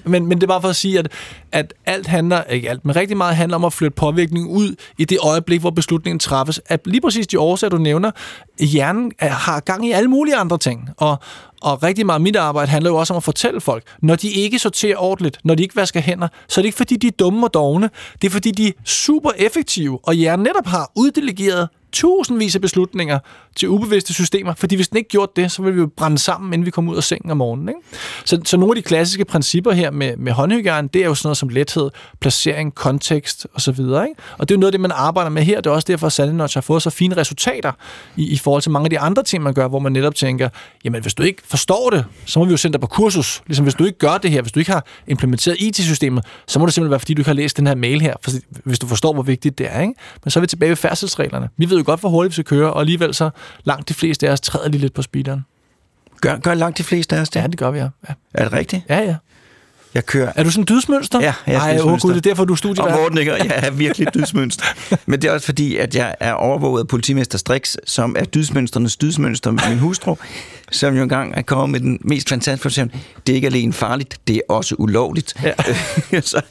Men, 0.03 0.25
men 0.25 0.37
det 0.37 0.43
er 0.43 0.47
bare 0.47 0.61
for 0.61 0.69
at 0.69 0.75
sige, 0.75 0.99
at, 0.99 1.07
at 1.51 1.73
alt 1.85 2.07
handler, 2.07 2.43
ikke 2.43 2.69
alt, 2.69 2.85
men 2.85 2.95
rigtig 2.95 3.17
meget 3.17 3.35
handler 3.35 3.55
om 3.55 3.65
at 3.65 3.73
flytte 3.73 3.95
påvirkning 3.95 4.47
ud 4.49 4.75
i 4.97 5.05
det 5.05 5.17
øjeblik, 5.21 5.59
hvor 5.61 5.69
beslutningen 5.69 6.19
træffes. 6.19 6.61
At 6.65 6.79
lige 6.85 7.01
præcis 7.01 7.27
de 7.27 7.39
årsager, 7.39 7.69
du 7.69 7.77
nævner, 7.77 8.11
hjernen 8.59 9.11
er- 9.19 9.29
har 9.29 9.59
gang 9.59 9.87
i 9.87 9.91
alle 9.91 10.09
mulige 10.09 10.35
andre 10.35 10.57
ting. 10.57 10.89
Og, 10.97 11.19
og 11.63 11.83
rigtig 11.83 12.05
meget 12.05 12.19
af 12.19 12.21
mit 12.21 12.35
arbejde 12.35 12.71
handler 12.71 12.89
jo 12.91 12.95
også 12.95 13.13
om 13.13 13.17
at 13.17 13.23
fortælle 13.23 13.61
folk, 13.61 13.83
når 14.01 14.15
de 14.15 14.29
ikke 14.29 14.59
sorterer 14.59 14.97
ordentligt, 14.97 15.39
når 15.43 15.55
de 15.55 15.63
ikke 15.63 15.75
vasker 15.75 15.99
hænder, 15.99 16.27
så 16.47 16.61
er 16.61 16.61
det 16.61 16.67
ikke 16.67 16.77
fordi, 16.77 16.95
de 16.95 17.07
er 17.07 17.11
dumme 17.11 17.45
og 17.45 17.53
dogne. 17.53 17.89
Det 18.21 18.27
er 18.27 18.31
fordi, 18.31 18.51
de 18.51 18.67
er 18.67 18.71
super 18.85 19.31
effektive, 19.37 19.99
og 20.03 20.21
jer 20.21 20.35
netop 20.35 20.65
har 20.65 20.91
uddelegeret 20.95 21.69
tusindvis 21.93 22.55
af 22.55 22.61
beslutninger 22.61 23.19
til 23.55 23.69
ubevidste 23.69 24.13
systemer, 24.13 24.53
fordi 24.53 24.75
hvis 24.75 24.87
den 24.87 24.97
ikke 24.97 25.09
gjorde 25.09 25.31
det, 25.35 25.51
så 25.51 25.61
ville 25.61 25.75
vi 25.75 25.81
jo 25.81 25.89
brænde 25.97 26.17
sammen, 26.17 26.53
inden 26.53 26.65
vi 26.65 26.71
kom 26.71 26.89
ud 26.89 26.97
af 26.97 27.03
sengen 27.03 27.31
om 27.31 27.37
morgenen. 27.37 27.69
Ikke? 27.69 27.79
Så, 28.25 28.41
så 28.45 28.57
nogle 28.57 28.71
af 28.71 28.75
de 28.75 28.81
klassiske 28.81 29.25
principper 29.25 29.71
her 29.71 29.91
med, 29.91 30.17
med 30.17 30.31
håndhygiejne, 30.31 30.89
det 30.93 31.01
er 31.01 31.05
jo 31.05 31.15
sådan 31.15 31.27
noget 31.27 31.37
som 31.37 31.49
lethed, 31.49 31.89
placering, 32.19 32.75
kontekst 32.75 33.47
osv. 33.53 33.79
Ikke? 33.79 33.93
Og 34.37 34.49
det 34.49 34.53
er 34.53 34.55
jo 34.55 34.59
noget 34.59 34.67
af 34.67 34.71
det, 34.71 34.79
man 34.81 34.91
arbejder 34.91 35.29
med 35.29 35.43
her. 35.43 35.61
Det 35.61 35.69
er 35.69 35.73
også 35.73 35.85
derfor, 35.87 36.07
at 36.07 36.13
Sandenoch 36.13 36.55
har 36.55 36.61
fået 36.61 36.81
så 36.81 36.89
fine 36.89 37.17
resultater 37.17 37.71
i, 38.17 38.27
i 38.27 38.37
forhold 38.37 38.61
til 38.61 38.71
mange 38.71 38.85
af 38.85 38.89
de 38.89 38.99
andre 38.99 39.23
ting, 39.23 39.43
man 39.43 39.53
gør, 39.53 39.67
hvor 39.67 39.79
man 39.79 39.91
netop 39.91 40.15
tænker, 40.15 40.49
jamen 40.83 41.01
hvis 41.01 41.13
du 41.13 41.23
ikke 41.23 41.41
forstår 41.45 41.89
det, 41.89 42.05
så 42.25 42.39
må 42.39 42.45
vi 42.45 42.51
jo 42.51 42.57
sende 42.57 42.73
dig 42.73 42.81
på 42.81 42.87
kursus. 42.87 43.41
Ligesom 43.47 43.65
hvis 43.65 43.75
du 43.75 43.85
ikke 43.85 43.97
gør 43.97 44.17
det 44.17 44.31
her, 44.31 44.41
hvis 44.41 44.51
du 44.51 44.59
ikke 44.59 44.71
har 44.71 44.85
implementeret 45.07 45.57
IT-systemet, 45.59 46.25
så 46.47 46.59
må 46.59 46.65
det 46.65 46.73
simpelthen 46.73 46.91
være, 46.91 46.99
fordi 46.99 47.13
du 47.13 47.19
ikke 47.19 47.29
har 47.29 47.35
læst 47.35 47.57
den 47.57 47.67
her 47.67 47.75
mail 47.75 48.01
her, 48.01 48.15
for, 48.21 48.31
hvis 48.63 48.79
du 48.79 48.87
forstår, 48.87 49.13
hvor 49.13 49.23
vigtigt 49.23 49.57
det 49.57 49.67
er. 49.69 49.81
Ikke? 49.81 49.93
Men 50.23 50.31
så 50.31 50.39
er 50.39 50.41
vi 50.41 50.47
tilbage 50.47 50.69
ved 50.69 50.75
færdselsreglerne. 50.75 51.49
Vi 51.57 51.69
ved 51.69 51.82
jo 51.83 51.91
godt, 51.91 51.99
hvor 51.99 52.09
hurtigt 52.09 52.31
vi 52.31 52.33
skal 52.33 52.45
køre, 52.45 52.73
og 52.73 52.79
alligevel 52.79 53.13
så 53.13 53.29
langt 53.63 53.89
de 53.89 53.93
fleste 53.93 54.27
af 54.27 54.31
os 54.31 54.41
træder 54.41 54.69
lige 54.69 54.81
lidt 54.81 54.93
på 54.93 55.01
speederen. 55.01 55.45
Gør, 56.21 56.37
gør 56.37 56.53
langt 56.53 56.77
de 56.77 56.83
fleste 56.83 57.15
af 57.15 57.21
os 57.21 57.29
det? 57.29 57.41
Ja, 57.41 57.47
det 57.47 57.57
gør 57.57 57.71
vi, 57.71 57.79
ja. 57.79 57.89
ja. 58.09 58.13
Er 58.33 58.43
det 58.43 58.53
rigtigt? 58.53 58.83
Ja, 58.89 58.99
ja. 58.99 59.15
Jeg 59.93 60.05
kører... 60.05 60.31
Er 60.35 60.43
du 60.43 60.51
sådan 60.51 60.61
en 60.61 60.67
dydsmønster? 60.69 61.19
Ja, 61.21 61.33
jeg 61.47 61.55
er 61.55 61.59
Ej, 61.59 61.79
åh 61.83 61.99
gud, 61.99 62.09
det 62.09 62.17
er 62.17 62.21
derfor, 62.21 62.45
du 62.45 62.53
er 62.53 62.57
studievært. 62.57 62.93
Og 62.93 63.01
Morten, 63.01 63.17
ikke? 63.17 63.33
jeg 63.33 63.59
er 63.63 63.71
virkelig 63.71 64.07
dydsmønster. 64.13 64.65
Men 65.05 65.21
det 65.21 65.27
er 65.27 65.31
også 65.31 65.45
fordi, 65.45 65.77
at 65.77 65.95
jeg 65.95 66.15
er 66.19 66.33
overvåget 66.33 66.81
af 66.81 66.87
politimester 66.87 67.37
Strix, 67.37 67.75
som 67.85 68.15
er 68.19 68.23
dydsmønsternes 68.23 68.97
dydsmønster 68.97 69.51
med 69.51 69.61
min 69.69 69.79
hustru, 69.79 70.15
som 70.71 70.95
jo 70.95 71.03
engang 71.03 71.33
er 71.35 71.41
kommet 71.41 71.69
med 71.69 71.89
den 71.89 71.99
mest 72.01 72.29
fantastiske 72.29 72.89
Det 73.27 73.33
er 73.33 73.35
ikke 73.35 73.47
alene 73.47 73.73
farligt, 73.73 74.17
det 74.27 74.35
er 74.35 74.41
også 74.49 74.75
ulovligt. 74.77 75.33
Ja. 75.43 75.53
så, 76.21 76.41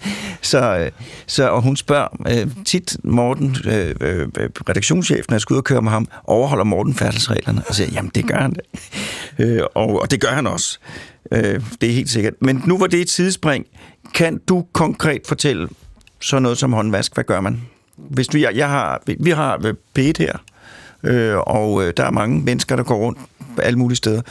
så, 0.43 0.91
så, 1.27 1.49
og 1.49 1.63
hun 1.63 1.77
spørger 1.77 2.09
øh, 2.29 2.47
tit 2.65 2.97
Morten, 3.05 3.57
øh, 3.65 3.95
øh, 4.01 4.29
redaktionschefen, 4.69 5.25
når 5.29 5.35
jeg 5.35 5.41
skal 5.41 5.55
ud 5.55 5.59
og 5.59 5.65
køre 5.65 5.83
med 5.83 5.91
ham, 5.91 6.09
overholder 6.25 6.65
Morten 6.65 6.95
færdselsreglerne? 6.95 7.63
Og 7.69 7.75
siger, 7.75 7.91
jamen 7.93 8.11
det 8.15 8.27
gør 8.27 8.39
han 8.39 8.55
det. 8.55 8.63
Øh, 9.39 9.63
og, 9.75 10.01
og 10.01 10.11
det 10.11 10.21
gør 10.21 10.29
han 10.29 10.47
også. 10.47 10.79
Øh, 11.33 11.61
det 11.81 11.89
er 11.89 11.95
helt 11.95 12.11
sikkert. 12.11 12.35
Men 12.41 12.63
nu 12.67 12.79
var 12.79 12.87
det 12.87 13.01
et 13.01 13.11
sidespring. 13.11 13.67
Kan 14.15 14.41
du 14.49 14.65
konkret 14.73 15.21
fortælle 15.27 15.69
sådan 16.21 16.43
noget 16.43 16.59
som 16.59 16.73
håndvask? 16.73 17.15
Hvad 17.15 17.25
gør 17.25 17.41
man? 17.41 17.61
Hvis 17.97 18.29
du, 18.29 18.39
jeg, 18.39 18.57
jeg 18.57 18.69
har, 18.69 19.03
vi 19.21 19.31
har 19.31 19.75
P1 19.99 20.13
her, 20.19 20.39
øh, 21.03 21.37
og 21.37 21.85
øh, 21.85 21.93
der 21.97 22.05
er 22.05 22.11
mange 22.11 22.41
mennesker, 22.41 22.77
der 22.77 22.83
går 22.83 22.97
rundt 22.97 23.19
alle 23.59 23.79
mulige 23.79 23.97
steder. 23.97 24.23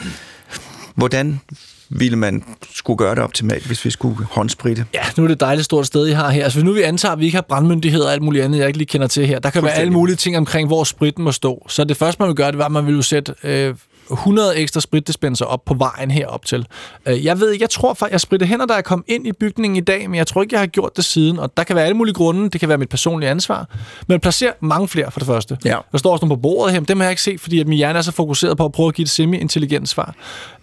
Hvordan 0.94 1.40
ville 1.88 2.18
man 2.18 2.44
skulle 2.74 2.96
gøre 2.96 3.14
det 3.14 3.22
optimalt, 3.22 3.66
hvis 3.66 3.84
vi 3.84 3.90
skulle 3.90 4.26
håndspritte? 4.30 4.84
Ja, 4.94 5.02
nu 5.16 5.22
er 5.22 5.28
det 5.28 5.34
et 5.34 5.40
dejligt 5.40 5.64
stort 5.64 5.86
sted, 5.86 6.06
I 6.06 6.10
har 6.10 6.30
her. 6.30 6.44
Altså, 6.44 6.58
hvis 6.58 6.64
nu 6.64 6.72
vi 6.72 6.82
antager, 6.82 7.12
at 7.12 7.18
vi 7.18 7.24
ikke 7.24 7.36
har 7.36 7.42
brandmyndighed 7.42 8.00
og 8.00 8.12
alt 8.12 8.22
muligt 8.22 8.44
andet, 8.44 8.58
jeg 8.58 8.66
ikke 8.66 8.78
lige 8.78 8.86
kender 8.86 9.06
til 9.06 9.26
her. 9.26 9.38
Der 9.38 9.50
kan 9.50 9.62
være 9.62 9.72
alle 9.72 9.92
mulige 9.92 10.16
ting 10.16 10.36
omkring, 10.36 10.68
hvor 10.68 10.84
spritten 10.84 11.24
må 11.24 11.32
stå. 11.32 11.66
Så 11.68 11.84
det 11.84 11.96
første, 11.96 12.22
man 12.22 12.28
vil 12.28 12.36
gøre, 12.36 12.50
det 12.50 12.58
var, 12.58 12.64
at 12.64 12.72
man 12.72 12.86
vil 12.86 13.02
sætte 13.02 13.34
øh, 13.44 13.74
100 14.10 14.56
ekstra 14.56 14.80
spritdispenser 14.80 15.44
op 15.44 15.64
på 15.64 15.74
vejen 15.74 16.10
herop 16.10 16.46
til. 16.46 16.66
Øh, 17.06 17.24
jeg 17.24 17.40
ved 17.40 17.56
jeg 17.60 17.70
tror 17.70 17.94
faktisk, 17.94 18.12
jeg 18.12 18.20
spritter 18.20 18.46
hænder, 18.46 18.66
da 18.66 18.74
jeg 18.74 18.84
kom 18.84 19.04
ind 19.08 19.26
i 19.26 19.32
bygningen 19.32 19.76
i 19.76 19.80
dag, 19.80 20.10
men 20.10 20.18
jeg 20.18 20.26
tror 20.26 20.42
ikke, 20.42 20.54
jeg 20.54 20.60
har 20.60 20.66
gjort 20.66 20.96
det 20.96 21.04
siden, 21.04 21.38
og 21.38 21.56
der 21.56 21.64
kan 21.64 21.76
være 21.76 21.84
alle 21.84 21.96
mulige 21.96 22.14
grunde, 22.14 22.50
det 22.50 22.60
kan 22.60 22.68
være 22.68 22.78
mit 22.78 22.88
personlige 22.88 23.30
ansvar, 23.30 23.68
men 24.06 24.20
placer 24.20 24.52
mange 24.60 24.88
flere 24.88 25.10
for 25.10 25.20
det 25.20 25.26
første. 25.26 25.58
Ja. 25.64 25.78
Der 25.92 25.98
står 25.98 26.12
også 26.12 26.26
nogle 26.26 26.36
på 26.36 26.40
bordet 26.40 26.74
her, 26.74 26.80
dem 26.80 27.00
har 27.00 27.04
jeg 27.04 27.12
ikke 27.12 27.22
set, 27.22 27.40
fordi 27.40 27.60
at 27.60 27.66
min 27.66 27.76
hjerne 27.76 27.98
er 27.98 28.02
så 28.02 28.12
fokuseret 28.12 28.56
på 28.56 28.64
at 28.64 28.72
prøve 28.72 28.88
at 28.88 28.94
give 28.94 29.02
et 29.02 29.10
semi-intelligent 29.10 29.88
svar. 29.88 30.14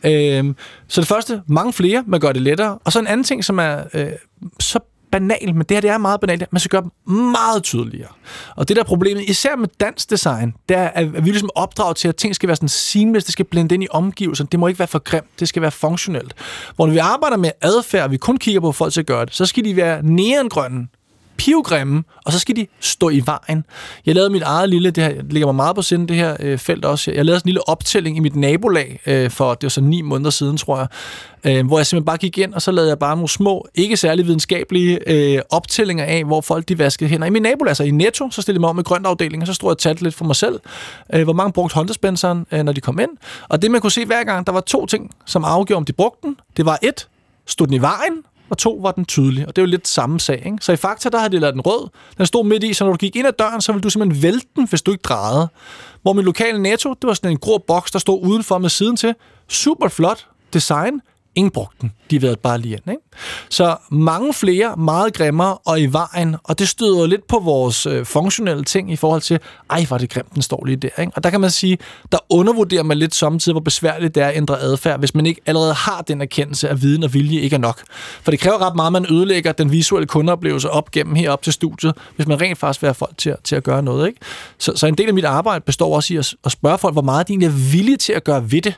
Øhm, 0.03 0.55
så 0.87 1.01
det 1.01 1.07
første, 1.07 1.41
mange 1.47 1.73
flere, 1.73 2.03
man 2.07 2.19
gør 2.19 2.31
det 2.31 2.41
lettere, 2.41 2.77
og 2.83 2.91
så 2.91 2.99
en 2.99 3.07
anden 3.07 3.23
ting, 3.23 3.45
som 3.45 3.59
er 3.59 3.83
øh, 3.93 4.07
så 4.59 4.79
banal, 5.11 5.55
men 5.55 5.65
det 5.69 5.75
her 5.75 5.81
det 5.81 5.89
er 5.89 5.97
meget 5.97 6.19
banalt. 6.19 6.53
Man 6.53 6.59
skal 6.59 6.69
gøre 6.69 6.81
dem 6.81 7.13
meget 7.13 7.63
tydeligere. 7.63 8.09
Og 8.55 8.67
det 8.67 8.75
der 8.75 8.83
er 8.83 8.87
problemet, 8.87 9.23
især 9.23 9.55
med 9.55 9.67
dansk 9.79 10.09
design, 10.09 10.53
det 10.69 10.77
er, 10.77 10.87
at 10.87 11.25
vi 11.25 11.29
ligesom 11.29 11.49
opdraget 11.55 11.97
til, 11.97 12.07
at 12.07 12.15
ting 12.15 12.35
skal 12.35 12.47
være 12.47 12.55
sådan 12.55 12.69
seamless, 12.69 13.25
det 13.25 13.33
skal 13.33 13.45
blende 13.45 13.75
ind 13.75 13.83
i 13.83 13.87
omgivelserne. 13.91 14.47
Det 14.51 14.59
må 14.59 14.67
ikke 14.67 14.79
være 14.79 14.87
for 14.87 14.99
grimt, 14.99 15.39
det 15.39 15.47
skal 15.47 15.61
være 15.61 15.71
funktionelt. 15.71 16.33
Hvor 16.75 16.85
når 16.85 16.93
vi 16.93 16.99
arbejder 16.99 17.37
med 17.37 17.51
adfærd, 17.61 18.03
og 18.03 18.11
vi 18.11 18.17
kun 18.17 18.37
kigger 18.37 18.61
på 18.61 18.71
folk 18.71 18.93
til 18.93 18.99
at 18.99 19.05
gøre 19.05 19.25
det, 19.25 19.35
så 19.35 19.45
skal 19.45 19.65
de 19.65 19.75
være 19.75 20.03
neongrønne, 20.03 20.87
pivgrimme, 21.39 22.03
og 22.25 22.31
så 22.33 22.39
skal 22.39 22.55
de 22.55 22.67
stå 22.79 23.09
i 23.09 23.21
vejen. 23.25 23.65
Jeg 24.05 24.15
lavede 24.15 24.29
mit 24.29 24.41
eget 24.41 24.69
lille, 24.69 24.91
det 24.91 25.03
her 25.03 25.13
det 25.13 25.33
ligger 25.33 25.47
mig 25.47 25.55
meget 25.55 25.75
på 25.75 25.81
sinde, 25.81 26.07
det 26.07 26.15
her 26.15 26.37
øh, 26.39 26.57
felt 26.57 26.85
også. 26.85 27.11
Jeg 27.11 27.25
lavede 27.25 27.39
sådan 27.39 27.47
en 27.47 27.49
lille 27.49 27.69
optælling 27.69 28.17
i 28.17 28.19
mit 28.19 28.35
nabolag 28.35 28.99
øh, 29.05 29.31
for, 29.31 29.53
det 29.53 29.63
var 29.63 29.69
så 29.69 29.81
ni 29.81 30.01
måneder 30.01 30.29
siden, 30.29 30.57
tror 30.57 30.77
jeg, 30.77 30.87
øh, 31.43 31.67
hvor 31.67 31.79
jeg 31.79 31.85
simpelthen 31.85 32.05
bare 32.05 32.17
gik 32.17 32.37
ind, 32.37 32.53
og 32.53 32.61
så 32.61 32.71
lavede 32.71 32.89
jeg 32.89 32.99
bare 32.99 33.15
nogle 33.15 33.29
små, 33.29 33.67
ikke 33.75 33.97
særlig 33.97 34.25
videnskabelige 34.25 34.99
øh, 35.07 35.41
optællinger 35.49 36.05
af, 36.05 36.23
hvor 36.25 36.41
folk 36.41 36.69
de 36.69 36.79
vaskede 36.79 37.09
hænder. 37.09 37.27
I 37.27 37.29
min 37.29 37.41
nabolag, 37.41 37.69
altså 37.69 37.83
i 37.83 37.91
Netto, 37.91 38.31
så 38.31 38.41
stillede 38.41 38.57
jeg 38.57 38.61
mig 38.61 38.69
om 38.69 38.75
med 38.75 38.83
grøntafdelingen, 38.83 39.41
og 39.41 39.47
så 39.47 39.53
stod 39.53 39.67
jeg 39.67 39.71
og 39.71 39.77
talte 39.77 40.03
lidt 40.03 40.15
for 40.15 40.25
mig 40.25 40.35
selv, 40.35 40.59
øh, 41.13 41.23
hvor 41.23 41.33
mange 41.33 41.51
brugte 41.51 41.75
hånddispenseren, 41.75 42.45
øh, 42.51 42.63
når 42.63 42.71
de 42.71 42.81
kom 42.81 42.99
ind. 42.99 43.11
Og 43.49 43.61
det 43.61 43.71
man 43.71 43.81
kunne 43.81 43.91
se 43.91 44.05
hver 44.05 44.23
gang, 44.23 44.47
der 44.47 44.51
var 44.51 44.61
to 44.61 44.85
ting, 44.85 45.11
som 45.25 45.43
afgjorde, 45.45 45.77
om 45.77 45.85
de 45.85 45.93
brugte 45.93 46.27
den. 46.27 46.35
Det 46.57 46.65
var 46.65 46.79
et, 46.83 47.07
stod 47.45 47.67
den 47.67 47.75
i 47.75 47.81
vejen, 47.81 48.13
og 48.49 48.57
to 48.57 48.79
var 48.81 48.91
den 48.91 49.05
tydelig. 49.05 49.47
Og 49.47 49.55
det 49.55 49.61
er 49.61 49.65
jo 49.65 49.69
lidt 49.69 49.87
samme 49.87 50.19
sag. 50.19 50.43
Ikke? 50.45 50.57
Så 50.61 50.71
i 50.71 50.75
Fakta, 50.75 51.09
der 51.09 51.17
havde 51.17 51.31
de 51.31 51.39
lavet 51.39 51.53
den 51.53 51.61
rød. 51.61 51.89
Den 52.17 52.25
stod 52.25 52.45
midt 52.45 52.63
i, 52.63 52.73
så 52.73 52.83
når 52.83 52.91
du 52.91 52.97
gik 52.97 53.15
ind 53.15 53.27
ad 53.27 53.33
døren, 53.39 53.61
så 53.61 53.71
ville 53.71 53.81
du 53.81 53.89
simpelthen 53.89 54.23
vælte 54.23 54.47
den, 54.55 54.67
hvis 54.67 54.81
du 54.81 54.91
ikke 54.91 55.01
drejede. 55.01 55.47
Hvor 56.01 56.13
min 56.13 56.25
lokale 56.25 56.61
Netto, 56.61 56.93
det 56.93 57.07
var 57.07 57.13
sådan 57.13 57.31
en 57.31 57.37
grå 57.37 57.57
boks, 57.57 57.91
der 57.91 57.99
stod 57.99 58.23
udenfor 58.23 58.57
med 58.57 58.69
siden 58.69 58.95
til. 58.95 59.15
Super 59.47 59.87
flot 59.87 60.27
design. 60.53 61.01
Ingen 61.39 61.51
brugte 61.51 61.77
den. 61.81 61.91
De 62.11 62.21
været 62.21 62.39
bare 62.39 62.57
lige 62.57 62.73
ind. 62.73 62.89
Ikke? 62.89 63.01
Så 63.49 63.75
mange 63.91 64.33
flere, 64.33 64.75
meget 64.77 65.13
grimmere 65.13 65.57
og 65.57 65.81
i 65.81 65.85
vejen, 65.85 66.35
og 66.43 66.59
det 66.59 66.69
støder 66.69 67.07
lidt 67.07 67.27
på 67.27 67.39
vores 67.39 67.85
øh, 67.85 68.05
funktionelle 68.05 68.63
ting 68.63 68.91
i 68.91 68.95
forhold 68.95 69.21
til, 69.21 69.39
ej, 69.69 69.85
var 69.89 69.97
det 69.97 70.09
grimt, 70.09 70.33
den 70.33 70.41
står 70.41 70.65
lige 70.65 70.75
der. 70.75 70.89
Ikke? 70.99 71.11
Og 71.15 71.23
der 71.23 71.29
kan 71.29 71.41
man 71.41 71.49
sige, 71.49 71.77
der 72.11 72.17
undervurderer 72.29 72.83
man 72.83 72.97
lidt 72.97 73.15
samtidig, 73.15 73.53
hvor 73.53 73.61
besværligt 73.61 74.15
det 74.15 74.23
er 74.23 74.27
at 74.27 74.37
ændre 74.37 74.59
adfærd, 74.59 74.99
hvis 74.99 75.15
man 75.15 75.25
ikke 75.25 75.41
allerede 75.45 75.73
har 75.73 76.01
den 76.01 76.21
erkendelse 76.21 76.69
af 76.69 76.81
viden 76.81 77.03
og 77.03 77.13
vilje 77.13 77.39
ikke 77.39 77.53
er 77.53 77.59
nok. 77.59 77.81
For 78.23 78.31
det 78.31 78.39
kræver 78.39 78.61
ret 78.67 78.75
meget, 78.75 78.87
at 78.87 78.93
man 78.93 79.05
ødelægger 79.09 79.51
den 79.51 79.71
visuelle 79.71 80.07
kundeoplevelse 80.07 80.69
op 80.69 80.91
gennem 80.91 81.15
herop 81.15 81.41
til 81.41 81.53
studiet, 81.53 81.93
hvis 82.15 82.27
man 82.27 82.41
rent 82.41 82.57
faktisk 82.57 82.81
vil 82.81 82.87
have 82.87 82.93
folk 82.93 83.17
til, 83.17 83.35
til 83.43 83.55
at 83.55 83.63
gøre 83.63 83.83
noget. 83.83 84.07
Ikke? 84.07 84.19
Så, 84.57 84.73
så 84.75 84.87
en 84.87 84.95
del 84.95 85.07
af 85.07 85.13
mit 85.13 85.25
arbejde 85.25 85.63
består 85.65 85.95
også 85.95 86.13
i 86.13 86.17
at, 86.17 86.33
at 86.45 86.51
spørge 86.51 86.77
folk, 86.77 86.93
hvor 86.93 87.01
meget 87.01 87.27
de 87.27 87.33
egentlig 87.33 87.47
er 87.47 87.71
villige 87.71 87.97
til 87.97 88.13
at 88.13 88.23
gøre 88.23 88.51
ved 88.51 88.61
det. 88.61 88.73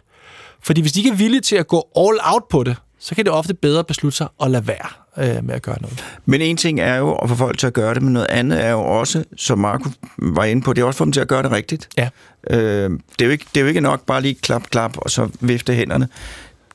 Fordi 0.63 0.81
hvis 0.81 0.91
de 0.91 0.99
ikke 0.99 1.09
er 1.09 1.15
villige 1.15 1.41
til 1.41 1.55
at 1.55 1.67
gå 1.67 1.87
all 1.97 2.19
out 2.33 2.43
på 2.49 2.63
det, 2.63 2.75
så 2.99 3.15
kan 3.15 3.25
det 3.25 3.33
ofte 3.33 3.53
bedre 3.53 3.83
beslutte 3.83 4.17
sig 4.17 4.27
at 4.43 4.51
lade 4.51 4.67
være 4.67 4.89
øh, 5.17 5.43
med 5.43 5.55
at 5.55 5.61
gøre 5.61 5.81
noget. 5.81 6.03
Men 6.25 6.41
en 6.41 6.57
ting 6.57 6.79
er 6.79 6.95
jo 6.95 7.15
at 7.15 7.29
få 7.29 7.35
folk 7.35 7.57
til 7.57 7.67
at 7.67 7.73
gøre 7.73 7.93
det, 7.93 8.01
men 8.01 8.13
noget 8.13 8.27
andet 8.29 8.65
er 8.65 8.71
jo 8.71 8.81
også, 8.81 9.23
som 9.37 9.59
Marco 9.59 9.89
var 10.17 10.43
inde 10.43 10.61
på, 10.61 10.73
det 10.73 10.81
er 10.81 10.85
også 10.85 10.97
for 10.97 11.05
dem 11.05 11.11
til 11.11 11.21
at 11.21 11.27
gøre 11.27 11.43
det 11.43 11.51
rigtigt. 11.51 11.89
Ja. 11.97 12.09
Øh, 12.49 12.89
det, 12.89 13.21
er 13.21 13.25
jo 13.25 13.31
ikke, 13.31 13.45
det 13.53 13.57
er 13.57 13.61
jo 13.61 13.67
ikke 13.67 13.81
nok 13.81 14.05
bare 14.05 14.21
lige 14.21 14.33
klap, 14.33 14.63
klap, 14.69 14.97
og 14.97 15.11
så 15.11 15.29
vifte 15.39 15.73
hænderne. 15.73 16.07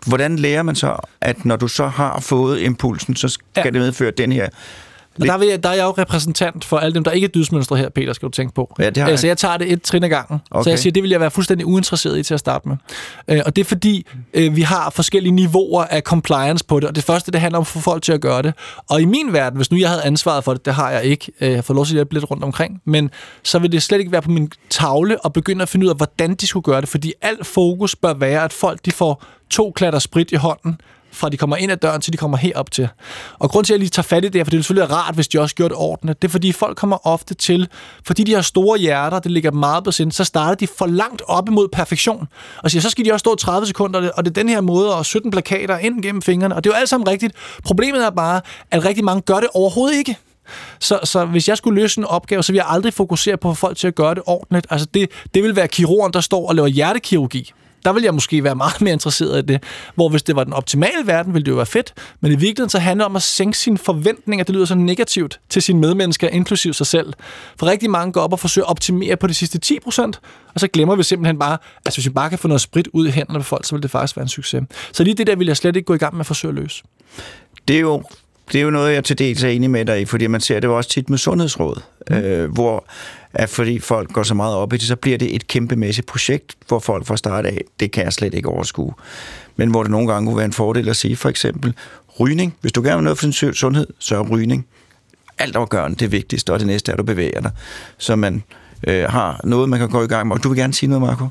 Hvordan 0.07 0.37
lærer 0.37 0.63
man 0.63 0.75
så, 0.75 0.97
at 1.21 1.45
når 1.45 1.57
du 1.57 1.69
så 1.69 1.87
har 1.87 2.21
fået 2.21 2.61
impulsen, 2.61 3.17
så 3.17 3.29
skal 3.29 3.45
ja. 3.57 3.63
det 3.63 3.73
medføre 3.73 4.11
den 4.11 4.33
her 4.33 4.49
og 5.21 5.27
der, 5.27 5.39
vil 5.39 5.49
jeg, 5.49 5.63
der 5.63 5.69
er 5.69 5.75
jeg 5.75 5.85
jo 5.85 5.95
repræsentant 5.99 6.65
for 6.65 6.79
alle 6.79 6.95
dem, 6.95 7.05
der 7.05 7.11
ikke 7.11 7.25
er 7.25 7.29
dydsmønstre 7.29 7.77
her, 7.77 7.89
Peter, 7.89 8.13
skal 8.13 8.27
du 8.27 8.31
tænke 8.31 8.55
på. 8.55 8.75
Ja, 8.79 8.91
det 8.91 8.97
har 8.97 9.09
jeg. 9.09 9.19
Så 9.19 9.27
jeg 9.27 9.39
tager 9.39 9.57
det 9.57 9.73
et 9.73 9.83
trin 9.83 10.05
ad 10.05 10.09
gangen. 10.09 10.41
Okay. 10.51 10.65
Så 10.65 10.71
jeg 10.71 10.79
siger, 10.79 10.93
det 10.93 11.03
vil 11.03 11.11
jeg 11.11 11.21
være 11.21 11.31
fuldstændig 11.31 11.67
uinteresseret 11.67 12.19
i 12.19 12.23
til 12.23 12.35
at 12.35 12.41
starte 12.41 12.69
med. 12.69 12.77
Øh, 13.29 13.41
og 13.47 13.57
det 13.57 13.63
er 13.63 13.67
fordi, 13.67 14.07
øh, 14.35 14.57
vi 14.57 14.63
har 14.63 14.91
forskellige 14.91 15.33
niveauer 15.33 15.85
af 15.85 16.03
compliance 16.03 16.65
på 16.65 16.81
det, 16.81 16.89
og 16.89 16.97
det 16.97 17.05
første, 17.05 17.33
det 17.33 17.41
handler 17.41 17.59
om 17.59 17.63
at 17.63 17.67
få 17.67 17.81
folk 17.81 18.03
til 18.03 18.13
at 18.13 18.21
gøre 18.21 18.43
det. 18.43 18.55
Og 18.91 19.01
i 19.01 19.05
min 19.05 19.33
verden, 19.33 19.57
hvis 19.57 19.71
nu 19.71 19.79
jeg 19.79 19.89
havde 19.89 20.03
ansvaret 20.05 20.45
for 20.45 20.53
det, 20.53 20.67
det 20.67 20.75
har 20.75 20.91
jeg 20.91 21.05
ikke, 21.05 21.33
øh, 21.41 21.51
jeg 21.51 21.65
får 21.65 21.75
lov 21.75 21.85
til 21.85 21.93
at 21.93 21.97
hjælpe 21.97 22.15
lidt 22.15 22.31
rundt 22.31 22.45
omkring, 22.45 22.81
men 22.85 23.11
så 23.43 23.59
vil 23.59 23.73
det 23.73 23.83
slet 23.83 23.99
ikke 23.99 24.13
være 24.13 24.23
på 24.23 24.31
min 24.31 24.51
tavle 24.71 25.17
at 25.25 25.33
begynde 25.33 25.63
at 25.63 25.69
finde 25.69 25.87
ud 25.87 25.91
af, 25.91 25.97
hvordan 25.97 26.35
de 26.35 26.47
skulle 26.47 26.65
gøre 26.65 26.81
det, 26.81 26.89
fordi 26.89 27.13
alt 27.23 27.47
fokus 27.47 27.97
bør 27.97 28.15
være, 28.15 28.45
at 28.45 28.53
folk 28.53 28.85
de 28.85 28.93
får 28.93 29.25
to 29.51 29.73
klatter 29.77 29.99
sprit 29.99 30.33
i 30.33 30.37
hånden, 30.37 30.81
fra 31.17 31.29
de 31.29 31.37
kommer 31.37 31.57
ind 31.57 31.73
ad 31.73 31.77
døren, 31.77 32.01
til 32.01 32.13
de 32.13 32.19
kommer 32.19 32.37
herop 32.37 32.71
til. 32.71 32.89
Og 33.39 33.51
grund 33.51 33.65
til, 33.65 33.73
at 33.73 33.75
jeg 33.75 33.79
lige 33.81 33.91
tager 33.91 34.03
fat 34.05 34.25
i 34.25 34.29
det, 34.29 34.47
for 34.47 34.51
det 34.51 34.59
er 34.59 34.63
selvfølgelig 34.63 34.97
rart, 34.97 35.15
hvis 35.15 35.29
de 35.29 35.41
også 35.41 35.55
gjorde 35.55 35.75
det 35.75 35.79
ordentligt, 35.79 36.23
det 36.23 36.29
er, 36.29 36.33
fordi 36.33 36.53
folk 36.53 36.77
kommer 36.77 37.07
ofte 37.07 37.35
til, 37.35 37.69
fordi 38.07 38.25
de 38.25 38.35
har 38.35 38.43
store 38.43 38.79
hjerter, 38.79 39.19
det 39.19 39.31
ligger 39.31 39.51
meget 39.51 39.85
på 39.85 39.91
sind, 39.91 40.13
så 40.13 40.25
starter 40.25 40.55
de 40.55 40.67
for 40.67 40.87
langt 40.87 41.23
op 41.27 41.49
imod 41.49 41.69
perfektion. 41.69 42.29
Og 42.63 42.71
siger, 42.71 42.83
så 42.83 42.91
skal 42.91 43.05
de 43.05 43.13
også 43.13 43.19
stå 43.19 43.35
30 43.35 43.67
sekunder, 43.67 44.11
og 44.11 44.25
det 44.25 44.31
er 44.31 44.35
den 44.35 44.49
her 44.49 44.61
måde, 44.61 44.95
og 44.95 45.07
17 45.07 45.31
plakater 45.31 45.79
ind 45.79 46.03
gennem 46.03 46.23
fingrene, 46.23 46.55
og 46.57 46.65
det 46.65 46.71
er 46.71 46.75
jo 46.75 46.79
alt 46.81 46.89
sammen 46.89 47.09
rigtigt. 47.09 47.33
Problemet 47.65 48.05
er 48.05 48.11
bare, 48.11 48.41
at 48.71 48.85
rigtig 48.85 49.05
mange 49.05 49.21
gør 49.21 49.41
det 49.41 49.49
overhovedet 49.55 49.97
ikke. 49.97 50.17
Så, 50.81 51.01
så 51.05 51.25
hvis 51.25 51.49
jeg 51.49 51.57
skulle 51.57 51.81
løse 51.81 51.99
en 51.99 52.05
opgave, 52.05 52.43
så 52.43 52.53
ville 52.53 52.65
jeg 52.65 52.75
aldrig 52.75 52.95
fokusere 52.95 53.37
på 53.37 53.51
at 53.51 53.57
få 53.57 53.61
folk 53.67 53.77
til 53.77 53.87
at 53.87 53.95
gøre 53.95 54.15
det 54.15 54.23
ordentligt. 54.27 54.67
Altså 54.71 54.87
det, 54.95 55.11
det 55.35 55.43
vil 55.43 55.57
være 55.57 55.69
kirurgen, 55.69 56.13
der 56.13 56.21
står 56.21 56.49
og 56.49 56.55
laver 56.55 56.69
hjertekirurgi 56.69 57.53
der 57.87 57.93
vil 57.93 58.03
jeg 58.03 58.15
måske 58.15 58.45
være 58.45 58.55
meget 58.55 58.81
mere 58.81 58.93
interesseret 58.93 59.43
i 59.43 59.47
det. 59.47 59.63
Hvor 59.95 60.09
hvis 60.09 60.23
det 60.23 60.37
var 60.37 60.45
den 60.45 60.53
optimale 60.53 61.07
verden, 61.07 61.35
ville 61.35 61.45
det 61.45 61.51
jo 61.51 61.57
være 61.57 61.67
fedt. 61.67 61.95
Men 62.21 62.33
i 62.33 62.35
virkeligheden 62.35 62.71
så 62.71 62.79
handler 62.79 63.05
det 63.05 63.11
om 63.11 63.17
at 63.17 63.23
sænke 63.23 63.59
sine 63.59 63.79
forventninger, 63.79 64.45
det 64.45 64.55
lyder 64.55 64.65
så 64.65 64.75
negativt, 64.75 65.41
til 65.49 65.63
sine 65.63 65.81
medmennesker, 65.81 66.29
inklusiv 66.29 66.73
sig 66.73 66.87
selv. 66.87 67.13
For 67.59 67.67
rigtig 67.67 67.91
mange 67.91 68.13
går 68.13 68.21
op 68.21 68.33
og 68.33 68.41
forsøger 68.41 68.67
at 68.67 68.71
optimere 68.71 69.17
på 69.17 69.27
de 69.27 69.35
sidste 69.35 69.59
10 69.59 69.81
procent, 69.81 70.21
og 70.55 70.61
så 70.61 70.69
glemmer 70.69 70.97
vi 70.97 71.03
simpelthen 71.03 71.39
bare, 71.39 71.59
at 71.87 71.95
hvis 71.95 72.05
vi 72.05 72.11
bare 72.11 72.31
kan 72.31 72.39
få 72.39 72.49
noget 72.49 72.61
sprit 72.61 72.89
ud 72.93 73.07
i 73.07 73.11
hænderne 73.11 73.39
på 73.39 73.45
folk, 73.45 73.65
så 73.65 73.75
vil 73.75 73.83
det 73.83 73.91
faktisk 73.91 74.17
være 74.17 74.23
en 74.23 74.29
succes. 74.29 74.63
Så 74.93 75.05
lige 75.05 75.15
det 75.15 75.27
der 75.27 75.37
vil 75.37 75.47
jeg 75.47 75.57
slet 75.57 75.77
ikke 75.77 75.87
gå 75.87 75.95
i 75.95 75.99
gang 75.99 76.15
med 76.15 76.21
at 76.21 76.27
forsøge 76.27 76.51
at 76.51 76.55
løse. 76.55 76.83
Det 77.69 77.77
er 77.77 77.81
jo 77.81 78.03
det 78.53 78.59
er 78.59 78.63
jo 78.63 78.71
noget, 78.71 78.95
jeg 78.95 79.05
til 79.05 79.19
dels 79.19 79.45
er 79.45 79.49
enig 79.49 79.71
med 79.71 79.85
dig 79.85 80.01
i, 80.01 80.05
fordi 80.05 80.27
man 80.27 80.41
ser 80.41 80.61
det 80.61 80.69
jo 80.69 80.77
også 80.77 80.91
tit 80.91 81.11
med 81.11 81.19
sundhedsråd, 81.19 81.81
mm. 82.11 82.17
øh, 82.17 82.53
hvor 82.53 82.85
at 83.35 83.49
fordi 83.49 83.79
folk 83.79 84.13
går 84.13 84.23
så 84.23 84.35
meget 84.35 84.55
op 84.55 84.73
i 84.73 84.77
det, 84.77 84.87
så 84.87 84.97
bliver 84.97 85.19
det 85.19 85.35
et 85.35 85.47
kæmpemæssigt 85.47 86.07
projekt, 86.07 86.57
hvor 86.69 86.79
folk 86.79 87.07
får 87.07 87.17
start 87.17 87.47
af, 87.47 87.61
det 87.81 87.91
kan 87.91 88.05
jeg 88.05 88.13
slet 88.13 88.35
ikke 88.35 88.49
overskue. 88.49 88.93
Men 89.57 89.71
hvor 89.71 89.83
det 89.83 89.91
nogle 89.91 90.13
gange 90.13 90.27
kunne 90.27 90.37
være 90.37 90.47
en 90.47 90.53
fordel 90.53 90.89
at 90.89 90.97
sige, 90.97 91.17
for 91.17 91.29
eksempel, 91.29 91.75
rygning. 92.21 92.55
Hvis 92.61 92.73
du 92.73 92.83
gerne 92.83 92.97
vil 92.97 93.05
noget 93.05 93.19
for 93.19 93.27
din 93.27 93.55
sundhed, 93.55 93.87
så 93.99 94.17
er 94.17 94.29
rygning 94.29 94.67
alt 95.39 95.57
afgørende 95.57 95.97
det 95.97 96.13
vigtigste, 96.13 96.53
og 96.53 96.59
det 96.59 96.67
næste 96.67 96.93
er, 96.93 96.95
at 96.95 96.99
du 96.99 97.05
bevæger 97.05 97.41
dig. 97.41 97.51
Så 97.99 98.17
man 98.17 98.43
øh, 98.87 99.05
har 99.05 99.41
noget, 99.45 99.69
man 99.69 99.79
kan 99.79 99.89
gå 99.89 100.03
i 100.03 100.07
gang 100.07 100.29
med. 100.29 100.37
Og 100.37 100.43
du 100.43 100.49
vil 100.49 100.59
gerne 100.59 100.75
sige 100.75 100.91
noget, 100.91 101.03
Marco? 101.03 101.29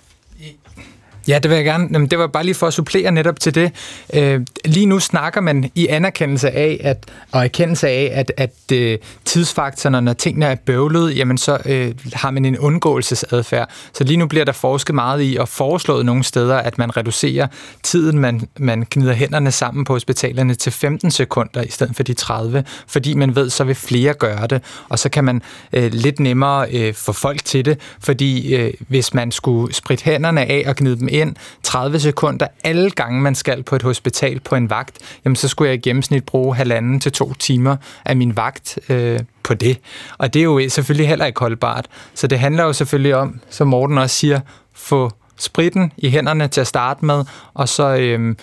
Ja, 1.28 1.40
det 1.40 1.50
vil 1.50 1.56
jeg 1.56 1.66
gerne. 1.66 1.90
Jamen, 1.92 2.08
det 2.08 2.20
var 2.20 2.28
bare 2.28 2.44
lige 2.44 2.56
for 2.56 2.68
at 2.68 2.74
supplere 2.74 3.12
netop 3.12 3.40
til 3.40 3.56
det. 3.56 3.72
Øh, 4.14 4.42
lige 4.66 4.86
nu 4.86 5.00
snakker 5.00 5.42
man 5.42 5.72
i 5.76 5.88
anerkendelse 5.88 6.52
af, 6.52 6.82
at, 6.84 7.06
og 7.32 7.44
erkendelse 7.44 7.88
af, 7.88 8.12
at, 8.14 8.32
at 8.38 8.54
øh, 8.74 8.98
tidsfaktorerne, 9.26 10.02
når 10.02 10.14
tingene 10.14 10.46
er 10.46 10.56
bøvlet, 10.56 11.18
jamen 11.18 11.38
så 11.38 11.58
øh, 11.66 11.94
har 12.14 12.32
man 12.32 12.46
en 12.46 12.58
undgåelsesadfærd. 12.58 13.70
Så 13.94 14.04
lige 14.04 14.18
nu 14.18 14.28
bliver 14.28 14.46
der 14.46 14.52
forsket 14.52 14.96
meget 14.96 15.24
i 15.24 15.38
og 15.40 15.48
foreslået 15.48 16.06
nogle 16.06 16.24
steder, 16.24 16.58
at 16.58 16.78
man 16.78 16.98
reducerer 16.98 17.48
tiden, 17.84 18.20
man, 18.20 18.48
man 18.58 18.86
knider 18.86 19.14
hænderne 19.14 19.52
sammen 19.52 19.86
på 19.86 19.94
hospitalerne 19.94 20.56
til 20.56 20.72
15 20.72 21.12
sekunder 21.12 21.62
i 21.62 21.70
stedet 21.70 21.96
for 21.96 22.04
de 22.04 22.14
30, 22.14 22.64
fordi 22.88 23.14
man 23.14 23.36
ved, 23.36 23.50
så 23.50 23.64
vil 23.64 23.76
flere 23.76 24.14
gøre 24.14 24.48
det, 24.48 24.62
og 24.90 25.00
så 25.00 25.10
kan 25.10 25.24
man 25.24 25.42
øh, 25.74 25.94
lidt 25.94 26.20
nemmere 26.20 26.68
øh, 26.72 26.94
få 26.94 27.12
folk 27.12 27.46
til 27.46 27.66
det, 27.66 27.80
fordi 28.00 28.56
øh, 28.56 28.74
hvis 28.88 29.14
man 29.14 29.32
skulle 29.32 29.74
spritte 29.74 30.06
hænderne 30.06 30.42
af 30.42 30.64
og 30.68 30.76
gnide 30.76 31.00
dem 31.00 31.08
ind 31.16 31.36
30 31.64 32.00
sekunder 32.00 32.48
alle 32.64 32.92
gange, 32.92 33.22
man 33.22 33.36
skal 33.36 33.64
på 33.64 33.76
et 33.76 33.84
hospital 33.84 34.40
på 34.40 34.56
en 34.56 34.70
vagt, 34.70 34.98
jamen 35.26 35.36
så 35.36 35.48
skulle 35.48 35.70
jeg 35.70 35.78
i 35.78 35.82
gennemsnit 35.82 36.24
bruge 36.26 36.56
halvanden 36.56 37.00
til 37.00 37.12
to 37.12 37.34
timer 37.34 37.76
af 38.06 38.16
min 38.16 38.38
vagt 38.38 38.80
øh, 38.90 39.20
på 39.44 39.54
det. 39.54 39.80
Og 40.18 40.34
det 40.34 40.40
er 40.40 40.44
jo 40.44 40.70
selvfølgelig 40.70 41.08
heller 41.08 41.26
ikke 41.26 41.40
holdbart. 41.40 41.88
Så 42.14 42.28
det 42.28 42.40
handler 42.40 42.64
jo 42.64 42.74
selvfølgelig 42.74 43.16
om, 43.16 43.40
som 43.50 43.68
Morten 43.68 43.98
også 43.98 44.16
siger, 44.16 44.40
få 44.74 45.12
spritten 45.38 45.92
i 45.98 46.10
hænderne 46.10 46.48
til 46.48 46.62
at 46.62 46.68
starte 46.68 47.06
med, 47.06 47.26
og 47.54 47.70
så... 47.70 47.96
Øh, 47.96 48.36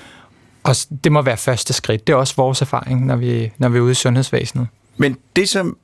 og 0.64 0.77
det 1.05 1.12
må 1.12 1.23
være 1.23 1.37
første 1.37 1.73
skridt. 1.73 2.07
Det 2.07 2.12
er 2.12 2.16
også 2.16 2.35
vores 2.37 2.61
erfaring, 2.61 3.07
når 3.07 3.16
vi, 3.16 3.53
når 3.59 3.68
vi 3.68 3.79
er 3.79 3.83
ude 3.83 3.91
i 3.91 3.95
sundhedsvæsenet. 3.95 4.66
Men 4.97 5.16
det, 5.37 5.49
som 5.49 5.77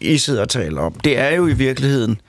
I 0.00 0.18
sidder 0.18 0.42
og 0.42 0.48
taler 0.48 0.80
om, 0.80 0.92
det 0.92 1.18
er 1.18 1.30
jo 1.30 1.46
i 1.46 1.52
virkeligheden, 1.52 2.20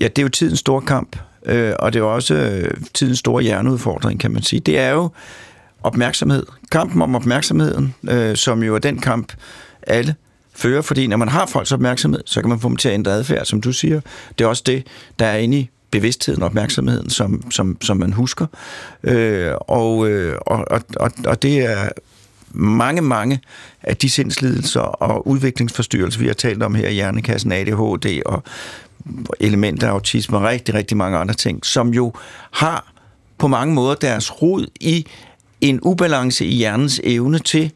ja, 0.00 0.08
det 0.08 0.18
er 0.18 0.22
jo 0.22 0.28
tidens 0.28 0.58
store 0.58 0.82
kamp 0.82 1.16
øh, 1.48 1.74
og 1.78 1.92
det 1.92 1.98
er 1.98 2.04
også 2.04 2.34
øh, 2.34 2.70
tidens 2.94 3.18
store 3.18 3.42
hjerneudfordring, 3.42 4.20
kan 4.20 4.30
man 4.30 4.42
sige. 4.42 4.60
Det 4.60 4.78
er 4.78 4.90
jo 4.90 5.10
opmærksomhed. 5.82 6.46
Kampen 6.70 7.02
om 7.02 7.14
opmærksomheden, 7.14 7.94
øh, 8.10 8.36
som 8.36 8.62
jo 8.62 8.74
er 8.74 8.78
den 8.78 8.98
kamp, 8.98 9.32
alle 9.82 10.14
fører, 10.54 10.82
fordi 10.82 11.06
når 11.06 11.16
man 11.16 11.28
har 11.28 11.46
folks 11.46 11.72
opmærksomhed, 11.72 12.20
så 12.26 12.40
kan 12.40 12.48
man 12.48 12.60
få 12.60 12.68
dem 12.68 12.76
til 12.76 12.88
at 12.88 12.94
ændre 12.94 13.12
adfærd, 13.12 13.44
som 13.44 13.60
du 13.60 13.72
siger. 13.72 14.00
Det 14.38 14.44
er 14.44 14.48
også 14.48 14.62
det, 14.66 14.86
der 15.18 15.26
er 15.26 15.36
inde 15.36 15.58
i 15.58 15.70
bevidstheden 15.90 16.42
og 16.42 16.46
opmærksomheden, 16.46 17.10
som, 17.10 17.50
som, 17.50 17.76
som 17.80 17.96
man 17.96 18.12
husker. 18.12 18.46
Øh, 19.02 19.52
og, 19.60 20.08
øh, 20.08 20.36
og, 20.46 20.64
og, 20.96 21.10
og 21.26 21.42
det 21.42 21.58
er 21.58 21.88
mange, 22.52 23.02
mange 23.02 23.40
af 23.82 23.96
de 23.96 24.10
sindslidelser 24.10 24.80
og 24.80 25.28
udviklingsforstyrrelser, 25.28 26.20
vi 26.20 26.26
har 26.26 26.34
talt 26.34 26.62
om 26.62 26.74
her 26.74 26.88
i 26.88 26.94
Hjernekassen, 26.94 27.52
ADHD 27.52 28.22
og 28.26 28.42
elementer 29.40 29.86
af 29.86 29.90
autisme 29.90 30.36
og 30.36 30.42
rigtig, 30.42 30.74
rigtig 30.74 30.96
mange 30.96 31.18
andre 31.18 31.34
ting, 31.34 31.66
som 31.66 31.88
jo 31.88 32.12
har 32.50 32.92
på 33.38 33.48
mange 33.48 33.74
måder 33.74 33.94
deres 33.94 34.42
rod 34.42 34.66
i 34.80 35.06
en 35.60 35.78
ubalance 35.82 36.46
i 36.46 36.54
hjernens 36.54 37.00
evne 37.04 37.38
til 37.38 37.72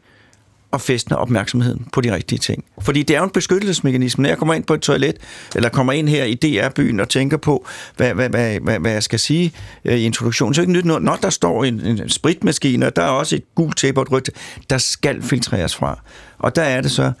at 0.73 0.81
fæstne 0.81 1.17
opmærksomheden 1.17 1.87
på 1.93 2.01
de 2.01 2.13
rigtige 2.15 2.39
ting. 2.39 2.63
Fordi 2.81 3.03
det 3.03 3.15
er 3.15 3.19
jo 3.19 3.23
en 3.23 3.29
beskyttelsesmekanisme. 3.29 4.21
Når 4.21 4.29
jeg 4.29 4.37
kommer 4.37 4.53
ind 4.53 4.63
på 4.63 4.73
et 4.73 4.81
toilet, 4.81 5.17
eller 5.55 5.69
kommer 5.69 5.93
ind 5.93 6.09
her 6.09 6.23
i 6.23 6.33
DR-byen 6.33 6.99
og 6.99 7.09
tænker 7.09 7.37
på, 7.37 7.67
hvad, 7.97 8.13
hvad, 8.13 8.29
hvad, 8.29 8.59
hvad, 8.59 8.79
hvad 8.79 8.91
jeg 8.91 9.03
skal 9.03 9.19
sige 9.19 9.53
øh, 9.85 9.97
i 9.97 10.03
introduktionen, 10.03 10.53
så 10.53 10.61
er 10.61 10.65
det 10.65 10.75
ikke 10.75 10.89
nyt 10.89 11.01
Når 11.01 11.15
der 11.15 11.29
står 11.29 11.63
en, 11.63 11.79
en 11.79 12.09
spritmaskine, 12.09 12.85
og 12.85 12.95
der 12.95 13.01
er 13.01 13.09
også 13.09 13.35
et 13.35 13.55
gult 13.55 13.77
tæppe 13.77 14.01
og 14.01 14.03
et 14.03 14.11
rødt, 14.11 14.29
der 14.69 14.77
skal 14.77 15.21
filtreres 15.21 15.75
fra. 15.75 15.99
Og 16.39 16.55
der 16.55 16.63
er 16.63 16.81
det 16.81 16.91
så 16.91 17.11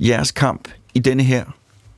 jeres 0.00 0.30
kamp 0.32 0.68
i 0.94 0.98
denne 0.98 1.22
her 1.22 1.44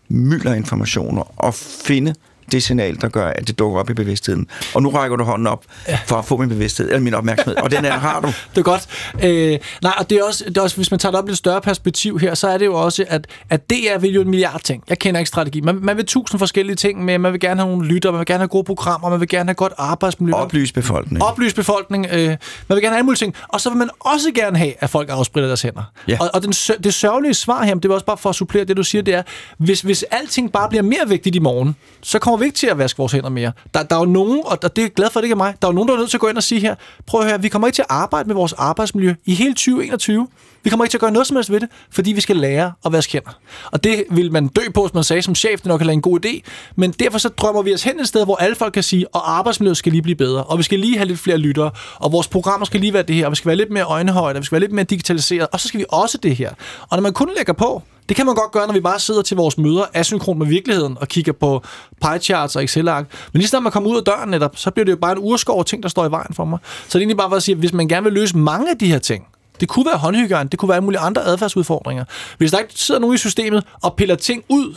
mylder 0.08 0.54
informationer 0.54 1.40
og 1.40 1.54
finde 1.54 2.14
det 2.52 2.62
signal, 2.62 3.00
der 3.00 3.08
gør, 3.08 3.26
at 3.26 3.48
det 3.48 3.58
dukker 3.58 3.80
op 3.80 3.90
i 3.90 3.94
bevidstheden. 3.94 4.48
Og 4.74 4.82
nu 4.82 4.90
rækker 4.90 5.16
du 5.16 5.24
hånden 5.24 5.46
op 5.46 5.64
for 6.06 6.16
at 6.16 6.24
få 6.24 6.36
min 6.36 6.48
bevidsthed, 6.48 6.86
eller 6.86 7.00
min 7.00 7.14
opmærksomhed, 7.14 7.56
og 7.56 7.70
den 7.70 7.84
er, 7.84 7.92
har 7.92 8.20
du. 8.20 8.26
Det 8.54 8.58
er 8.58 8.62
godt. 8.62 8.86
Øh, 9.22 9.58
nej, 9.82 9.92
og 9.98 10.10
det 10.10 10.18
er, 10.18 10.24
også, 10.24 10.44
det 10.44 10.56
er 10.56 10.62
også, 10.62 10.76
hvis 10.76 10.90
man 10.90 11.00
tager 11.00 11.10
det 11.10 11.18
op 11.20 11.28
i 11.28 11.32
et 11.32 11.38
større 11.38 11.60
perspektiv 11.60 12.18
her, 12.18 12.34
så 12.34 12.48
er 12.48 12.58
det 12.58 12.66
jo 12.66 12.74
også, 12.74 13.04
at, 13.08 13.26
at 13.50 13.70
DR 13.70 13.98
vil 13.98 14.14
jo 14.14 14.20
en 14.20 14.30
milliard 14.30 14.60
ting. 14.60 14.82
Jeg 14.88 14.98
kender 14.98 15.18
ikke 15.18 15.28
strategi. 15.28 15.60
Man, 15.60 15.78
man 15.82 15.96
vil 15.96 16.06
tusind 16.06 16.38
forskellige 16.38 16.76
ting 16.76 17.04
med, 17.04 17.18
man 17.18 17.32
vil 17.32 17.40
gerne 17.40 17.60
have 17.60 17.70
nogle 17.70 17.88
lytter, 17.88 18.10
man 18.10 18.18
vil 18.18 18.26
gerne 18.26 18.38
have 18.38 18.48
gode 18.48 18.64
programmer, 18.64 19.10
man 19.10 19.20
vil 19.20 19.28
gerne 19.28 19.48
have 19.48 19.54
godt 19.54 19.72
arbejdsmiljø. 19.78 20.34
Oplys 20.34 20.72
befolkning. 20.72 21.24
Oplys 21.24 21.54
befolkning. 21.54 22.06
Øh, 22.12 22.28
man 22.28 22.36
vil 22.68 22.76
gerne 22.76 22.86
have 22.86 22.96
alle 22.96 23.04
mulige 23.04 23.18
ting. 23.18 23.34
Og 23.48 23.60
så 23.60 23.70
vil 23.70 23.78
man 23.78 23.90
også 24.00 24.32
gerne 24.34 24.58
have, 24.58 24.72
at 24.78 24.90
folk 24.90 25.08
afspritter 25.10 25.48
deres 25.48 25.62
hænder. 25.62 25.82
Ja. 26.08 26.16
Og, 26.20 26.30
og 26.34 26.42
den, 26.42 26.52
det 26.84 26.94
sørgelige 26.94 27.34
svar 27.34 27.64
her, 27.64 27.74
det 27.74 27.84
er 27.84 27.94
også 27.94 28.06
bare 28.06 28.16
for 28.16 28.28
at 28.28 28.34
supplere 28.34 28.64
det, 28.64 28.76
du 28.76 28.82
siger, 28.82 29.02
det 29.02 29.14
er, 29.14 29.22
hvis, 29.58 29.80
hvis 29.80 30.02
alting 30.10 30.52
bare 30.52 30.68
bliver 30.68 30.82
mere 30.82 31.08
vigtigt 31.08 31.36
i 31.36 31.38
morgen, 31.38 31.76
så 32.02 32.18
kommer 32.18 32.35
vi 32.36 32.44
ikke 32.44 32.56
til 32.56 32.66
at 32.66 32.78
vaske 32.78 32.98
vores 32.98 33.12
hænder 33.12 33.28
mere. 33.28 33.52
Der, 33.74 33.82
der 33.82 33.96
er 33.96 34.00
jo 34.00 34.06
nogen, 34.06 34.42
og 34.44 34.76
det 34.76 34.84
er 34.84 34.88
glad 34.88 35.10
for, 35.10 35.20
at 35.20 35.22
det 35.22 35.26
ikke 35.26 35.32
er 35.32 35.36
mig, 35.36 35.54
der 35.62 35.68
er 35.68 35.72
jo 35.72 35.74
nogen, 35.74 35.88
der 35.88 35.94
er 35.94 35.98
nødt 35.98 36.10
til 36.10 36.16
at 36.16 36.20
gå 36.20 36.28
ind 36.28 36.36
og 36.36 36.42
sige 36.42 36.60
her, 36.60 36.74
prøv 37.06 37.20
at 37.20 37.26
høre, 37.26 37.42
vi 37.42 37.48
kommer 37.48 37.68
ikke 37.68 37.76
til 37.76 37.82
at 37.82 37.86
arbejde 37.90 38.26
med 38.26 38.34
vores 38.34 38.52
arbejdsmiljø 38.52 39.14
i 39.24 39.34
hele 39.34 39.54
2021. 39.54 40.28
Vi 40.62 40.70
kommer 40.70 40.84
ikke 40.84 40.92
til 40.92 40.96
at 40.96 41.00
gøre 41.00 41.10
noget 41.10 41.26
som 41.26 41.36
helst 41.36 41.50
ved 41.50 41.60
det, 41.60 41.68
fordi 41.90 42.12
vi 42.12 42.20
skal 42.20 42.36
lære 42.36 42.72
at 42.84 42.92
vaske 42.92 43.12
hænder. 43.12 43.30
Og 43.72 43.84
det 43.84 44.04
vil 44.10 44.32
man 44.32 44.48
dø 44.48 44.60
på, 44.74 44.88
som 44.88 44.90
man 44.94 45.04
sagde 45.04 45.22
som 45.22 45.34
chef, 45.34 45.60
det 45.60 45.66
nok 45.66 45.82
er 45.82 45.88
en 45.88 46.02
god 46.02 46.26
idé. 46.26 46.40
Men 46.76 46.90
derfor 46.90 47.18
så 47.18 47.28
drømmer 47.28 47.62
vi 47.62 47.74
os 47.74 47.82
hen 47.82 48.00
et 48.00 48.08
sted, 48.08 48.24
hvor 48.24 48.36
alle 48.36 48.56
folk 48.56 48.72
kan 48.72 48.82
sige, 48.82 49.14
og 49.14 49.36
arbejdsmiljøet 49.38 49.76
skal 49.76 49.92
lige 49.92 50.02
blive 50.02 50.16
bedre, 50.16 50.44
og 50.44 50.58
vi 50.58 50.62
skal 50.62 50.78
lige 50.78 50.96
have 50.96 51.08
lidt 51.08 51.18
flere 51.18 51.38
lyttere, 51.38 51.70
og 51.98 52.12
vores 52.12 52.28
programmer 52.28 52.64
skal 52.64 52.80
lige 52.80 52.92
være 52.92 53.02
det 53.02 53.16
her, 53.16 53.24
og 53.26 53.30
vi 53.30 53.36
skal 53.36 53.48
være 53.48 53.56
lidt 53.56 53.70
mere 53.70 53.84
øjnehøjde, 53.84 54.36
og 54.36 54.40
vi 54.40 54.46
skal 54.46 54.56
være 54.56 54.60
lidt 54.60 54.72
mere 54.72 54.84
digitaliseret, 54.84 55.48
og 55.52 55.60
så 55.60 55.68
skal 55.68 55.80
vi 55.80 55.84
også 55.88 56.18
det 56.18 56.36
her. 56.36 56.50
Og 56.80 56.96
når 56.96 57.00
man 57.00 57.12
kun 57.12 57.30
lægger 57.36 57.52
på, 57.52 57.82
det 58.08 58.16
kan 58.16 58.26
man 58.26 58.34
godt 58.34 58.52
gøre, 58.52 58.66
når 58.66 58.74
vi 58.74 58.80
bare 58.80 59.00
sidder 59.00 59.22
til 59.22 59.36
vores 59.36 59.58
møder 59.58 59.84
asynkron 59.94 60.38
med 60.38 60.46
virkeligheden 60.46 60.96
og 61.00 61.08
kigger 61.08 61.32
på 61.32 61.62
pie 62.02 62.18
charts 62.18 62.56
og 62.56 62.64
Excel-ark. 62.64 63.06
Men 63.32 63.40
lige 63.40 63.48
snart 63.48 63.62
man 63.62 63.72
kommer 63.72 63.90
ud 63.90 63.96
af 63.96 64.04
døren 64.04 64.30
netop, 64.30 64.56
så 64.56 64.70
bliver 64.70 64.84
det 64.84 64.92
jo 64.92 64.96
bare 64.96 65.12
en 65.12 65.18
urskov 65.18 65.58
af 65.58 65.64
ting, 65.64 65.82
der 65.82 65.88
står 65.88 66.06
i 66.06 66.10
vejen 66.10 66.34
for 66.34 66.44
mig. 66.44 66.58
Så 66.64 66.84
det 66.88 66.94
er 66.94 66.98
egentlig 66.98 67.16
bare 67.16 67.30
for 67.30 67.36
at 67.36 67.42
sige, 67.42 67.52
at 67.52 67.58
hvis 67.58 67.72
man 67.72 67.88
gerne 67.88 68.04
vil 68.04 68.12
løse 68.12 68.38
mange 68.38 68.70
af 68.70 68.78
de 68.78 68.86
her 68.86 68.98
ting, 68.98 69.26
det 69.60 69.68
kunne 69.68 69.86
være 69.86 69.96
håndhygiejne, 69.96 70.48
det 70.50 70.58
kunne 70.58 70.68
være 70.68 70.80
mulige 70.80 71.00
andre 71.00 71.22
adfærdsudfordringer. 71.24 72.04
Hvis 72.38 72.50
der 72.50 72.58
ikke 72.58 72.72
sidder 72.74 73.00
nogen 73.00 73.14
i 73.14 73.18
systemet 73.18 73.64
og 73.82 73.94
piller 73.94 74.14
ting 74.14 74.44
ud, 74.48 74.76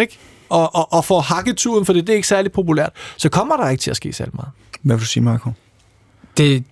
ikke? 0.00 0.18
Og, 0.48 0.74
og, 0.74 0.92
og 0.92 1.04
får 1.04 1.20
hakketuren, 1.20 1.86
for 1.86 1.92
det, 1.92 2.06
det 2.06 2.12
er 2.12 2.16
ikke 2.16 2.28
særlig 2.28 2.52
populært, 2.52 2.92
så 3.16 3.28
kommer 3.28 3.56
der 3.56 3.68
ikke 3.68 3.80
til 3.80 3.90
at 3.90 3.96
ske 3.96 4.12
særlig 4.12 4.34
meget. 4.36 4.50
Hvad 4.82 4.96
vil 4.96 5.02
du 5.02 5.08
sige, 5.08 5.22
Marco? 5.22 5.50
Det, 6.36 6.64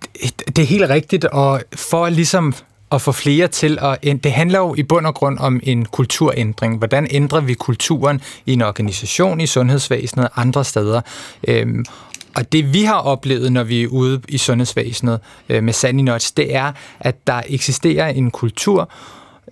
det 0.47 0.59
er 0.59 0.65
helt 0.65 0.89
rigtigt, 0.89 1.25
og 1.25 1.61
for 1.75 2.09
ligesom 2.09 2.53
at 2.93 3.01
få 3.01 3.11
flere 3.11 3.47
til 3.47 3.79
at... 3.81 4.23
Det 4.23 4.31
handler 4.31 4.59
jo 4.59 4.75
i 4.77 4.83
bund 4.83 5.05
og 5.05 5.15
grund 5.15 5.39
om 5.39 5.59
en 5.63 5.85
kulturændring. 5.85 6.77
Hvordan 6.77 7.07
ændrer 7.11 7.41
vi 7.41 7.53
kulturen 7.53 8.21
i 8.45 8.53
en 8.53 8.61
organisation, 8.61 9.41
i 9.41 9.47
sundhedsvæsenet 9.47 10.25
og 10.25 10.41
andre 10.41 10.63
steder? 10.63 11.01
Øhm, 11.47 11.85
og 12.35 12.51
det 12.51 12.73
vi 12.73 12.83
har 12.83 12.99
oplevet, 12.99 13.51
når 13.51 13.63
vi 13.63 13.83
er 13.83 13.87
ude 13.87 14.21
i 14.27 14.37
sundhedsvæsenet 14.37 15.19
øh, 15.49 15.63
med 15.63 15.73
Sandy 15.73 16.01
Nuts, 16.01 16.31
det 16.31 16.55
er, 16.55 16.71
at 16.99 17.27
der 17.27 17.41
eksisterer 17.47 18.07
en 18.07 18.31
kultur, 18.31 18.89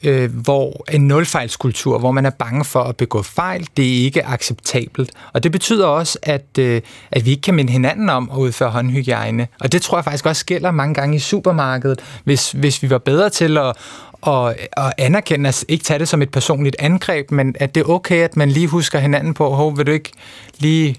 øh, 0.04 0.36
hvor 0.36 0.84
en 0.92 1.08
nulfejlskultur, 1.08 2.00
hvor 2.00 2.12
man 2.12 2.26
er 2.26 2.30
bange 2.30 2.66
for 2.66 2.84
at 2.84 2.98
begå 2.98 3.22
fejl, 3.22 3.68
det 3.78 3.86
er 3.86 4.04
ikke 4.04 4.26
acceptabelt. 4.26 5.12
Og 5.34 5.44
det 5.44 5.52
betyder 5.52 5.86
også, 5.86 6.20
at, 6.24 6.58
øh, 6.60 6.82
at 7.12 7.26
vi 7.26 7.32
ikke 7.32 7.42
kan 7.42 7.54
minde 7.54 7.72
hinanden 7.72 8.10
om 8.10 8.30
at 8.34 8.38
udføre 8.38 8.70
håndhygiejne. 8.70 9.48
Og 9.60 9.72
det 9.72 9.82
tror 9.82 9.98
jeg 9.98 10.04
faktisk 10.04 10.26
også 10.26 10.46
gælder 10.46 10.72
mange 10.72 10.94
gange 10.94 11.16
i 11.16 11.20
supermarkedet. 11.20 12.00
Hvis, 12.24 12.52
hvis 12.52 12.84
vi 12.84 12.90
var 12.90 12.98
bedre 12.98 13.30
til 13.30 13.58
at, 13.58 13.76
og, 14.22 14.56
og 14.78 14.94
anerkende 14.98 15.48
altså 15.48 15.66
ikke 15.68 15.84
tage 15.84 16.00
det 16.00 16.08
som 16.08 16.22
et 16.22 16.32
personligt 16.32 16.76
angreb, 16.80 17.32
men 17.32 17.56
at 17.60 17.76
det 17.76 17.82
er 17.82 17.90
okay, 17.90 18.24
at 18.24 18.38
man 18.38 18.50
lige 18.50 18.68
husker 18.68 19.00
hinanden 19.00 19.34
på, 19.34 19.50
hov, 19.50 19.78
vil 19.78 19.88
du 19.88 19.92
ikke 19.92 20.12
lige 20.60 20.96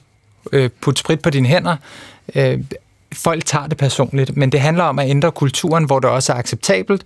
øh, 0.52 0.70
putte 0.80 1.00
sprit 1.00 1.20
på 1.20 1.30
dine 1.30 1.48
hænder? 1.48 1.76
Øh, 2.34 2.60
folk 3.14 3.44
tager 3.44 3.66
det 3.66 3.78
personligt, 3.78 4.36
men 4.36 4.52
det 4.52 4.60
handler 4.60 4.84
om 4.84 4.98
at 4.98 5.10
ændre 5.10 5.32
kulturen, 5.32 5.84
hvor 5.84 6.00
det 6.00 6.10
også 6.10 6.32
er 6.32 6.36
acceptabelt, 6.36 7.02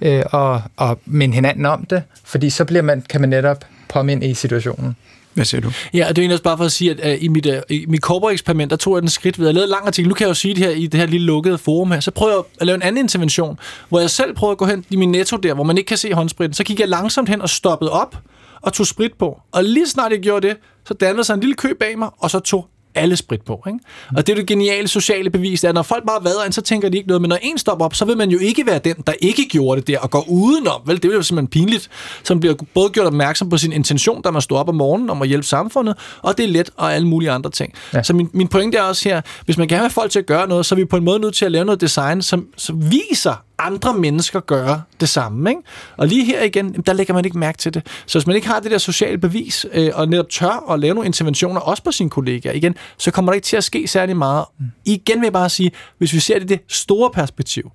øh, 0.00 0.22
og, 0.32 0.62
og 0.76 1.00
minde 1.06 1.34
hinanden 1.34 1.66
om 1.66 1.84
det, 1.84 2.02
fordi 2.24 2.50
så 2.50 2.64
bliver 2.64 2.82
man, 2.82 3.04
kan 3.08 3.20
man 3.20 3.30
netop 3.30 3.64
påminde 3.88 4.26
i 4.26 4.34
situationen. 4.34 4.96
Hvad 5.34 5.44
siger 5.44 5.60
du? 5.60 5.70
Ja, 5.94 5.98
det 5.98 6.04
er 6.04 6.06
egentlig 6.06 6.32
også 6.32 6.42
bare 6.42 6.56
for 6.56 6.64
at 6.64 6.72
sige, 6.72 6.90
at 7.02 7.16
uh, 7.16 7.24
i 7.24 7.28
mit, 7.28 7.46
uh, 7.46 7.54
i 7.68 7.84
mit 7.88 8.04
eksperiment 8.32 8.70
der 8.70 8.76
tog 8.76 8.94
jeg 8.94 9.02
den 9.02 9.10
skridt 9.10 9.38
ved. 9.38 9.46
Jeg 9.46 9.54
lavede 9.54 9.66
en 9.66 9.70
lang 9.70 9.86
artikel, 9.86 10.08
nu 10.08 10.14
kan 10.14 10.24
jeg 10.24 10.28
jo 10.28 10.34
sige 10.34 10.54
det 10.54 10.64
her 10.64 10.70
i 10.70 10.86
det 10.86 11.00
her 11.00 11.06
lille 11.06 11.26
lukkede 11.26 11.58
forum 11.58 11.90
her. 11.90 12.00
Så 12.00 12.10
prøvede 12.10 12.36
jeg 12.36 12.44
at 12.60 12.66
lave 12.66 12.76
en 12.76 12.82
anden 12.82 13.04
intervention, 13.04 13.58
hvor 13.88 14.00
jeg 14.00 14.10
selv 14.10 14.34
prøvede 14.34 14.52
at 14.52 14.58
gå 14.58 14.66
hen 14.66 14.84
i 14.90 14.96
min 14.96 15.10
netto 15.10 15.36
der, 15.36 15.54
hvor 15.54 15.64
man 15.64 15.78
ikke 15.78 15.88
kan 15.88 15.96
se 15.96 16.14
håndspritten. 16.14 16.54
Så 16.54 16.64
gik 16.64 16.80
jeg 16.80 16.88
langsomt 16.88 17.28
hen 17.28 17.42
og 17.42 17.48
stoppede 17.48 17.90
op 17.90 18.16
og 18.62 18.72
tog 18.72 18.86
sprit 18.86 19.12
på. 19.18 19.40
Og 19.52 19.64
lige 19.64 19.88
snart 19.88 20.12
jeg 20.12 20.20
gjorde 20.20 20.48
det, 20.48 20.56
så 20.88 20.94
dannede 20.94 21.24
sig 21.24 21.34
en 21.34 21.40
lille 21.40 21.54
kø 21.54 21.72
bag 21.80 21.98
mig, 21.98 22.08
og 22.18 22.30
så 22.30 22.38
tog 22.38 22.66
alle 22.94 23.16
sprit 23.16 23.42
på. 23.42 23.64
Ikke? 23.66 23.78
Og 24.16 24.26
det 24.26 24.32
er 24.32 24.36
det 24.36 24.46
geniale 24.46 24.88
sociale 24.88 25.30
bevis, 25.30 25.64
at 25.64 25.74
når 25.74 25.82
folk 25.82 26.06
bare 26.06 26.24
vader 26.24 26.44
ind, 26.44 26.52
så 26.52 26.62
tænker 26.62 26.88
de 26.88 26.96
ikke 26.96 27.08
noget, 27.08 27.20
men 27.22 27.28
når 27.28 27.38
en 27.42 27.58
stopper 27.58 27.84
op, 27.84 27.94
så 27.94 28.04
vil 28.04 28.16
man 28.16 28.30
jo 28.30 28.38
ikke 28.38 28.66
være 28.66 28.78
den, 28.78 28.94
der 29.06 29.12
ikke 29.20 29.48
gjorde 29.50 29.80
det 29.80 29.88
der, 29.88 29.98
og 29.98 30.10
går 30.10 30.28
udenom. 30.28 30.80
Vel, 30.86 31.02
det 31.02 31.10
er 31.10 31.14
jo 31.14 31.22
simpelthen 31.22 31.48
pinligt, 31.48 31.90
som 32.24 32.40
bliver 32.40 32.54
både 32.74 32.90
gjort 32.90 33.06
opmærksom 33.06 33.48
på 33.50 33.56
sin 33.56 33.72
intention, 33.72 34.22
da 34.22 34.30
man 34.30 34.42
står 34.42 34.58
op 34.58 34.68
om 34.68 34.74
morgenen 34.74 35.10
om 35.10 35.22
at 35.22 35.28
hjælpe 35.28 35.46
samfundet, 35.46 35.96
og 36.22 36.38
det 36.38 36.44
er 36.44 36.48
let 36.48 36.70
og 36.76 36.94
alle 36.94 37.08
mulige 37.08 37.30
andre 37.30 37.50
ting. 37.50 37.74
Ja. 37.94 38.02
Så 38.02 38.12
min, 38.12 38.30
min 38.32 38.48
pointe 38.48 38.78
er 38.78 38.82
også 38.82 39.08
her, 39.08 39.20
hvis 39.44 39.58
man 39.58 39.68
gerne 39.68 39.78
vil 39.78 39.84
have 39.84 39.90
folk 39.90 40.10
til 40.10 40.18
at 40.18 40.26
gøre 40.26 40.48
noget, 40.48 40.66
så 40.66 40.74
er 40.74 40.76
vi 40.76 40.84
på 40.84 40.96
en 40.96 41.04
måde 41.04 41.18
nødt 41.18 41.34
til 41.34 41.44
at 41.44 41.52
lave 41.52 41.64
noget 41.64 41.80
design, 41.80 42.22
som, 42.22 42.46
som 42.56 42.90
viser 42.90 43.44
andre 43.66 43.94
mennesker 43.94 44.40
gøre 44.40 44.82
det 45.00 45.08
samme. 45.08 45.50
Ikke? 45.50 45.62
Og 45.96 46.06
lige 46.06 46.24
her 46.24 46.42
igen, 46.42 46.72
der 46.72 46.92
lægger 46.92 47.14
man 47.14 47.24
ikke 47.24 47.38
mærke 47.38 47.58
til 47.58 47.74
det. 47.74 47.86
Så 48.06 48.18
hvis 48.18 48.26
man 48.26 48.36
ikke 48.36 48.48
har 48.48 48.60
det 48.60 48.70
der 48.70 48.78
sociale 48.78 49.18
bevis, 49.18 49.66
øh, 49.72 49.90
og 49.94 50.08
netop 50.08 50.28
tør 50.28 50.72
at 50.72 50.80
lave 50.80 50.94
nogle 50.94 51.06
interventioner, 51.06 51.60
også 51.60 51.82
på 51.82 51.92
sine 51.92 52.10
kollegaer, 52.10 52.52
igen, 52.52 52.74
så 52.98 53.10
kommer 53.10 53.32
der 53.32 53.34
ikke 53.34 53.44
til 53.44 53.56
at 53.56 53.64
ske 53.64 53.86
særlig 53.86 54.16
meget. 54.16 54.44
Mm. 54.58 54.66
Igen 54.84 55.20
vil 55.20 55.26
jeg 55.26 55.32
bare 55.32 55.48
sige, 55.48 55.70
hvis 55.98 56.12
vi 56.12 56.20
ser 56.20 56.34
det 56.34 56.44
i 56.44 56.46
det 56.46 56.60
store 56.68 57.10
perspektiv, 57.10 57.70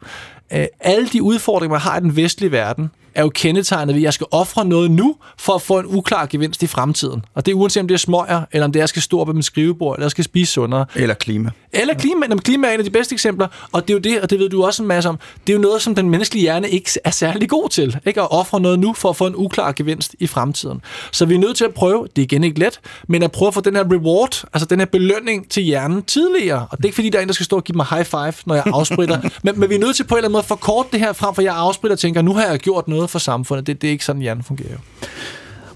øh, 0.54 0.66
alle 0.80 1.08
de 1.08 1.24
udfordringer, 1.24 1.74
man 1.74 1.82
har 1.82 1.98
i 1.98 2.02
den 2.02 2.16
vestlige 2.16 2.52
verden, 2.52 2.90
er 3.16 3.22
jo 3.22 3.30
kendetegnet 3.30 3.96
ved, 3.96 4.02
at 4.02 4.04
jeg 4.04 4.14
skal 4.14 4.28
ofre 4.32 4.66
noget 4.66 4.92
nu, 4.92 5.16
for 5.38 5.54
at 5.54 5.62
få 5.62 5.80
en 5.80 5.86
uklar 5.88 6.26
gevinst 6.26 6.64
i 6.64 6.68
fremtiden. 6.68 7.26
Og 7.36 7.46
det 7.46 7.52
er 7.52 7.56
uanset 7.56 7.82
om 7.82 7.88
det 7.88 7.96
er 7.96 8.00
smøger, 8.00 8.42
eller 8.52 8.66
om 8.66 8.72
det 8.72 8.80
er, 8.80 8.82
jeg 8.82 8.90
skal 8.90 9.02
stå 9.02 9.20
op 9.20 9.28
med 9.28 9.34
min 9.34 9.44
skrivebord, 9.44 9.96
eller 9.96 10.06
jeg 10.06 10.12
skal 10.12 10.24
spise 10.24 10.52
sundere. 10.52 10.86
Eller 10.96 11.16
klima. 11.16 11.50
Eller 11.74 11.94
klima. 11.94 12.26
Jamen, 12.26 12.40
klima 12.40 12.68
er 12.68 12.72
en 12.72 12.80
af 12.80 12.84
de 12.84 12.90
bedste 12.90 13.14
eksempler, 13.14 13.48
og 13.72 13.88
det 13.88 13.90
er 13.90 13.94
jo 13.94 14.00
det, 14.00 14.22
og 14.22 14.30
det 14.30 14.40
ved 14.40 14.50
du 14.50 14.66
også 14.66 14.84
en 14.84 14.88
masse 14.88 15.10
om, 15.10 15.20
det 15.48 15.54
er 15.54 15.58
jo 15.58 15.62
noget, 15.62 15.82
som 15.82 15.96
den 15.96 16.10
menneskelige 16.10 16.42
hjerne 16.42 16.70
ikke 16.70 16.92
er 17.04 17.10
særlig 17.10 17.50
god 17.50 17.70
til. 17.70 17.98
Ikke 18.06 18.22
at 18.22 18.28
ofre 18.32 18.60
noget 18.60 18.80
nu, 18.80 18.94
for 18.94 19.10
at 19.10 19.16
få 19.16 19.28
en 19.28 19.36
uklar 19.36 19.72
gevinst 19.72 20.16
i 20.20 20.28
fremtiden. 20.28 20.82
Så 21.12 21.26
vi 21.26 21.36
er 21.36 21.40
nødt 21.40 21.58
til 21.58 21.66
at 21.66 21.74
prøve, 21.74 22.08
det 22.16 22.22
er 22.22 22.24
igen 22.24 22.44
ikke 22.44 22.60
let, 22.60 22.80
men 23.08 23.24
at 23.24 23.32
prøve 23.32 23.48
at 23.48 23.54
få 23.54 23.62
den 23.62 23.76
her 23.76 23.84
reward, 23.84 24.44
altså 24.54 24.66
den 24.66 24.80
her 24.80 24.86
belønning 24.86 25.50
til 25.50 25.64
hjernen 25.64 26.04
tidligere. 26.04 26.68
Og 26.72 26.78
det 26.78 26.84
er 26.84 26.88
ikke 26.88 26.96
fordi, 26.96 27.10
der 27.10 27.18
er 27.18 27.22
en, 27.22 27.28
der 27.28 27.34
skal 27.34 27.46
stå 27.46 27.56
og 27.56 27.64
give 27.64 27.76
mig 27.76 27.86
high 27.90 28.06
five, 28.06 28.34
når 28.46 28.56
jeg 28.56 28.64
afspritter. 28.66 29.22
men, 29.44 29.60
men 29.60 29.70
vi 29.70 29.76
er 29.76 29.80
nødt 29.80 29.96
til 29.96 30.04
på 30.04 30.16
en 30.16 30.18
eller 30.18 30.28
anden 30.28 30.32
måde 30.32 30.42
at 30.42 30.46
forkorte 30.46 30.90
det 30.92 31.00
her 31.00 31.14
frem, 31.14 31.36
for 31.36 31.42
jeg 31.42 31.56
afspritter 31.56 31.96
og 31.96 32.00
tænker, 32.00 32.22
nu 32.22 32.34
har 32.34 32.46
jeg 32.46 32.60
gjort 32.60 32.88
noget 32.88 33.05
for 33.08 33.20
samfundet. 33.20 33.68
Det, 33.68 33.82
det 33.82 33.88
er 33.88 33.92
ikke 33.92 34.06
sådan, 34.06 34.22
hjernen 34.22 34.44
fungerer. 34.44 34.78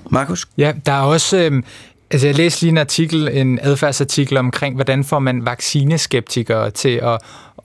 Markus? 0.09 0.47
Ja, 0.57 0.73
der 0.85 0.91
er 0.91 1.01
også... 1.01 1.37
Øh, 1.37 1.63
altså 2.11 2.27
jeg 2.27 2.35
læste 2.35 2.61
lige 2.61 2.71
en 2.71 2.77
artikel, 2.77 3.27
en 3.27 3.59
adfærdsartikel 3.61 4.37
omkring, 4.37 4.75
hvordan 4.75 5.03
får 5.03 5.19
man 5.19 5.45
vaccineskeptikere 5.45 6.71
til 6.71 7.01
at, 7.03 7.19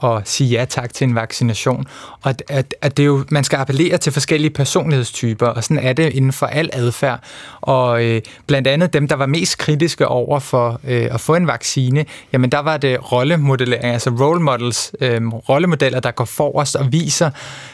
at 0.05 0.29
sige 0.29 0.51
ja 0.51 0.65
tak 0.65 0.95
til 0.95 1.05
en 1.05 1.15
vaccination. 1.15 1.87
Og 2.23 2.31
at, 2.31 2.43
at, 2.49 2.75
at 2.81 2.97
det 2.97 3.03
er 3.03 3.07
jo, 3.07 3.25
man 3.31 3.45
skal 3.45 3.57
appellere 3.57 3.99
til 3.99 4.13
forskellige 4.13 4.51
personlighedstyper, 4.51 5.47
og 5.47 5.65
sådan 5.65 5.79
er 5.79 5.93
det 5.93 6.13
inden 6.13 6.33
for 6.33 6.47
al 6.47 6.71
adfærd. 6.73 7.21
Og 7.61 8.05
øh, 8.05 8.23
blandt 8.47 8.69
andet 8.69 8.93
dem, 8.93 9.09
der 9.09 9.17
var 9.17 9.27
mest 9.27 9.59
kritiske 9.59 10.09
over 10.09 10.39
for 10.39 10.81
øh, 10.85 11.09
at 11.11 11.21
få 11.21 11.35
en 11.35 11.47
vaccine, 11.47 12.05
jamen 12.33 12.53
der 12.53 12.59
var 12.59 12.77
det 12.77 13.13
rollemodellering, 13.13 13.85
altså 13.85 14.11
role 14.11 14.41
models, 14.41 14.93
øh, 15.01 15.29
rollemodeller, 15.29 16.01
der 16.01 16.11
går 16.11 16.25
forrest 16.25 16.77
og 16.77 16.93
viser, 16.93 17.31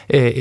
øh, 0.09 0.33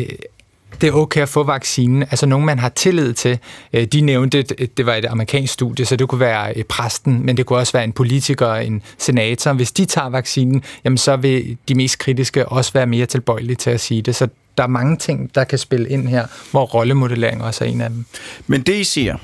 det 0.81 0.89
er 0.89 0.93
okay 0.93 1.23
at 1.23 1.29
få 1.29 1.43
vaccinen. 1.43 2.03
Altså 2.03 2.27
nogen, 2.27 2.47
man 2.47 2.59
har 2.59 2.69
tillid 2.69 3.13
til. 3.13 3.39
Øh, 3.73 3.85
de 3.85 4.01
nævnte, 4.01 4.43
det 4.43 4.87
var 4.87 4.95
et 4.95 5.05
amerikansk 5.05 5.53
studie, 5.53 5.85
så 5.87 5.97
det 5.97 6.09
kunne 6.09 6.21
være 6.21 6.53
øh, 6.57 6.65
præsten, 6.65 7.27
men 7.27 7.37
det 7.37 7.47
kunne 7.47 7.59
også 7.59 7.73
være 7.73 7.85
en 7.85 7.93
politiker, 7.93 8.55
en 8.55 8.83
senator. 8.99 9.53
Hvis 9.53 9.73
de 9.73 9.85
tager 9.85 10.09
vaccinen, 10.09 10.63
jamen 10.85 10.99
så 10.99 11.17
vil 11.17 11.57
de 11.69 11.75
mest 11.75 11.99
kritiske 11.99 12.49
også 12.49 12.73
være 12.73 12.87
mere 12.87 13.07
tilbøjelige 13.07 13.57
til 13.57 13.71
at 13.71 13.81
sige 13.81 14.03
det. 14.03 14.17
Så 14.17 14.29
der 14.59 14.63
er 14.63 14.69
mange 14.69 14.97
ting, 14.97 15.35
der 15.35 15.45
kan 15.45 15.59
spille 15.59 15.89
ind 15.89 16.09
her, 16.09 16.27
hvor 16.51 16.65
rollemodellering 16.65 17.43
også 17.43 17.65
er 17.65 17.69
en 17.69 17.81
af 17.81 17.91
dem. 17.91 18.05
Men 18.47 18.63
det, 18.63 18.75
I 18.75 18.85
siger, 18.85 19.17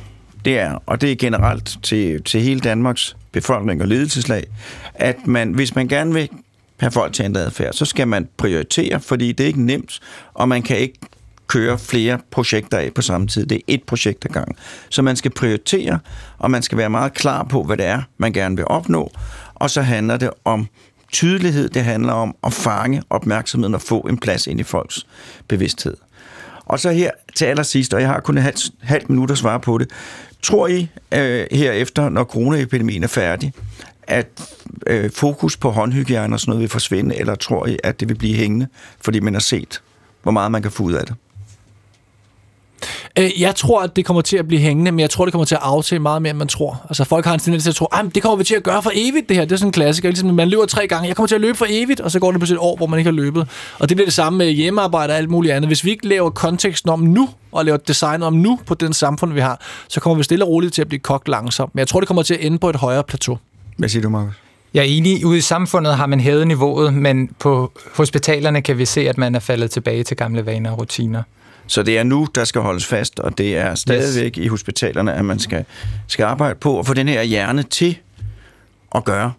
det 0.45 0.59
er, 0.59 0.83
og 0.87 1.01
det 1.01 1.13
er 1.13 1.17
generelt 1.17 1.79
til, 1.83 2.23
til 2.23 2.41
hele 2.41 2.61
Danmarks 2.61 3.17
befolkning 3.33 3.83
og 3.83 3.89
ledelseslag, 3.89 4.45
at 4.95 5.27
man, 5.27 5.53
hvis 5.53 5.75
man 5.75 5.89
gerne 5.89 6.15
vil 6.15 6.29
have 6.81 6.91
folk 6.91 7.13
til 7.13 7.25
ændre 7.25 7.41
adfærd, 7.41 7.73
så 7.73 7.85
skal 7.85 8.09
man 8.09 8.29
prioritere, 8.37 9.01
fordi 9.01 9.33
det 9.33 9.45
er 9.45 9.49
ikke 9.49 9.63
nemt, 9.63 10.01
og 10.35 10.49
man 10.49 10.63
kan 10.63 10.79
ikke 10.79 10.99
køre 11.49 11.79
flere 11.79 12.19
projekter 12.31 12.79
af 12.79 12.95
på 12.95 13.03
samme 13.03 13.27
tid. 13.27 13.47
Det 13.47 13.57
er 13.57 13.61
et 13.69 13.83
projekt 13.83 14.25
ad 14.25 14.31
gang. 14.31 14.57
Så 14.89 15.03
man 15.03 15.17
skal 15.17 15.31
prioritere, 15.31 15.99
og 16.39 16.51
man 16.51 16.63
skal 16.63 16.79
være 16.79 16.91
meget 16.91 17.15
klar 17.15 17.43
på, 17.43 17.63
hvad 17.63 17.77
det 17.77 17.87
er, 17.87 18.03
man 18.19 18.33
gerne 18.33 18.57
vil 18.57 18.65
opnå. 18.69 19.11
Og 19.55 19.71
så 19.71 19.83
handler 19.83 20.17
det 20.17 20.31
om 20.45 20.67
tydelighed. 21.13 21.69
Det 21.69 21.85
handler 21.85 22.13
om 22.13 22.37
at 22.45 22.53
fange 22.53 23.03
opmærksomheden 23.11 23.75
og 23.75 23.83
få 23.83 24.01
en 24.01 24.19
plads 24.19 24.47
ind 24.47 24.61
i 24.61 24.63
folks 24.63 25.07
bevidsthed. 25.49 25.97
Og 26.67 26.81
så 26.81 26.91
her 26.91 27.11
til 27.35 27.45
allersidst, 27.45 27.95
og 27.95 28.01
jeg 28.01 28.09
har 28.09 28.21
kun 28.21 28.37
et 28.37 28.43
halvt, 28.43 28.71
halvt 28.83 29.11
minut 29.11 29.31
at 29.31 29.39
svare 29.39 29.61
på 29.61 29.79
det. 29.79 29.91
Tror 30.43 30.67
I 30.67 30.89
øh, 31.15 31.47
herefter, 31.53 32.09
når 32.09 32.25
coronaepidemien 32.25 33.03
er 33.03 33.09
færdig, 33.09 33.53
at 34.03 34.27
øh, 34.87 35.11
fokus 35.11 35.57
på 35.57 35.71
håndhygiejne 35.71 36.35
og 36.35 36.41
sådan 36.41 36.51
noget 36.51 36.61
vil 36.61 36.69
forsvinde, 36.69 37.17
eller 37.17 37.35
tror 37.35 37.67
I, 37.67 37.77
at 37.85 38.01
det 38.01 38.09
vil 38.09 38.15
blive 38.15 38.37
hængende, 38.37 38.67
fordi 39.01 39.21
man 39.21 39.33
har 39.35 39.41
set, 39.41 39.83
hvor 40.23 40.33
meget 40.33 40.53
man 40.53 40.63
kan 40.63 40.71
få 40.71 40.83
ud 40.83 40.93
af 40.93 41.07
det? 41.07 41.15
Øh, 43.19 43.41
jeg 43.41 43.55
tror, 43.55 43.83
at 43.83 43.97
det 43.97 44.05
kommer 44.05 44.23
til 44.23 44.37
at 44.37 44.49
blive 44.49 44.61
hængende, 44.61 44.93
men 44.93 45.01
jeg 45.01 45.11
tror, 45.11 45.25
det 45.25 45.33
kommer 45.33 45.45
til 45.45 45.55
at 45.55 45.61
aftage 45.63 45.99
meget 45.99 46.23
mere, 46.23 46.31
end 46.31 46.39
man 46.39 46.49
tror. 46.49 46.87
Altså, 46.89 47.05
folk 47.05 47.25
har 47.25 47.35
en 47.35 47.41
tendens 47.41 47.63
til 47.63 47.71
at 47.71 47.77
tro, 47.77 47.87
at 47.93 48.15
det 48.15 48.23
kommer 48.23 48.37
vi 48.37 48.45
til 48.45 48.55
at 48.55 48.63
gøre 48.63 48.83
for 48.83 48.91
evigt, 48.95 49.29
det 49.29 49.37
her. 49.37 49.45
Det 49.45 49.53
er 49.53 49.57
sådan 49.57 49.69
en 49.69 49.73
klassiker. 49.73 50.09
Ligesom, 50.09 50.35
man 50.35 50.49
løber 50.49 50.67
tre 50.67 50.87
gange, 50.87 51.09
jeg 51.09 51.17
kommer 51.17 51.27
til 51.27 51.35
at 51.35 51.41
løbe 51.41 51.59
for 51.59 51.67
evigt, 51.69 52.01
og 52.01 52.11
så 52.11 52.21
går 52.21 52.31
det 52.33 52.41
på 52.41 52.45
et 52.45 52.59
år, 52.59 52.77
hvor 52.77 52.87
man 52.87 52.99
ikke 52.99 53.09
har 53.09 53.17
løbet. 53.17 53.49
Og 53.79 53.89
det 53.89 53.97
bliver 53.97 54.07
det 54.07 54.15
samme 54.15 54.37
med 54.39 54.51
hjemmearbejde 54.51 55.13
og 55.13 55.17
alt 55.17 55.31
muligt 55.31 55.55
andet. 55.55 55.69
Hvis 55.69 55.85
vi 55.85 55.91
ikke 55.91 56.09
laver 56.09 56.31
konteksten 56.31 56.91
om 56.91 57.01
nu, 57.01 57.29
og 57.53 57.65
laver 57.65 57.79
design 57.79 58.23
om 58.23 58.33
nu 58.33 58.59
på 58.67 58.75
den 58.75 58.93
samfund, 58.93 59.33
vi 59.33 59.41
har, 59.41 59.61
så 59.89 60.01
kommer 60.01 60.17
vi 60.17 60.23
stille 60.23 60.45
og 60.45 60.49
roligt 60.49 60.75
til 60.75 60.83
at 60.83 60.89
blive 60.89 61.01
kogt 61.01 61.29
langsomt. 61.29 61.75
Men 61.75 61.79
jeg 61.79 61.89
tror, 61.89 62.01
det 62.01 62.07
kommer 62.07 62.23
til 62.23 62.35
at 62.35 62.41
ende 62.45 62.59
på 62.59 62.71
et 62.71 62.77
højere 62.77 63.05
plateau. 63.05 63.39
Hvad 63.77 63.89
siger 63.89 64.03
du, 64.03 64.09
Markus? 64.09 64.35
Jeg 64.75 64.81
er 64.81 64.87
enig. 64.89 65.27
Ude 65.27 65.39
i 65.39 65.41
samfundet 65.41 65.97
har 65.97 66.07
man 66.07 66.21
hævet 66.21 66.47
niveauet, 66.47 66.95
men 66.95 67.31
på 67.39 67.73
hospitalerne 67.95 68.63
kan 68.63 68.79
vi 68.79 68.85
se, 68.85 69.09
at 69.09 69.19
man 69.19 69.35
er 69.35 69.39
faldet 69.39 69.71
tilbage 69.71 70.05
til 70.05 70.17
gamle 70.17 70.47
vaner 70.47 70.71
og 70.71 70.79
rutiner. 70.79 71.23
Så 71.67 71.83
det 71.83 71.99
er 71.99 72.03
nu, 72.03 72.27
der 72.35 72.45
skal 72.45 72.61
holdes 72.61 72.87
fast, 72.87 73.21
og 73.21 73.39
det 73.39 73.57
er 73.57 73.75
stadigvæk 73.75 74.39
yes. 74.39 74.45
i 74.45 74.49
hospitalerne, 74.49 75.15
at 75.15 75.25
man 75.25 75.39
skal, 75.39 75.65
skal 76.07 76.25
arbejde 76.25 76.55
på 76.55 76.79
at 76.79 76.87
få 76.87 76.95
den 76.95 77.09
her 77.09 77.23
hjerne 77.23 77.63
til 77.63 77.99
at 78.95 79.05
gøre 79.05 79.33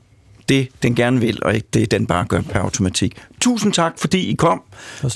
det, 0.49 0.67
den 0.83 0.95
gerne 0.95 1.19
vil, 1.19 1.39
og 1.43 1.55
ikke 1.55 1.67
det, 1.73 1.91
den 1.91 2.07
bare 2.07 2.25
gør 2.25 2.41
per 2.41 2.59
automatik. 2.59 3.17
Tusind 3.41 3.73
tak, 3.73 3.93
fordi 3.99 4.31
I 4.31 4.33
kom. 4.33 4.61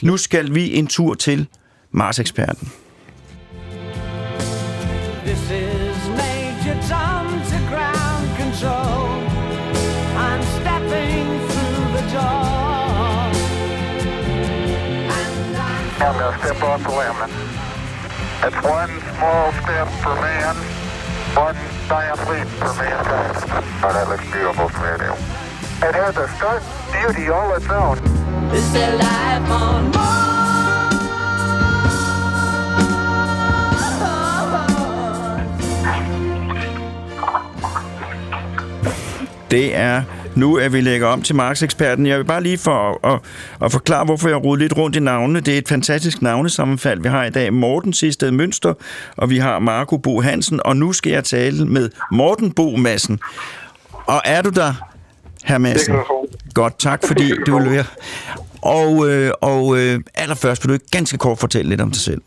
Nu 0.04 0.18
skal 0.18 0.56
vi 0.56 0.74
en 0.74 0.88
tur 0.88 1.14
til 1.14 1.48
Mars-eksperten. 1.92 2.72
And 16.02 16.10
I'm... 16.10 16.16
I'm 16.16 16.20
gonna 16.20 16.38
step 16.40 16.64
off 16.64 16.84
the 16.84 16.90
limb. 16.90 17.16
It's 18.44 18.60
one 18.66 18.90
small 19.16 19.52
step 19.52 19.88
for 20.02 20.16
man, 20.16 20.56
one 21.36 21.56
giant 21.88 22.20
leap 22.28 22.48
for 22.58 22.74
mankind. 22.74 23.38
Oh, 23.84 23.94
that 23.94 24.10
looks 24.10 24.26
beautiful 24.32 24.70
from 24.70 25.00
here. 25.00 25.16
It 25.88 25.96
has 25.96 26.18
a 26.18 26.28
stark 26.38 26.64
beauty 26.92 27.30
all 27.30 27.54
its 27.54 27.70
own. 27.70 27.98
Is 28.52 28.74
there 28.74 28.96
life 28.98 29.52
on 29.52 29.92
Mars? 29.92 30.22
Det 39.52 39.76
er 39.76 40.04
nu, 40.36 40.58
at 40.58 40.74
vi 40.74 40.82
lægger 40.82 41.08
om 41.08 41.22
til 41.22 41.36
markedseksperten. 41.36 42.06
Jeg 42.06 42.18
vil 42.18 42.24
bare 42.26 42.44
lige 42.44 42.58
for 42.58 43.08
at, 43.08 43.20
at 43.66 43.72
forklare, 43.72 44.06
hvorfor 44.06 44.30
jeg 44.30 44.44
roder 44.44 44.60
lidt 44.60 44.78
rundt 44.78 44.96
i 44.96 45.00
navnene. 45.00 45.40
Det 45.40 45.54
er 45.54 45.58
et 45.58 45.70
fantastisk 45.70 46.22
navnesammenfald, 46.22 47.02
vi 47.02 47.10
har 47.10 47.26
i 47.26 47.30
dag. 47.30 47.54
Morten 47.54 47.94
Sisted 47.94 48.32
Mønster, 48.32 48.74
og 49.18 49.30
vi 49.30 49.38
har 49.38 49.60
Marco 49.60 49.98
Bo 49.98 50.22
Hansen, 50.22 50.62
og 50.66 50.78
nu 50.78 50.94
skal 50.94 51.12
jeg 51.12 51.24
tale 51.24 51.66
med 51.66 51.90
Morten 52.12 52.52
Bo 52.52 52.76
Madsen. 52.76 53.20
Og 54.06 54.22
er 54.26 54.42
du 54.42 54.50
der, 54.50 54.74
herr 55.44 55.58
Madsen? 55.58 55.96
Godt, 56.54 56.80
tak 56.80 57.08
fordi 57.08 57.34
du 57.46 57.60
vil 57.60 57.72
være. 57.72 57.86
Og, 58.62 59.10
øh, 59.10 59.32
og 59.42 59.78
øh, 59.78 60.00
allerførst 60.16 60.64
vil 60.64 60.70
du 60.70 60.74
ikke 60.74 60.90
ganske 60.92 61.18
kort 61.18 61.40
fortælle 61.40 61.70
lidt 61.70 61.82
om 61.82 61.92
dig 61.92 62.02
selv. 62.02 62.22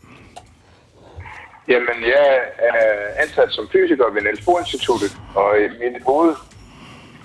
Jamen, 1.67 1.97
jeg 2.01 2.27
er 2.57 3.21
ansat 3.23 3.49
som 3.49 3.67
fysiker 3.71 4.13
ved 4.13 4.21
Niels 4.21 4.45
Bohr 4.45 4.59
Instituttet, 4.59 5.17
og 5.35 5.55
min 5.79 6.01
hoved 6.05 6.35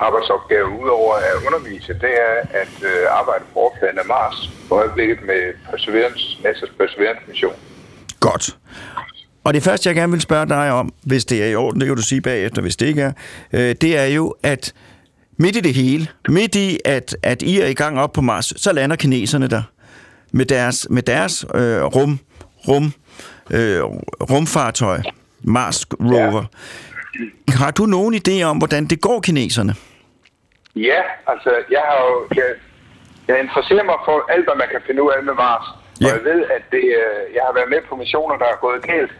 arbejdsopgave, 0.06 0.66
udover 0.82 1.14
at 1.14 1.36
undervise, 1.46 1.92
det 2.04 2.12
er 2.28 2.34
at 2.62 2.74
øh, 2.90 3.18
arbejde 3.20 3.44
på 3.52 3.58
overfladen 3.58 3.98
af 3.98 4.06
Mars 4.06 4.50
på 4.68 4.74
øjeblikket 4.80 5.18
med 5.30 5.42
Perseverance, 5.70 6.22
NASA's 6.44 6.72
Perseverance 6.78 7.22
mission. 7.28 7.56
Godt. 8.20 8.56
Og 9.44 9.54
det 9.54 9.62
første, 9.62 9.88
jeg 9.88 9.96
gerne 9.96 10.12
vil 10.12 10.20
spørge 10.20 10.46
dig 10.48 10.72
om, 10.72 10.92
hvis 11.02 11.24
det 11.24 11.44
er 11.44 11.46
i 11.46 11.54
orden, 11.54 11.80
det 11.80 11.86
kan 11.86 11.96
du 11.96 12.02
sige 12.02 12.20
bagefter, 12.20 12.62
hvis 12.62 12.76
det 12.76 12.86
ikke 12.86 13.02
er, 13.02 13.12
øh, 13.52 13.74
det 13.80 13.98
er 13.98 14.04
jo, 14.04 14.34
at 14.42 14.72
midt 15.36 15.56
i 15.56 15.60
det 15.60 15.74
hele, 15.74 16.08
midt 16.28 16.54
i, 16.54 16.78
at, 16.84 17.16
at 17.22 17.42
I 17.42 17.60
er 17.60 17.66
i 17.66 17.74
gang 17.74 18.00
op 18.00 18.12
på 18.12 18.20
Mars, 18.20 18.52
så 18.56 18.72
lander 18.72 18.96
kineserne 18.96 19.48
der 19.48 19.62
med 20.32 20.46
deres, 20.46 20.86
med 20.90 21.02
deres 21.02 21.44
øh, 21.54 21.82
rum, 21.82 22.18
rum, 22.68 22.92
øh, 23.50 23.82
rumfartøj, 24.30 25.00
Mars 25.42 25.86
Rover. 26.00 26.40
Ja. 26.40 26.46
Har 27.48 27.70
du 27.70 27.84
nogen 27.96 28.14
idé 28.14 28.42
om, 28.42 28.56
hvordan 28.58 28.86
det 28.86 29.00
går 29.00 29.20
kineserne? 29.20 29.74
Ja, 30.76 31.02
altså, 31.26 31.50
jeg 31.70 31.82
har 31.88 31.98
jo... 32.08 32.26
Jeg, 32.38 32.48
jeg 33.28 33.40
interesserer 33.44 33.84
mig 33.84 33.98
for 34.04 34.16
alt, 34.34 34.44
hvad 34.46 34.56
man 34.62 34.68
kan 34.72 34.80
finde 34.86 35.02
ud 35.02 35.10
af 35.16 35.22
med 35.22 35.34
Mars. 35.34 35.66
Ja. 36.00 36.06
Og 36.06 36.10
jeg 36.16 36.24
ved, 36.30 36.40
at 36.56 36.62
det, 36.74 36.84
øh, 37.02 37.22
jeg 37.36 37.42
har 37.46 37.54
været 37.58 37.70
med 37.74 37.80
på 37.88 37.96
missioner, 37.96 38.36
der 38.42 38.48
er 38.54 38.58
gået 38.66 38.82
galt. 38.82 39.12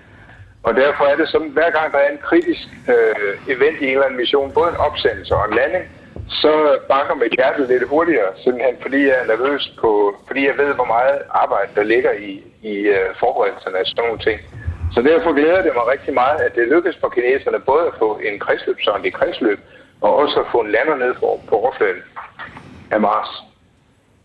Og 0.63 0.73
derfor 0.75 1.05
er 1.05 1.17
det 1.17 1.29
sådan, 1.29 1.49
hver 1.49 1.71
gang 1.71 1.93
der 1.93 1.99
er 1.99 2.11
en 2.11 2.23
kritisk 2.29 2.65
øh, 2.95 3.55
event 3.55 3.79
i 3.81 3.85
en 3.85 3.91
eller 3.91 4.07
anden 4.07 4.21
mission, 4.23 4.53
både 4.53 4.71
en 4.71 4.77
opsendelse 4.77 5.35
og 5.35 5.45
en 5.49 5.55
landing, 5.61 5.85
så 6.43 6.79
banker 6.89 7.15
mit 7.15 7.33
hjerte 7.39 7.67
lidt 7.67 7.89
hurtigere, 7.89 8.31
simpelthen 8.45 8.77
fordi 8.83 9.01
jeg 9.09 9.17
er 9.23 9.27
nervøs 9.33 9.73
på, 9.81 9.91
fordi 10.27 10.47
jeg 10.47 10.57
ved, 10.59 10.75
hvor 10.75 10.85
meget 10.85 11.19
arbejde 11.31 11.71
der 11.75 11.83
ligger 11.83 12.13
i, 12.13 12.33
i 12.63 12.75
uh, 12.89 13.09
forberedelserne 13.21 13.79
af 13.79 13.87
sådan 13.87 14.05
nogle 14.05 14.19
ting. 14.29 14.39
Så 14.95 15.03
derfor 15.03 15.33
glæder 15.33 15.63
det 15.63 15.73
mig 15.75 15.87
rigtig 15.95 16.15
meget, 16.15 16.41
at 16.41 16.55
det 16.55 16.69
lykkes 16.69 16.97
for 17.01 17.09
kineserne 17.09 17.61
både 17.61 17.87
at 17.87 17.95
få 17.99 18.19
en 18.29 18.39
kredsløbsond 18.39 19.07
i 19.07 19.11
kredsløb, 19.11 19.61
og 20.01 20.17
også 20.17 20.41
at 20.41 20.47
få 20.53 20.61
en 20.61 20.71
lander 20.71 20.97
ned 20.97 21.15
på, 21.15 21.41
på 21.49 21.55
overfladen 21.57 22.03
af 22.91 23.01
Mars. 23.01 23.31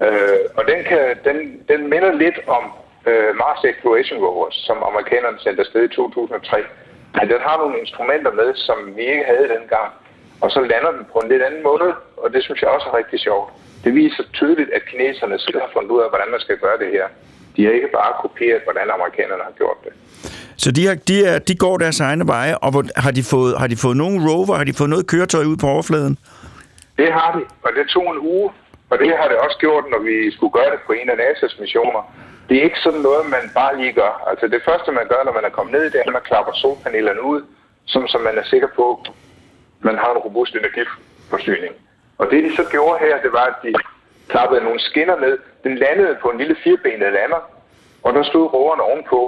Øh, 0.03 0.39
og 0.57 0.63
den, 0.67 0.83
kan, 0.83 1.01
den, 1.27 1.37
den 1.67 1.89
minder 1.89 2.11
lidt 2.13 2.39
om 2.47 2.63
øh, 3.07 3.35
Mars 3.35 3.61
Exploration 3.63 4.19
Rover, 4.25 4.47
som 4.51 4.77
amerikanerne 4.89 5.39
sendte 5.39 5.61
afsted 5.61 5.83
i 5.83 5.95
2003. 5.95 6.63
Men 7.15 7.29
den 7.29 7.41
har 7.47 7.57
nogle 7.57 7.79
instrumenter 7.79 8.31
med, 8.31 8.55
som 8.55 8.77
vi 8.95 9.01
ikke 9.01 9.25
havde 9.31 9.47
dengang 9.55 9.91
og 10.41 10.51
så 10.51 10.59
lander 10.61 10.91
den 10.91 11.05
på 11.13 11.17
en 11.19 11.29
lidt 11.29 11.43
anden 11.43 11.63
måde, 11.63 11.89
og 12.17 12.33
det 12.33 12.43
synes 12.43 12.61
jeg 12.61 12.69
også 12.69 12.87
er 12.89 12.97
rigtig 12.97 13.19
sjovt. 13.19 13.49
Det 13.83 13.95
viser 13.95 14.23
tydeligt, 14.33 14.69
at 14.77 14.85
kineserne 14.85 15.39
selv 15.39 15.59
har 15.59 15.69
fundet 15.73 15.91
ud 15.91 16.01
af, 16.01 16.09
hvordan 16.09 16.31
man 16.31 16.39
skal 16.39 16.57
gøre 16.57 16.77
det 16.77 16.89
her. 16.91 17.07
De 17.55 17.65
har 17.65 17.71
ikke 17.71 17.91
bare 17.99 18.13
kopieret, 18.21 18.61
hvordan 18.63 18.89
amerikanerne 18.89 19.43
har 19.43 19.51
gjort 19.51 19.77
det. 19.83 19.93
Så 20.57 20.71
de, 20.71 20.87
har, 20.87 20.95
de, 21.07 21.25
er, 21.25 21.39
de 21.39 21.55
går 21.55 21.77
deres 21.77 21.99
egne 21.99 22.27
veje, 22.27 22.57
og 22.57 22.71
hvor, 22.71 22.83
har, 22.95 23.11
de 23.11 23.23
fået, 23.23 23.53
har 23.59 23.67
de 23.67 23.77
fået 23.77 23.97
nogen 23.97 24.29
rover? 24.29 24.55
Har 24.55 24.63
de 24.63 24.73
fået 24.73 24.89
noget 24.89 25.07
køretøj 25.07 25.43
ud 25.43 25.57
på 25.57 25.67
overfladen? 25.67 26.17
Det 26.97 27.09
har 27.13 27.29
de, 27.35 27.41
og 27.65 27.71
det 27.77 27.85
tog 27.95 28.05
en 28.13 28.19
uge, 28.33 28.49
og 28.89 28.99
det 28.99 29.11
har 29.19 29.27
det 29.31 29.37
også 29.45 29.57
gjort, 29.65 29.83
når 29.93 30.01
vi 30.09 30.15
skulle 30.35 30.53
gøre 30.59 30.71
det 30.73 30.79
på 30.87 30.91
en 30.99 31.09
af 31.09 31.15
NASA's 31.23 31.61
missioner. 31.61 32.01
Det 32.49 32.57
er 32.57 32.63
ikke 32.63 32.83
sådan 32.83 33.03
noget, 33.07 33.23
man 33.35 33.45
bare 33.53 33.77
lige 33.81 33.93
gør. 33.93 34.13
Altså 34.29 34.45
det 34.47 34.61
første, 34.67 34.91
man 34.91 35.07
gør, 35.11 35.21
når 35.25 35.33
man 35.33 35.45
er 35.49 35.53
kommet 35.57 35.73
ned, 35.75 35.83
det 35.91 35.95
er, 35.95 36.07
at 36.07 36.17
man 36.19 36.27
klapper 36.31 36.53
solpanelerne 36.53 37.23
ud, 37.33 37.41
som, 37.85 38.07
som 38.07 38.21
man 38.21 38.37
er 38.41 38.45
sikker 38.53 38.67
på 38.75 38.85
man 39.87 39.97
har 40.03 40.11
en 40.11 40.17
robust 40.27 40.53
energiforsyning. 40.55 41.73
Og 42.17 42.25
det, 42.31 42.43
de 42.43 42.55
så 42.55 42.63
gjorde 42.71 42.99
her, 43.05 43.21
det 43.25 43.31
var, 43.31 43.45
at 43.53 43.57
de 43.63 43.73
klappede 44.27 44.63
nogle 44.63 44.79
skinner 44.79 45.17
ned. 45.19 45.37
Den 45.63 45.75
landede 45.77 46.17
på 46.21 46.27
en 46.29 46.37
lille 46.37 46.55
firbenet 46.63 47.13
lander, 47.19 47.41
og 48.03 48.13
der 48.13 48.23
stod 48.23 48.53
roveren 48.53 48.81
ovenpå. 48.89 49.19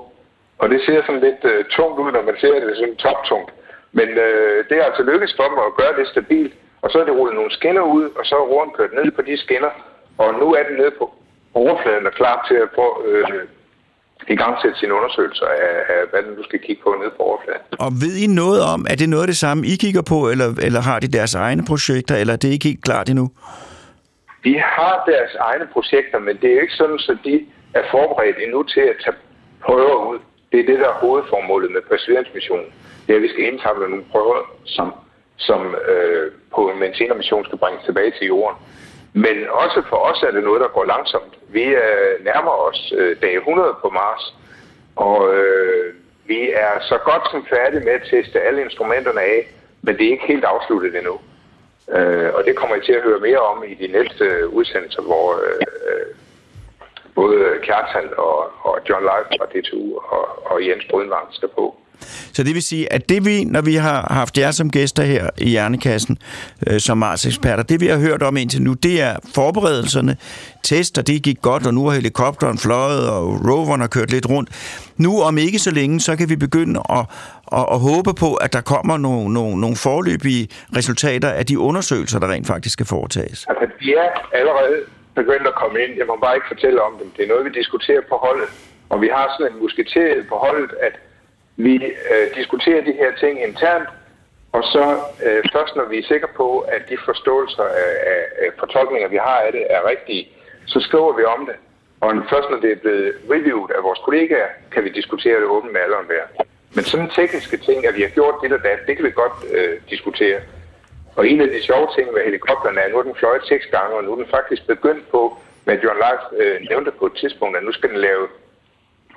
Og 0.62 0.66
det 0.70 0.80
ser 0.86 1.00
sådan 1.06 1.26
lidt 1.28 1.42
uh, 1.52 1.66
tungt 1.76 1.98
ud, 2.04 2.12
når 2.12 2.24
man 2.30 2.38
ser 2.42 2.54
det 2.60 2.78
sådan 2.78 3.04
toptungt. 3.06 3.50
Men 3.98 4.08
uh, 4.26 4.58
det 4.68 4.76
er 4.78 4.86
altså 4.90 5.04
lykkedes 5.10 5.36
for 5.38 5.48
dem 5.52 5.60
at 5.68 5.78
gøre 5.80 5.94
det 6.00 6.08
stabilt. 6.14 6.54
Og 6.82 6.88
så 6.92 6.96
er 7.02 7.06
det 7.06 7.18
rullet 7.18 7.36
nogle 7.36 7.52
skinner 7.58 7.86
ud, 7.98 8.06
og 8.20 8.24
så 8.26 8.36
er 8.36 8.50
roren 8.52 8.72
kørt 8.78 8.94
ned 8.94 9.12
på 9.12 9.22
de 9.22 9.38
skinner. 9.46 9.74
Og 10.18 10.30
nu 10.42 10.48
er 10.58 10.64
den 10.70 10.76
nede 10.82 10.94
på 11.00 11.06
overfladen 11.54 12.06
og 12.10 12.14
klar 12.22 12.46
til 12.50 12.58
at 12.66 12.70
prøve, 12.76 12.96
uh, 13.10 13.42
i 14.34 14.36
gang 14.36 14.54
sætte 14.62 14.78
sine 14.80 14.94
undersøgelser 14.94 15.46
af, 15.46 15.78
af, 15.96 16.02
hvad 16.10 16.36
du 16.40 16.44
skal 16.44 16.60
kigge 16.60 16.82
på 16.84 16.96
nede 17.02 17.12
på 17.18 17.24
overfladen. 17.30 17.62
Og 17.86 17.92
ved 18.04 18.14
I 18.26 18.28
noget 18.28 18.62
om, 18.74 18.80
er 18.92 18.96
det 19.02 19.10
noget 19.10 19.24
af 19.24 19.32
det 19.34 19.38
samme, 19.46 19.68
I 19.74 19.76
kigger 19.84 20.04
på, 20.14 20.18
eller, 20.32 20.48
eller 20.68 20.82
har 20.90 21.00
de 21.00 21.08
deres 21.08 21.36
egne 21.36 21.64
projekter, 21.72 22.16
eller 22.16 22.34
er 22.34 22.38
det 22.38 22.50
ikke 22.56 22.68
helt 22.72 22.84
klart 22.84 23.10
endnu? 23.10 23.26
De 24.44 24.54
har 24.76 24.96
deres 25.12 25.34
egne 25.50 25.68
projekter, 25.74 26.20
men 26.20 26.38
det 26.42 26.50
er 26.54 26.62
ikke 26.62 26.78
sådan, 26.82 27.00
så 27.00 27.18
de 27.26 27.36
er 27.74 27.84
forberedt 27.92 28.38
endnu 28.46 28.64
til 28.64 28.84
at 28.92 28.96
tage 29.04 29.18
prøver 29.66 29.98
ud. 30.12 30.20
Det 30.52 30.60
er 30.60 30.66
det, 30.66 30.80
der 30.80 30.90
er 30.90 31.00
hovedformålet 31.04 31.72
med 31.72 31.82
Perseverance-missionen. 31.82 32.70
Det 33.08 33.14
er, 33.14 33.18
at 33.18 33.24
vi 33.24 33.30
skal 33.30 33.44
indsamle 33.44 33.90
nogle 33.90 34.06
prøver, 34.12 34.38
som, 34.66 34.94
som 35.38 35.76
øh, 35.88 36.32
på 36.56 36.70
en 36.70 36.94
senere 36.94 37.18
mission 37.18 37.46
skal 37.46 37.58
bringes 37.58 37.84
tilbage 37.86 38.12
til 38.18 38.28
jorden. 38.28 38.58
Men 39.14 39.38
også 39.50 39.82
for 39.90 39.98
os 39.98 40.24
er 40.24 40.32
det 40.32 40.44
noget, 40.44 40.62
der 40.62 40.68
går 40.68 40.86
langsomt. 40.86 41.34
Vi 41.50 41.64
øh, 41.64 42.26
nærmer 42.26 42.52
os 42.52 42.94
øh, 42.98 43.22
dag 43.22 43.36
100 43.36 43.76
på 43.82 43.90
Mars, 43.90 44.36
og 44.96 45.36
øh, 45.36 45.94
vi 46.26 46.52
er 46.52 46.74
så 46.82 46.98
godt 46.98 47.24
som 47.32 47.46
færdige 47.56 47.86
med 47.86 47.94
at 47.94 48.08
teste 48.12 48.42
alle 48.42 48.62
instrumenterne 48.62 49.22
af, 49.22 49.48
men 49.82 49.98
det 49.98 50.06
er 50.06 50.12
ikke 50.12 50.28
helt 50.28 50.46
afsluttet 50.46 50.96
endnu. 50.98 51.20
Øh, 51.96 52.30
og 52.34 52.44
det 52.46 52.56
kommer 52.56 52.76
I 52.76 52.86
til 52.86 52.94
at 52.94 53.04
høre 53.04 53.20
mere 53.20 53.40
om 53.40 53.64
i 53.68 53.74
de 53.74 53.88
næste 53.88 54.50
udsendelser, 54.50 55.02
hvor 55.02 55.28
øh, 55.34 55.77
både 57.20 57.38
Kjartan 57.66 58.08
og, 58.28 58.38
og 58.68 58.76
John 58.88 59.04
Leif 59.10 59.28
fra 59.40 59.48
DTU 59.54 59.84
og, 60.16 60.24
og 60.52 60.58
Jens 60.68 60.86
Brøndvang 60.90 61.28
skal 61.32 61.50
på. 61.58 61.66
Så 62.34 62.44
det 62.44 62.54
vil 62.54 62.64
sige, 62.64 62.94
at 62.94 63.10
det 63.10 63.26
vi, 63.26 63.44
når 63.44 63.62
vi 63.62 63.76
har 63.76 64.14
haft 64.14 64.38
jer 64.38 64.52
som 64.52 64.72
gæster 64.72 65.04
her 65.04 65.30
i 65.38 65.50
Hjernekassen 65.50 66.18
øh, 66.68 66.80
som 66.80 66.98
Mars-eksperter, 66.98 67.64
det 67.64 67.82
vi 67.82 67.88
har 67.88 68.00
hørt 68.00 68.24
om 68.24 68.38
indtil 68.38 68.62
nu, 68.62 68.74
det 68.74 69.02
er 69.02 69.16
forberedelserne, 69.36 70.18
tester, 70.64 71.02
det 71.02 71.24
gik 71.24 71.42
godt, 71.42 71.68
og 71.68 71.74
nu 71.74 71.86
har 71.88 71.96
helikopteren 71.96 72.58
fløjet, 72.58 73.10
og 73.10 73.24
roveren 73.50 73.82
har 73.82 73.88
kørt 73.88 74.12
lidt 74.12 74.30
rundt. 74.30 74.50
Nu 74.98 75.22
om 75.22 75.38
ikke 75.38 75.60
så 75.60 75.72
længe, 75.72 76.00
så 76.00 76.16
kan 76.16 76.30
vi 76.30 76.36
begynde 76.36 76.80
at, 76.90 77.06
at, 77.52 77.66
at 77.72 77.80
håbe 77.80 78.14
på, 78.14 78.34
at 78.34 78.54
der 78.54 78.62
kommer 78.62 78.98
nogle, 78.98 79.34
nogle, 79.34 79.62
nogle 79.62 79.76
forløbige 79.76 80.48
resultater 80.76 81.30
af 81.30 81.46
de 81.46 81.60
undersøgelser, 81.60 82.20
der 82.20 82.28
rent 82.32 82.48
faktisk 82.48 82.74
skal 82.74 82.86
foretages. 82.86 83.46
Altså, 83.50 83.66
de 83.82 83.94
er 83.94 84.38
allerede 84.40 84.78
begyndt 85.22 85.48
at 85.52 85.60
komme 85.62 85.78
ind. 85.84 85.94
Jeg 86.02 86.08
må 86.08 86.16
bare 86.26 86.36
ikke 86.38 86.52
fortælle 86.54 86.80
om 86.88 86.94
dem. 87.00 87.08
Det 87.16 87.22
er 87.24 87.32
noget, 87.34 87.46
vi 87.46 87.60
diskuterer 87.62 88.02
på 88.12 88.16
holdet. 88.26 88.50
Og 88.90 88.98
vi 89.04 89.08
har 89.16 89.26
sådan 89.28 89.54
en 89.54 89.60
musketeret 89.64 90.28
på 90.32 90.36
holdet, 90.46 90.72
at 90.88 90.96
vi 91.66 91.76
øh, 92.12 92.26
diskuterer 92.40 92.82
de 92.90 93.00
her 93.02 93.12
ting 93.24 93.34
internt, 93.48 93.90
og 94.58 94.64
så 94.74 94.86
øh, 95.26 95.44
først 95.56 95.76
når 95.76 95.86
vi 95.92 95.98
er 96.00 96.10
sikre 96.14 96.32
på, 96.42 96.50
at 96.60 96.82
de 96.90 96.98
forståelser 97.06 97.68
af, 97.86 97.94
af, 98.14 98.24
af 98.44 98.50
fortolkninger, 98.60 99.08
vi 99.16 99.20
har 99.28 99.40
af 99.46 99.52
det, 99.52 99.64
er 99.70 99.90
rigtige, 99.94 100.24
så 100.66 100.80
skriver 100.80 101.14
vi 101.20 101.24
om 101.24 101.42
det. 101.50 101.56
Og 102.02 102.10
først 102.30 102.50
når 102.50 102.60
det 102.66 102.72
er 102.72 102.82
blevet 102.84 103.16
reviewet 103.32 103.72
af 103.78 103.84
vores 103.84 104.00
kollegaer, 104.06 104.50
kan 104.74 104.84
vi 104.84 104.90
diskutere 104.90 105.40
det 105.42 105.48
åbent 105.56 105.74
med 105.74 105.82
alle 105.82 105.98
om 105.98 106.06
Men 106.76 106.84
sådan 106.84 107.10
tekniske 107.10 107.58
ting, 107.58 107.88
at 107.88 107.96
vi 107.96 108.02
har 108.02 108.10
gjort 108.10 108.36
det 108.42 108.54
og 108.54 108.60
det, 108.64 108.72
det 108.88 108.96
kan 108.96 109.06
vi 109.06 109.12
godt 109.12 109.38
øh, 109.54 109.80
diskutere. 109.90 110.40
Og 111.18 111.28
en 111.28 111.42
af 111.42 111.48
de 111.48 111.62
sjove 111.64 111.88
ting 111.96 112.14
med 112.14 112.24
helikopterne 112.24 112.80
er, 112.80 112.86
at 112.86 112.92
nu 112.92 112.98
er 112.98 113.04
den 113.04 113.16
fløjet 113.16 113.44
seks 113.46 113.66
gange, 113.76 113.96
og 113.98 114.04
nu 114.04 114.12
er 114.12 114.16
den 114.16 114.34
faktisk 114.38 114.68
begyndt 114.68 115.12
på, 115.12 115.38
hvad 115.64 115.78
John 115.84 116.00
Lars 116.00 116.24
øh, 116.42 116.58
nævnte 116.70 116.92
på 116.92 117.06
et 117.06 117.16
tidspunkt, 117.22 117.58
at 117.58 117.64
nu 117.64 117.72
skal 117.72 117.90
den 117.90 117.98
lave 117.98 118.28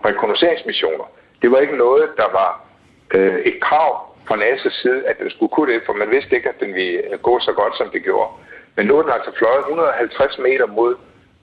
rekognosceringsmissioner. 0.05 1.07
Det 1.43 1.51
var 1.51 1.59
ikke 1.59 1.77
noget, 1.77 2.09
der 2.17 2.29
var 2.41 2.51
øh, 3.15 3.39
et 3.51 3.61
krav 3.61 3.91
fra 4.27 4.37
NASA's 4.37 4.83
side, 4.83 5.07
at 5.07 5.19
den 5.19 5.31
skulle 5.31 5.53
kunne 5.55 5.73
det, 5.73 5.83
for 5.87 5.93
man 5.93 6.11
vidste 6.11 6.37
ikke, 6.37 6.49
at 6.49 6.61
den 6.61 6.75
ville 6.75 7.13
øh, 7.13 7.19
gå 7.19 7.41
så 7.41 7.53
godt, 7.53 7.77
som 7.77 7.91
det 7.91 8.03
gjorde. 8.03 8.31
Men 8.77 8.87
nu 8.87 8.99
er 8.99 9.03
den 9.03 9.13
altså 9.13 9.33
fløjet 9.39 9.61
150 9.61 10.39
meter 10.39 10.67
mod 10.67 10.95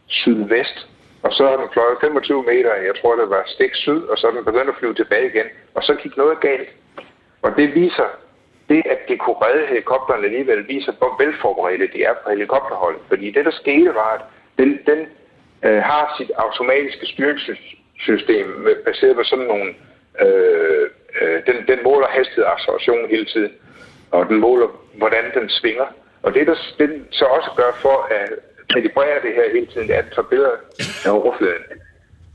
sydvest, 0.08 0.78
og 1.24 1.32
så 1.34 1.48
har 1.48 1.58
den 1.58 1.70
fløjet 1.74 1.98
25 2.02 2.44
meter, 2.44 2.74
jeg 2.76 2.96
tror 3.02 3.16
det 3.16 3.30
var 3.30 3.44
stik 3.46 3.76
syd, 3.76 4.02
og 4.02 4.18
så 4.18 4.28
er 4.28 4.32
den 4.32 4.46
begyndt 4.46 4.70
at 4.70 4.80
flyve 4.80 4.94
tilbage 4.94 5.28
igen, 5.34 5.48
og 5.76 5.84
så 5.84 5.96
gik 5.96 6.18
noget 6.18 6.40
galt. 6.40 6.70
Og 7.42 7.56
det 7.58 7.76
viser, 7.76 8.08
det 8.70 8.84
at 8.86 9.00
det 9.08 9.20
kunne 9.20 9.36
redde 9.46 9.68
helikopterne 9.68 10.26
alligevel, 10.26 10.68
viser, 10.68 10.92
hvor 10.92 11.24
velforberedte 11.24 11.88
de 11.94 12.04
er 12.04 12.14
på 12.24 12.30
helikopterholdet. 12.30 13.02
Fordi 13.08 13.32
det, 13.32 13.46
der 13.46 13.52
skete, 13.52 13.96
var, 13.96 14.12
at 14.18 14.22
den, 14.58 14.80
den 14.86 15.00
øh, 15.64 15.82
har 15.84 16.16
sit 16.18 16.32
automatiske 16.38 17.06
styringssystem 17.06 18.66
øh, 18.68 18.76
baseret 18.86 19.16
på 19.16 19.24
sådan 19.24 19.46
nogle 19.46 19.74
Øh, 20.22 20.90
øh, 21.22 21.46
den, 21.48 21.58
den 21.68 21.80
måler 21.84 22.08
hastighed 22.08 22.44
og 22.44 22.54
acceleration 22.54 23.10
hele 23.10 23.26
tiden, 23.26 23.52
og 24.12 24.30
den 24.30 24.40
måler, 24.40 24.68
hvordan 24.98 25.26
den 25.34 25.50
svinger. 25.50 25.86
Og 26.24 26.34
det, 26.34 26.48
der 26.48 26.56
den 26.80 27.08
så 27.12 27.26
også 27.26 27.50
gør 27.58 27.72
for 27.82 28.08
at 28.12 28.30
kalibrere 28.74 29.22
det 29.22 29.34
her 29.34 29.52
hele 29.54 29.66
tiden, 29.66 29.92
er 29.92 29.98
at 29.98 30.16
forbedre 30.16 30.52
af 31.06 31.12
overfladen. 31.12 31.64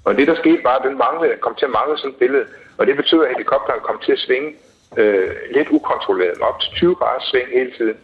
Og 0.05 0.17
det, 0.17 0.27
der 0.29 0.35
skete, 0.35 0.65
var, 0.65 0.77
at 0.77 0.89
den 0.89 0.99
manglede, 0.99 1.37
kom 1.37 1.55
til 1.55 1.65
at 1.65 1.71
mangle 1.79 1.99
sådan 1.99 2.11
et 2.11 2.17
billede, 2.17 2.47
og 2.79 2.87
det 2.87 2.97
betyder, 2.97 3.23
at 3.23 3.29
helikopteren 3.29 3.81
kom 3.81 4.01
til 4.05 4.13
at 4.13 4.19
svinge 4.19 4.55
øh, 4.97 5.31
lidt 5.55 5.69
ukontrolleret, 5.71 6.39
op 6.41 6.61
til 6.61 6.71
20 6.73 6.95
grader 6.95 7.21
sving 7.31 7.49
hele 7.59 7.73
tiden. 7.79 7.97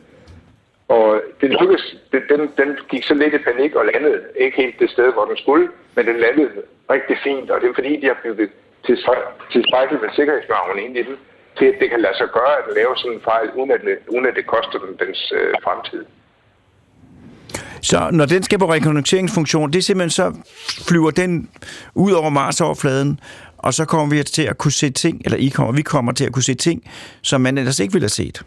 Og 0.89 1.23
den, 1.41 1.51
lykkedes, 1.61 1.97
den, 2.13 2.41
den 2.61 2.69
gik 2.91 3.05
så 3.05 3.15
lidt 3.15 3.35
i 3.35 3.39
panik 3.39 3.75
og 3.75 3.85
landede 3.93 4.21
ikke 4.37 4.57
helt 4.57 4.79
det 4.81 4.91
sted, 4.91 5.13
hvor 5.13 5.25
den 5.25 5.37
skulle, 5.37 5.69
men 5.95 6.07
den 6.07 6.17
landede 6.17 6.51
rigtig 6.91 7.17
fint, 7.25 7.51
og 7.51 7.61
det 7.61 7.69
er 7.69 7.75
fordi, 7.75 8.01
de 8.01 8.07
har 8.07 8.19
bygget 8.23 8.51
tilstrækkeligt 9.53 10.03
med 10.03 10.11
sikkerhedsmargen 10.17 10.79
ind 10.85 10.97
i 10.97 11.03
den, 11.03 11.17
til 11.59 11.67
at 11.71 11.77
det 11.81 11.91
kan 11.91 12.01
lade 12.01 12.17
sig 12.17 12.29
gøre 12.39 12.55
at 12.61 12.75
lave 12.75 12.97
sådan 12.97 13.17
en 13.17 13.23
fejl, 13.31 13.49
uden 13.59 13.71
at 13.71 13.81
det, 13.81 13.97
uden 14.09 14.27
at 14.27 14.35
det 14.39 14.47
koster 14.47 14.79
dem 14.79 14.97
dens 15.03 15.33
øh, 15.39 15.55
fremtid. 15.65 16.05
Så 17.83 18.09
når 18.13 18.27
den 18.27 18.43
skal 18.43 18.59
på 18.59 18.73
rekognosceringsfunktion, 18.73 19.73
det 19.73 19.79
er 19.79 19.83
simpelthen 19.83 20.11
så 20.11 20.27
flyver 20.89 21.11
den 21.11 21.51
ud 21.95 22.13
over 22.13 22.31
Mars-overfladen, 22.31 23.21
og 23.59 23.75
så 23.75 23.85
kommer 23.85 24.17
vi 24.17 24.23
til 24.23 24.47
at 24.53 24.59
kunne 24.59 24.73
se 24.73 24.91
ting, 24.91 25.23
eller 25.25 25.39
I 25.39 25.49
kommer, 25.49 25.73
vi 25.73 25.83
kommer 25.83 26.13
til 26.13 26.27
at 26.27 26.33
kunne 26.33 26.49
se 26.53 26.55
ting, 26.55 26.91
som 27.23 27.41
man 27.41 27.59
ellers 27.59 27.81
ikke 27.81 27.93
ville 27.93 28.05
have 28.11 28.19
set. 28.23 28.43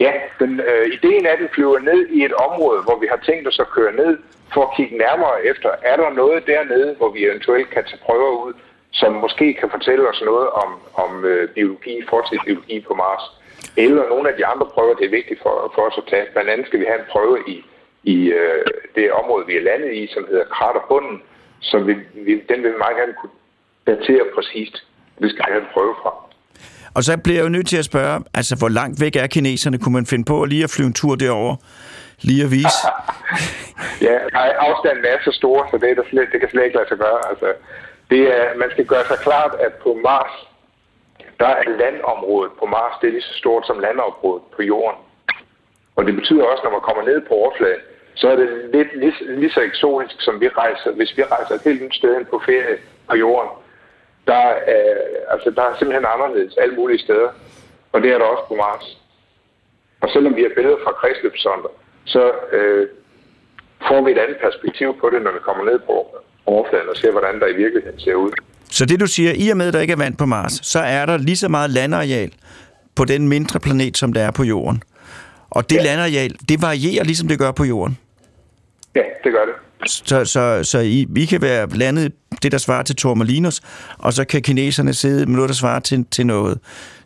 Ja, 0.00 0.12
den, 0.40 0.60
øh, 0.60 0.86
ideen 0.96 1.26
er, 1.26 1.32
at 1.32 1.38
den 1.38 1.48
flyver 1.54 1.78
ned 1.78 2.06
i 2.08 2.24
et 2.24 2.32
område, 2.32 2.82
hvor 2.82 2.98
vi 3.02 3.06
har 3.10 3.20
tænkt 3.28 3.48
os 3.48 3.58
at 3.58 3.70
køre 3.76 3.92
ned, 3.92 4.18
for 4.54 4.62
at 4.66 4.76
kigge 4.76 4.98
nærmere 4.98 5.36
efter, 5.50 5.70
er 5.82 5.96
der 5.96 6.10
noget 6.22 6.46
dernede, 6.46 6.94
hvor 6.98 7.10
vi 7.10 7.24
eventuelt 7.24 7.70
kan 7.70 7.84
tage 7.84 8.04
prøver 8.06 8.30
ud, 8.46 8.52
som 8.92 9.12
måske 9.12 9.54
kan 9.60 9.70
fortælle 9.70 10.08
os 10.08 10.22
noget 10.24 10.48
om, 10.62 10.70
om 10.94 11.24
øh, 11.24 11.48
biologi, 11.48 11.94
biologi 12.44 12.80
på 12.88 12.94
Mars. 12.94 13.24
eller 13.76 14.08
nogle 14.08 14.30
af 14.30 14.36
de 14.36 14.46
andre 14.46 14.66
prøver, 14.74 14.94
det 14.94 15.06
er 15.06 15.18
vigtigt 15.20 15.40
for, 15.42 15.72
for 15.74 15.82
os 15.88 15.98
at 16.02 16.08
tage. 16.10 16.26
Blandt 16.32 16.50
andet 16.50 16.66
skal 16.66 16.80
vi 16.80 16.84
have 16.90 17.00
en 17.00 17.10
prøve 17.14 17.38
i, 17.46 17.56
i 18.14 18.16
øh, 18.40 18.64
det 18.94 19.12
område, 19.12 19.46
vi 19.46 19.56
er 19.56 19.68
landet 19.70 19.92
i, 19.94 20.06
som 20.14 20.26
hedder 20.30 20.44
kraterbunden, 20.44 21.22
så 21.60 21.78
vi, 21.78 21.94
vi, 22.26 22.32
den 22.50 22.62
vil 22.62 22.72
vi 22.72 22.78
meget 22.84 22.96
gerne 22.96 23.14
kunne 23.20 23.39
datere 23.90 24.24
præcist. 24.34 24.76
Skal 25.16 25.30
vi 25.30 25.52
have 25.52 25.60
en 25.60 25.70
prøve 25.74 25.94
fra. 26.02 26.12
Og 26.96 27.02
så 27.06 27.12
bliver 27.24 27.38
jeg 27.38 27.44
jo 27.44 27.48
nødt 27.56 27.68
til 27.72 27.78
at 27.82 27.84
spørge, 27.84 28.16
altså 28.34 28.54
hvor 28.60 28.68
langt 28.68 28.96
væk 29.04 29.16
er 29.16 29.26
kineserne? 29.26 29.78
Kunne 29.78 29.96
man 29.98 30.06
finde 30.06 30.24
på 30.24 30.36
at 30.42 30.48
lige 30.48 30.64
at 30.64 30.72
flyve 30.74 30.86
en 30.86 30.98
tur 31.00 31.14
derover? 31.14 31.56
Lige 32.28 32.42
at 32.46 32.50
vise? 32.50 32.80
ja, 34.08 34.16
nej, 34.38 34.48
afstanden 34.66 35.04
er 35.04 35.18
så 35.24 35.32
stor, 35.40 35.56
så 35.70 35.78
det, 35.78 35.90
er 35.90 35.94
der 35.94 36.06
slet, 36.10 36.28
det 36.32 36.40
kan 36.40 36.50
slet 36.50 36.64
ikke 36.64 36.76
lade 36.76 36.88
sig 36.88 36.98
gøre. 36.98 37.20
Altså, 37.30 37.48
det 38.10 38.22
er, 38.38 38.44
man 38.62 38.70
skal 38.70 38.86
gøre 38.92 39.06
sig 39.10 39.18
klart, 39.26 39.52
at 39.66 39.72
på 39.84 39.90
Mars, 40.08 40.34
der 41.40 41.50
er 41.60 41.64
landområdet 41.82 42.52
på 42.60 42.66
Mars, 42.66 42.94
det 43.00 43.06
er 43.08 43.12
lige 43.12 43.28
så 43.30 43.34
stort 43.42 43.66
som 43.66 43.78
landområdet 43.78 44.42
på 44.56 44.62
Jorden. 44.62 45.00
Og 45.96 46.02
det 46.06 46.14
betyder 46.14 46.44
også, 46.44 46.62
når 46.64 46.74
man 46.76 46.86
kommer 46.88 47.02
ned 47.10 47.20
på 47.28 47.34
overfladen, 47.34 47.82
så 48.14 48.28
er 48.32 48.36
det 48.36 48.48
lidt 48.74 48.90
lige, 49.02 49.14
lige 49.40 49.52
så 49.56 49.60
eksotisk, 49.60 50.16
som 50.26 50.40
vi 50.40 50.48
rejser. 50.48 50.90
Hvis 50.98 51.16
vi 51.16 51.22
rejser 51.22 51.54
et 51.54 51.62
helt 51.68 51.82
nyt 51.82 51.94
sted 51.94 52.16
ind 52.18 52.26
på 52.26 52.38
ferie 52.46 52.76
på 53.08 53.16
Jorden, 53.16 53.50
der 54.26 54.44
er, 54.76 54.94
altså, 55.30 55.50
der 55.50 55.62
er 55.62 55.74
simpelthen 55.78 56.06
anderledes 56.14 56.56
alle 56.56 56.74
mulige 56.74 56.98
steder. 56.98 57.30
Og 57.92 58.02
det 58.02 58.10
er 58.12 58.18
der 58.18 58.24
også 58.24 58.44
på 58.48 58.54
Mars. 58.54 58.86
Og 60.00 60.08
selvom 60.12 60.36
vi 60.36 60.42
har 60.42 60.52
billeder 60.56 60.76
fra 60.84 60.92
kredsløbssonder, 60.92 61.72
så 62.04 62.32
øh, 62.52 62.88
får 63.88 64.04
vi 64.04 64.10
et 64.10 64.18
andet 64.18 64.38
perspektiv 64.46 64.88
på 65.00 65.10
det, 65.12 65.22
når 65.22 65.32
vi 65.32 65.38
kommer 65.38 65.64
ned 65.64 65.78
på 65.78 65.94
overfladen 66.46 66.88
og 66.88 66.96
ser, 66.96 67.10
hvordan 67.10 67.40
der 67.40 67.46
i 67.46 67.56
virkeligheden 67.56 68.00
ser 68.00 68.14
ud. 68.14 68.30
Så 68.70 68.86
det 68.86 69.00
du 69.00 69.06
siger, 69.06 69.32
i 69.36 69.50
og 69.50 69.56
med, 69.56 69.68
at 69.68 69.74
der 69.74 69.80
ikke 69.80 69.92
er 69.92 69.96
vand 69.96 70.16
på 70.16 70.26
Mars, 70.26 70.52
så 70.62 70.78
er 70.78 71.06
der 71.06 71.16
lige 71.16 71.36
så 71.36 71.48
meget 71.48 71.70
landareal 71.70 72.32
på 72.94 73.04
den 73.04 73.28
mindre 73.28 73.60
planet, 73.60 73.96
som 73.96 74.12
der 74.12 74.22
er 74.22 74.30
på 74.30 74.44
Jorden. 74.44 74.82
Og 75.50 75.70
det 75.70 75.76
ja. 75.76 75.82
landareal, 75.82 76.36
det 76.48 76.62
varierer 76.62 77.04
ligesom 77.04 77.28
det 77.28 77.38
gør 77.38 77.52
på 77.52 77.64
Jorden. 77.64 77.98
Ja, 78.94 79.02
det 79.24 79.32
gør 79.32 79.44
det. 79.44 79.54
Så, 79.86 80.24
så, 80.24 80.64
så 80.64 80.78
I, 80.78 81.06
I 81.16 81.24
kan 81.24 81.42
være 81.42 81.68
landet 81.68 82.12
det, 82.42 82.52
der 82.52 82.58
svarer 82.58 82.82
til 82.82 82.96
Tormalinos, 82.96 83.60
og 83.98 84.12
så 84.12 84.24
kan 84.24 84.42
kineserne 84.42 84.94
sidde 84.94 85.26
med 85.26 85.34
noget, 85.34 85.48
der 85.48 85.54
svarer 85.54 85.80
til, 85.80 86.06
til, 86.10 86.26
noget, 86.26 86.58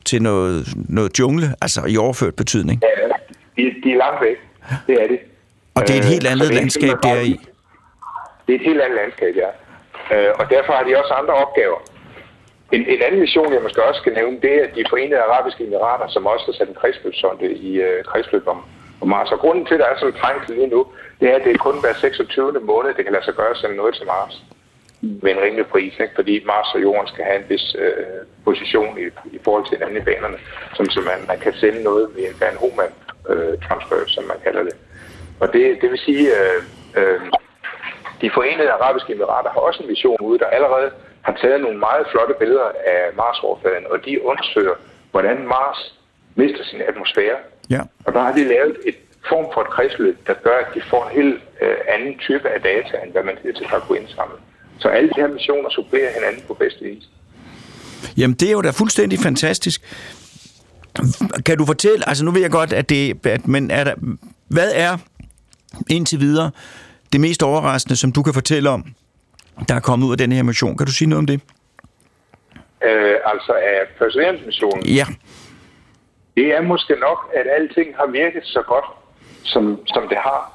til 0.05 0.23
noget, 0.23 0.67
noget 0.89 1.19
jungle, 1.19 1.47
altså 1.63 1.81
i 1.89 1.97
overført 1.97 2.35
betydning. 2.35 2.83
Ja, 2.83 3.09
de, 3.57 3.63
de 3.85 3.93
er 3.93 3.99
langt 4.05 4.21
væk. 4.27 4.39
Det 4.87 5.03
er 5.03 5.09
det. 5.09 5.19
Og 5.75 5.83
det 5.87 5.93
er 5.97 6.01
et 6.05 6.11
helt 6.15 6.27
andet 6.27 6.49
øh, 6.51 6.55
landskab, 6.55 6.97
det 7.03 7.11
er 7.11 7.21
i. 7.21 7.37
Det 8.47 8.53
er 8.55 8.59
et 8.61 8.67
helt 8.71 8.81
andet 8.81 8.99
landskab, 9.03 9.33
ja. 9.43 9.51
Øh, 10.15 10.31
og 10.41 10.45
derfor 10.55 10.73
har 10.73 10.85
de 10.89 10.93
også 11.03 11.13
andre 11.21 11.35
opgaver. 11.45 11.81
En, 12.73 12.83
en 12.95 13.01
anden 13.07 13.21
mission, 13.21 13.53
jeg 13.57 13.63
måske 13.63 13.85
også 13.89 14.01
skal 14.03 14.13
nævne, 14.21 14.37
det 14.45 14.55
er 14.63 14.67
de 14.77 14.83
forenede 14.91 15.21
arabiske 15.29 15.65
emirater, 15.67 16.07
som 16.15 16.27
også 16.27 16.45
har 16.49 16.55
sat 16.59 16.69
en 16.69 16.81
kredsløbssonde 16.81 17.49
i 17.69 17.71
øh, 17.87 18.05
kredsløb 18.11 18.47
om, 18.55 18.61
om 19.01 19.09
Mars. 19.09 19.33
Og 19.33 19.39
grunden 19.39 19.67
til, 19.67 19.75
at 19.75 19.81
der 19.81 19.87
er 19.87 19.99
sådan 19.99 20.15
en 20.15 20.21
trængsel 20.21 20.55
lige 20.57 20.67
nu, 20.67 20.87
det 21.21 21.31
er, 21.31 21.37
at 21.37 21.45
det 21.45 21.53
er 21.53 21.59
kun 21.59 21.81
hver 21.81 21.95
26. 21.95 22.61
måned, 22.61 22.95
det 22.95 23.05
kan 23.05 23.13
lade 23.13 23.25
sig 23.25 23.35
gøre 23.35 23.51
at 23.51 23.57
sende 23.57 23.77
noget 23.77 23.95
til 23.95 24.07
Mars 24.07 24.35
med 25.23 25.31
en 25.33 25.43
rimelig 25.45 25.67
pris, 25.67 25.95
ikke? 26.01 26.15
fordi 26.15 26.45
Mars 26.45 26.75
og 26.75 26.83
Jorden 26.83 27.09
skal 27.09 27.25
have 27.25 27.39
en 27.43 27.49
vis 27.49 27.77
øh, 27.79 27.93
position 28.45 28.99
i, 28.99 29.05
i 29.37 29.39
forhold 29.45 29.65
til 29.65 29.77
hinanden 29.77 30.03
i 30.03 30.05
banerne, 30.05 30.39
som, 30.77 30.87
som 30.91 31.03
man, 31.05 31.19
man 31.29 31.39
kan 31.39 31.53
sende 31.53 31.83
noget 31.83 32.09
ved 32.15 32.23
en 32.29 32.41
Van 32.41 32.57
Homan 32.63 32.93
øh, 33.31 33.59
transfer, 33.67 33.97
som 34.07 34.25
man 34.25 34.37
kalder 34.45 34.63
det. 34.63 34.77
Og 35.41 35.53
det, 35.53 35.79
det 35.81 35.91
vil 35.91 35.99
sige, 35.99 36.27
øh, 36.41 36.61
øh, 36.99 37.21
de 38.21 38.31
forenede 38.35 38.71
arabiske 38.71 39.13
emirater 39.13 39.51
har 39.51 39.61
også 39.61 39.83
en 39.83 39.89
mission 39.89 40.17
ude, 40.21 40.39
der 40.39 40.47
allerede 40.47 40.91
har 41.23 41.35
taget 41.43 41.61
nogle 41.61 41.79
meget 41.79 42.07
flotte 42.11 42.35
billeder 42.39 42.69
af 42.87 43.01
Mars-overfladen, 43.17 43.87
og 43.91 44.05
de 44.05 44.25
undersøger, 44.25 44.75
hvordan 45.11 45.49
Mars 45.49 45.95
mister 46.35 46.65
sin 46.65 46.81
atmosfære. 46.81 47.37
Ja. 47.71 47.81
Og 48.05 48.13
der 48.13 48.21
har 48.21 48.33
de 48.33 48.45
lavet 48.45 48.77
et 48.87 48.97
form 49.29 49.47
for 49.55 49.61
et 49.61 49.71
kredsløb, 49.71 50.27
der 50.27 50.35
gør, 50.45 50.57
at 50.67 50.75
de 50.75 50.81
får 50.91 51.09
en 51.09 51.23
helt 51.23 51.43
øh, 51.63 51.77
anden 51.95 52.19
type 52.19 52.49
af 52.49 52.61
data, 52.61 53.05
end 53.05 53.13
hvad 53.13 53.23
man 53.23 53.37
hidtil 53.43 53.67
har 53.67 53.79
kunne 53.79 53.99
indsamle. 53.99 54.37
Så 54.79 54.89
alle 54.89 55.09
de 55.09 55.15
her 55.17 55.29
missioner 55.29 55.71
supplerer 55.71 56.11
hinanden 56.15 56.43
på 56.47 56.55
bedste 56.55 56.85
vis. 56.85 57.05
Jamen, 58.17 58.35
det 58.35 58.49
er 58.49 58.53
jo 58.53 58.63
da 58.63 58.71
fuldstændig 58.71 59.19
fantastisk. 59.19 59.83
Kan 61.47 61.59
du 61.59 61.65
fortælle, 61.67 62.09
altså 62.09 62.25
nu 62.25 62.31
ved 62.31 62.41
jeg 62.41 62.51
godt, 62.51 62.73
at 62.73 62.89
det, 62.89 63.27
at, 63.27 63.49
men 63.49 63.71
er 63.71 63.85
der, 63.85 63.95
hvad 64.49 64.73
er 64.75 64.97
indtil 65.91 66.21
videre 66.21 66.51
det 67.13 67.21
mest 67.21 67.43
overraskende, 67.43 67.97
som 67.97 68.13
du 68.13 68.23
kan 68.23 68.35
fortælle 68.35 68.71
om, 68.71 68.85
der 69.69 69.75
er 69.75 69.81
kommet 69.81 70.07
ud 70.07 70.13
af 70.13 70.19
den 70.19 70.33
her 70.33 70.43
mission? 70.43 70.77
Kan 70.77 70.87
du 70.87 70.93
sige 70.93 71.09
noget 71.09 71.19
om 71.19 71.27
det? 71.27 71.41
Øh, 72.85 73.15
altså 73.27 73.53
af 73.53 73.81
Perseverance-missionen? 73.99 74.87
Ja. 74.87 75.07
Det 76.37 76.47
er 76.57 76.61
måske 76.61 76.95
nok, 76.95 77.31
at 77.35 77.47
alting 77.51 77.97
har 77.97 78.07
virket 78.07 78.45
så 78.45 78.63
godt, 78.63 78.85
som, 79.45 79.87
som 79.87 80.09
det 80.09 80.17
har. 80.17 80.53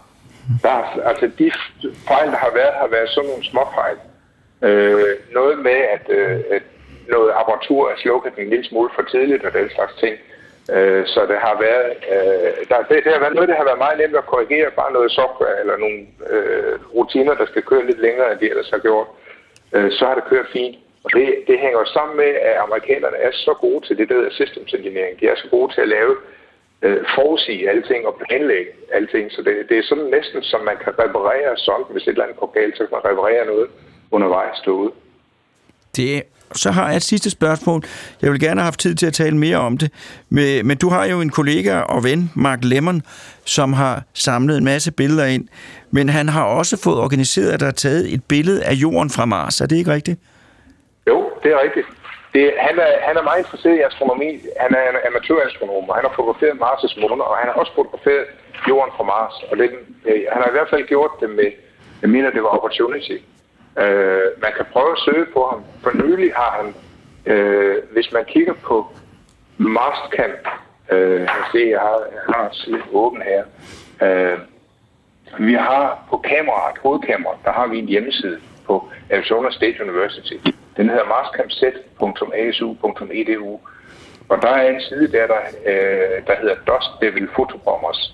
Der, 0.63 1.01
altså 1.09 1.32
de 1.39 1.51
fejl, 2.07 2.32
der 2.32 2.38
har 2.38 2.51
været, 2.53 2.73
har 2.73 2.88
været 2.88 3.09
sådan 3.09 3.30
nogle 3.30 3.45
små 3.45 3.63
fejl. 3.73 3.97
Øh, 4.67 5.15
noget 5.34 5.59
med, 5.59 5.80
at, 5.95 6.05
øh, 6.09 6.39
at 6.51 6.63
noget 7.09 7.32
apparatur 7.36 7.89
er 7.89 7.97
slukket 7.97 8.34
en 8.38 8.49
lille 8.49 8.65
smule 8.65 8.89
for 8.95 9.01
tidligt 9.01 9.45
og 9.45 9.53
den 9.53 9.69
slags 9.75 9.93
ting. 10.03 10.15
Øh, 10.75 11.05
så 11.13 11.21
det 11.32 11.38
har 11.45 11.55
været, 11.67 11.89
øh, 12.13 12.51
der, 12.69 12.77
det, 12.89 13.03
det 13.05 13.13
har 13.13 13.19
været 13.19 13.36
noget, 13.36 13.49
der 13.49 13.55
har 13.55 13.69
været 13.69 13.84
meget 13.86 13.97
nemt 13.99 14.15
at 14.15 14.25
korrigere, 14.25 14.71
bare 14.71 14.93
noget 14.93 15.11
software 15.11 15.59
eller 15.59 15.77
nogle 15.77 15.99
øh, 16.34 16.73
rutiner, 16.95 17.34
der 17.34 17.45
skal 17.45 17.61
køre 17.61 17.86
lidt 17.86 18.01
længere, 18.01 18.32
end 18.32 18.39
de 18.39 18.49
ellers 18.49 18.69
har 18.69 18.77
gjort. 18.88 19.07
Øh, 19.73 19.91
så 19.91 20.05
har 20.05 20.15
det 20.15 20.23
kørt 20.23 20.47
fint. 20.53 20.77
Og 21.04 21.10
det, 21.18 21.26
det 21.50 21.58
hænger 21.66 21.84
sammen 21.97 22.16
med, 22.18 22.32
at 22.50 22.56
amerikanerne 22.66 23.18
er 23.28 23.32
så 23.32 23.54
gode 23.66 23.82
til 23.88 23.97
det, 23.97 24.10
der 24.10 24.16
hedder 24.16 24.39
systems 24.41 24.74
engineering. 24.74 25.20
De 25.20 25.26
er 25.28 25.36
så 25.36 25.47
gode 25.56 25.74
til 25.74 25.82
at 25.82 25.93
lave 25.97 26.14
øh, 26.86 27.00
forudsige 27.16 27.70
alting 27.70 28.02
og 28.10 28.14
planlægge 28.26 28.72
alting. 28.97 29.32
Så 29.32 29.41
det, 29.45 29.54
det 29.70 29.78
er 29.78 29.84
sådan 29.89 30.10
næsten, 30.18 30.43
som 30.43 30.62
man 30.70 30.78
kan 30.84 30.93
reparere 31.04 31.58
sådan, 31.58 31.86
hvis 31.93 32.04
et 32.04 32.10
eller 32.10 32.24
andet 32.24 32.39
går 32.41 32.52
galt, 32.60 32.78
så 32.78 32.84
kan 32.86 32.95
man 32.97 33.12
reparere 33.12 33.45
noget 33.45 33.68
undervejs 34.12 34.58
derude. 34.66 34.91
Det 35.95 36.24
så 36.56 36.72
har 36.72 36.88
jeg 36.88 36.95
et 36.95 37.04
sidste 37.04 37.30
spørgsmål. 37.30 37.84
Jeg 38.22 38.32
vil 38.32 38.39
gerne 38.39 38.60
have 38.62 38.66
haft 38.66 38.80
tid 38.80 38.95
til 38.95 39.06
at 39.06 39.14
tale 39.14 39.38
mere 39.38 39.58
om 39.58 39.78
det. 39.78 39.91
Men, 40.30 40.68
men 40.68 40.78
du 40.78 40.89
har 40.89 41.06
jo 41.06 41.22
en 41.22 41.30
kollega 41.30 41.80
og 41.80 42.04
ven, 42.04 42.32
Mark 42.36 42.60
Lemmon, 42.64 43.02
som 43.45 43.74
har 43.74 44.04
samlet 44.14 44.58
en 44.58 44.64
masse 44.64 44.91
billeder 44.91 45.26
ind. 45.26 45.47
Men 45.91 46.10
han 46.10 46.30
har 46.30 46.43
også 46.43 46.78
fået 46.78 46.97
organiseret, 46.97 47.52
at 47.52 47.60
der 47.60 47.68
er 47.68 47.72
taget 47.72 48.14
et 48.14 48.24
billede 48.24 48.64
af 48.64 48.74
jorden 48.74 49.10
fra 49.10 49.26
Mars. 49.26 49.62
Er 49.62 49.66
det 49.66 49.76
ikke 49.76 49.93
rigtigt? 49.93 50.20
Jo, 51.08 51.32
det 51.43 51.52
er 51.52 51.62
rigtigt. 51.62 51.88
Det, 52.34 52.54
han, 52.58 52.80
er, 52.80 52.91
han 53.08 53.18
er 53.18 53.24
meget 53.24 53.39
interesseret 53.39 53.76
i 53.78 53.88
astronomi. 53.89 54.30
Han 54.60 54.72
er 54.76 54.89
en 54.89 54.97
amatørastronom, 55.08 55.89
og 55.89 55.95
han 55.95 56.06
har 56.06 56.14
fotograferet 56.16 56.62
Mars' 56.62 57.02
måner, 57.02 57.24
og 57.24 57.38
han 57.38 57.47
har 57.47 57.56
også 57.62 57.74
fotograferet 57.76 58.26
jorden 58.70 58.93
fra 58.97 59.04
Mars. 59.04 59.36
Og 59.52 59.58
det, 59.58 59.70
øh, 60.06 60.22
han 60.32 60.41
har 60.41 60.50
i 60.50 60.58
hvert 60.58 60.70
fald 60.70 60.88
gjort 60.88 61.12
det 61.22 61.30
med, 61.30 61.52
jeg 62.02 62.10
mener, 62.10 62.30
det 62.30 62.43
var 62.43 62.50
Opportunity. 62.50 63.18
Øh, 63.84 64.28
man 64.43 64.52
kan 64.58 64.66
prøve 64.74 64.91
at 64.91 65.04
søge 65.06 65.26
på 65.34 65.41
ham. 65.50 65.64
For 65.84 65.91
nylig 66.04 66.32
har 66.36 66.52
han, 66.60 66.68
øh, 67.34 67.76
hvis 67.91 68.12
man 68.12 68.26
kigger 68.26 68.54
på 68.54 68.88
Marscamp, 69.58 70.47
øh, 70.91 71.22
jeg 71.22 71.43
se, 71.52 71.68
jeg 71.70 71.80
har, 71.80 72.00
jeg 72.14 72.36
har 72.36 72.50
siden 72.52 72.82
åben 72.91 73.22
her. 73.22 73.43
Øh, 74.08 74.39
vi 75.39 75.54
har 75.54 76.06
på 76.10 76.18
kameraet, 76.18 76.78
hovedkameraet, 76.78 77.39
der 77.45 77.52
har 77.52 77.68
vi 77.68 77.80
en 77.80 77.88
hjemmeside 77.88 78.39
på 78.66 78.89
Arizona 79.12 79.52
State 79.52 79.84
University. 79.84 80.34
Den 80.80 80.88
hedder 80.89 81.05
marscampset.asu.edu. 81.15 83.59
Og 84.30 84.41
der 84.41 84.49
er 84.49 84.69
en 84.69 84.82
side 84.82 85.11
der, 85.11 85.27
der, 85.27 85.39
øh, 85.65 86.27
der 86.27 86.36
hedder 86.41 86.55
Dust 86.67 86.89
Devil 87.01 87.27
Photobombers. 87.36 88.13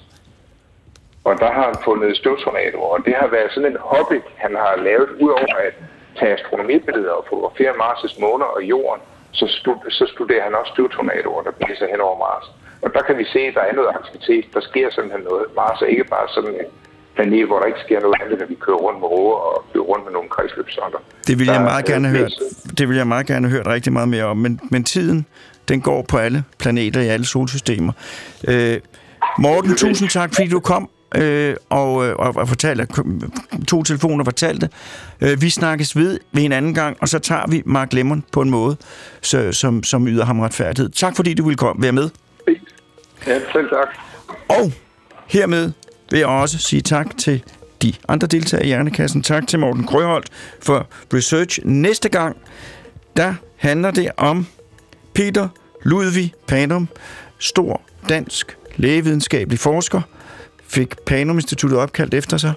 Og 1.24 1.40
der 1.40 1.52
har 1.52 1.64
han 1.64 1.76
fundet 1.84 2.18
støvtornadoer, 2.18 2.88
og 2.96 3.06
det 3.06 3.16
har 3.16 3.28
været 3.28 3.52
sådan 3.52 3.72
en 3.72 3.78
hobby, 3.80 4.22
han 4.36 4.56
har 4.56 4.76
lavet, 4.76 5.10
udover 5.10 5.56
at 5.68 5.74
tage 6.20 6.34
astronomibilleder 6.34 7.12
og 7.12 7.26
fotografere 7.30 7.72
Mars' 7.72 8.22
måner 8.22 8.46
og 8.46 8.64
jorden, 8.64 9.02
så, 9.32 9.48
stud- 9.48 9.92
så 9.92 10.06
studerer 10.14 10.44
han 10.44 10.56
også 10.56 10.72
støvtornadoer, 10.74 11.44
der 11.44 11.52
blæser 11.52 11.88
hen 11.88 12.02
over 12.02 12.18
Mars. 12.20 12.52
Og 12.82 12.94
der 12.94 13.02
kan 13.02 13.18
vi 13.18 13.26
se, 13.26 13.40
at 13.40 13.54
der 13.54 13.62
er 13.62 13.74
noget 13.74 13.90
aktivitet, 13.90 14.46
der 14.54 14.60
sker 14.60 14.90
simpelthen 14.90 15.24
noget. 15.24 15.56
Mars 15.56 15.82
er 15.82 15.86
ikke 15.86 16.04
bare 16.04 16.28
sådan 16.30 16.54
en 16.54 16.66
planet, 17.16 17.48
hvor 17.48 17.60
der 17.60 17.66
ikke 17.66 17.80
sker 17.86 18.00
noget 18.00 18.16
andet, 18.22 18.40
når 18.40 18.46
vi 18.46 18.56
kører 18.56 18.78
rundt 18.78 19.00
med 19.00 19.08
roer 19.08 19.36
og 19.36 19.66
flyver 19.72 19.86
rundt 19.86 20.06
med 20.06 20.14
nogle 20.14 20.30
kredsløbsonder. 20.30 21.00
Det 21.28 21.40
vil 21.40 21.48
jeg 21.48 21.62
meget 21.62 21.86
gerne 21.86 22.08
have 22.08 22.20
hørt. 22.20 22.34
Det 22.78 22.90
vil 22.90 22.98
jeg 22.98 23.08
meget 23.08 23.28
gerne 23.28 23.50
hørt 23.50 23.68
rigtig 23.68 23.94
meget 23.94 24.10
mere 24.10 24.24
om, 24.24 24.38
men, 24.38 24.60
men 24.72 24.84
tiden, 24.84 25.26
den 25.68 25.82
går 25.82 26.06
på 26.10 26.18
alle 26.18 26.44
planeter 26.60 27.02
i 27.02 27.08
alle 27.08 27.26
solsystemer. 27.26 27.94
Øh, 28.48 28.80
Morten, 29.40 29.76
tusind 29.76 30.10
tak, 30.10 30.36
fordi 30.36 30.48
du 30.50 30.60
kom 30.60 30.90
øh, 31.16 31.56
og, 31.70 32.08
øh, 32.08 32.16
og, 32.16 32.36
og 32.36 32.48
fortalte, 32.48 32.88
to 33.68 33.84
telefoner 33.84 34.24
fortalte. 34.24 34.70
Øh, 35.22 35.42
vi 35.42 35.50
snakkes 35.50 35.98
ved 35.98 36.20
ved 36.32 36.44
en 36.44 36.52
anden 36.52 36.74
gang, 36.74 36.98
og 37.02 37.08
så 37.08 37.20
tager 37.20 37.48
vi 37.48 37.62
Mark 37.66 37.94
Lemon 37.94 38.24
på 38.32 38.42
en 38.42 38.50
måde, 38.50 38.78
så, 39.22 39.52
som, 39.52 39.84
som 39.84 40.08
yder 40.08 40.26
ham 40.26 40.40
retfærdighed. 40.40 40.90
Tak 40.90 41.16
fordi 41.16 41.34
du 41.34 41.44
ville 41.44 41.58
komme, 41.58 41.84
være 41.84 41.92
med. 41.92 42.10
Ja, 43.28 43.40
selv 43.54 43.70
tak. 43.70 43.88
Og 44.50 44.72
hermed 45.28 45.72
vil 46.12 46.18
jeg 46.18 46.28
også 46.28 46.58
sige 46.58 46.82
tak 46.82 47.18
til 47.18 47.44
de 47.82 47.94
andre 48.08 48.28
deltagere 48.28 48.64
i 48.64 48.68
Hjernekassen. 48.68 49.22
Tak 49.22 49.48
til 49.48 49.60
Morten 49.60 49.84
Krøholt 49.84 50.30
for 50.62 50.88
research. 51.14 51.60
Næste 51.64 52.10
gang, 52.10 52.38
der 53.18 53.34
handler 53.56 53.92
det 53.92 54.12
om 54.18 54.48
Peter 55.14 55.48
Ludvig 55.84 56.34
Panum, 56.48 56.88
stor 57.40 57.82
dansk 58.10 58.58
lægevidenskabelig 58.76 59.60
forsker, 59.60 60.02
fik 60.68 60.96
Panum 61.06 61.38
Instituttet 61.38 61.80
opkaldt 61.80 62.14
efter 62.14 62.38
sig. 62.38 62.54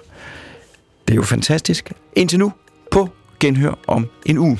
Det 1.07 1.13
er 1.13 1.15
jo 1.15 1.23
fantastisk. 1.23 1.91
Indtil 2.13 2.39
nu 2.39 2.53
på 2.91 3.09
genhør 3.39 3.79
om 3.87 4.07
en 4.25 4.37
uge. 4.37 4.59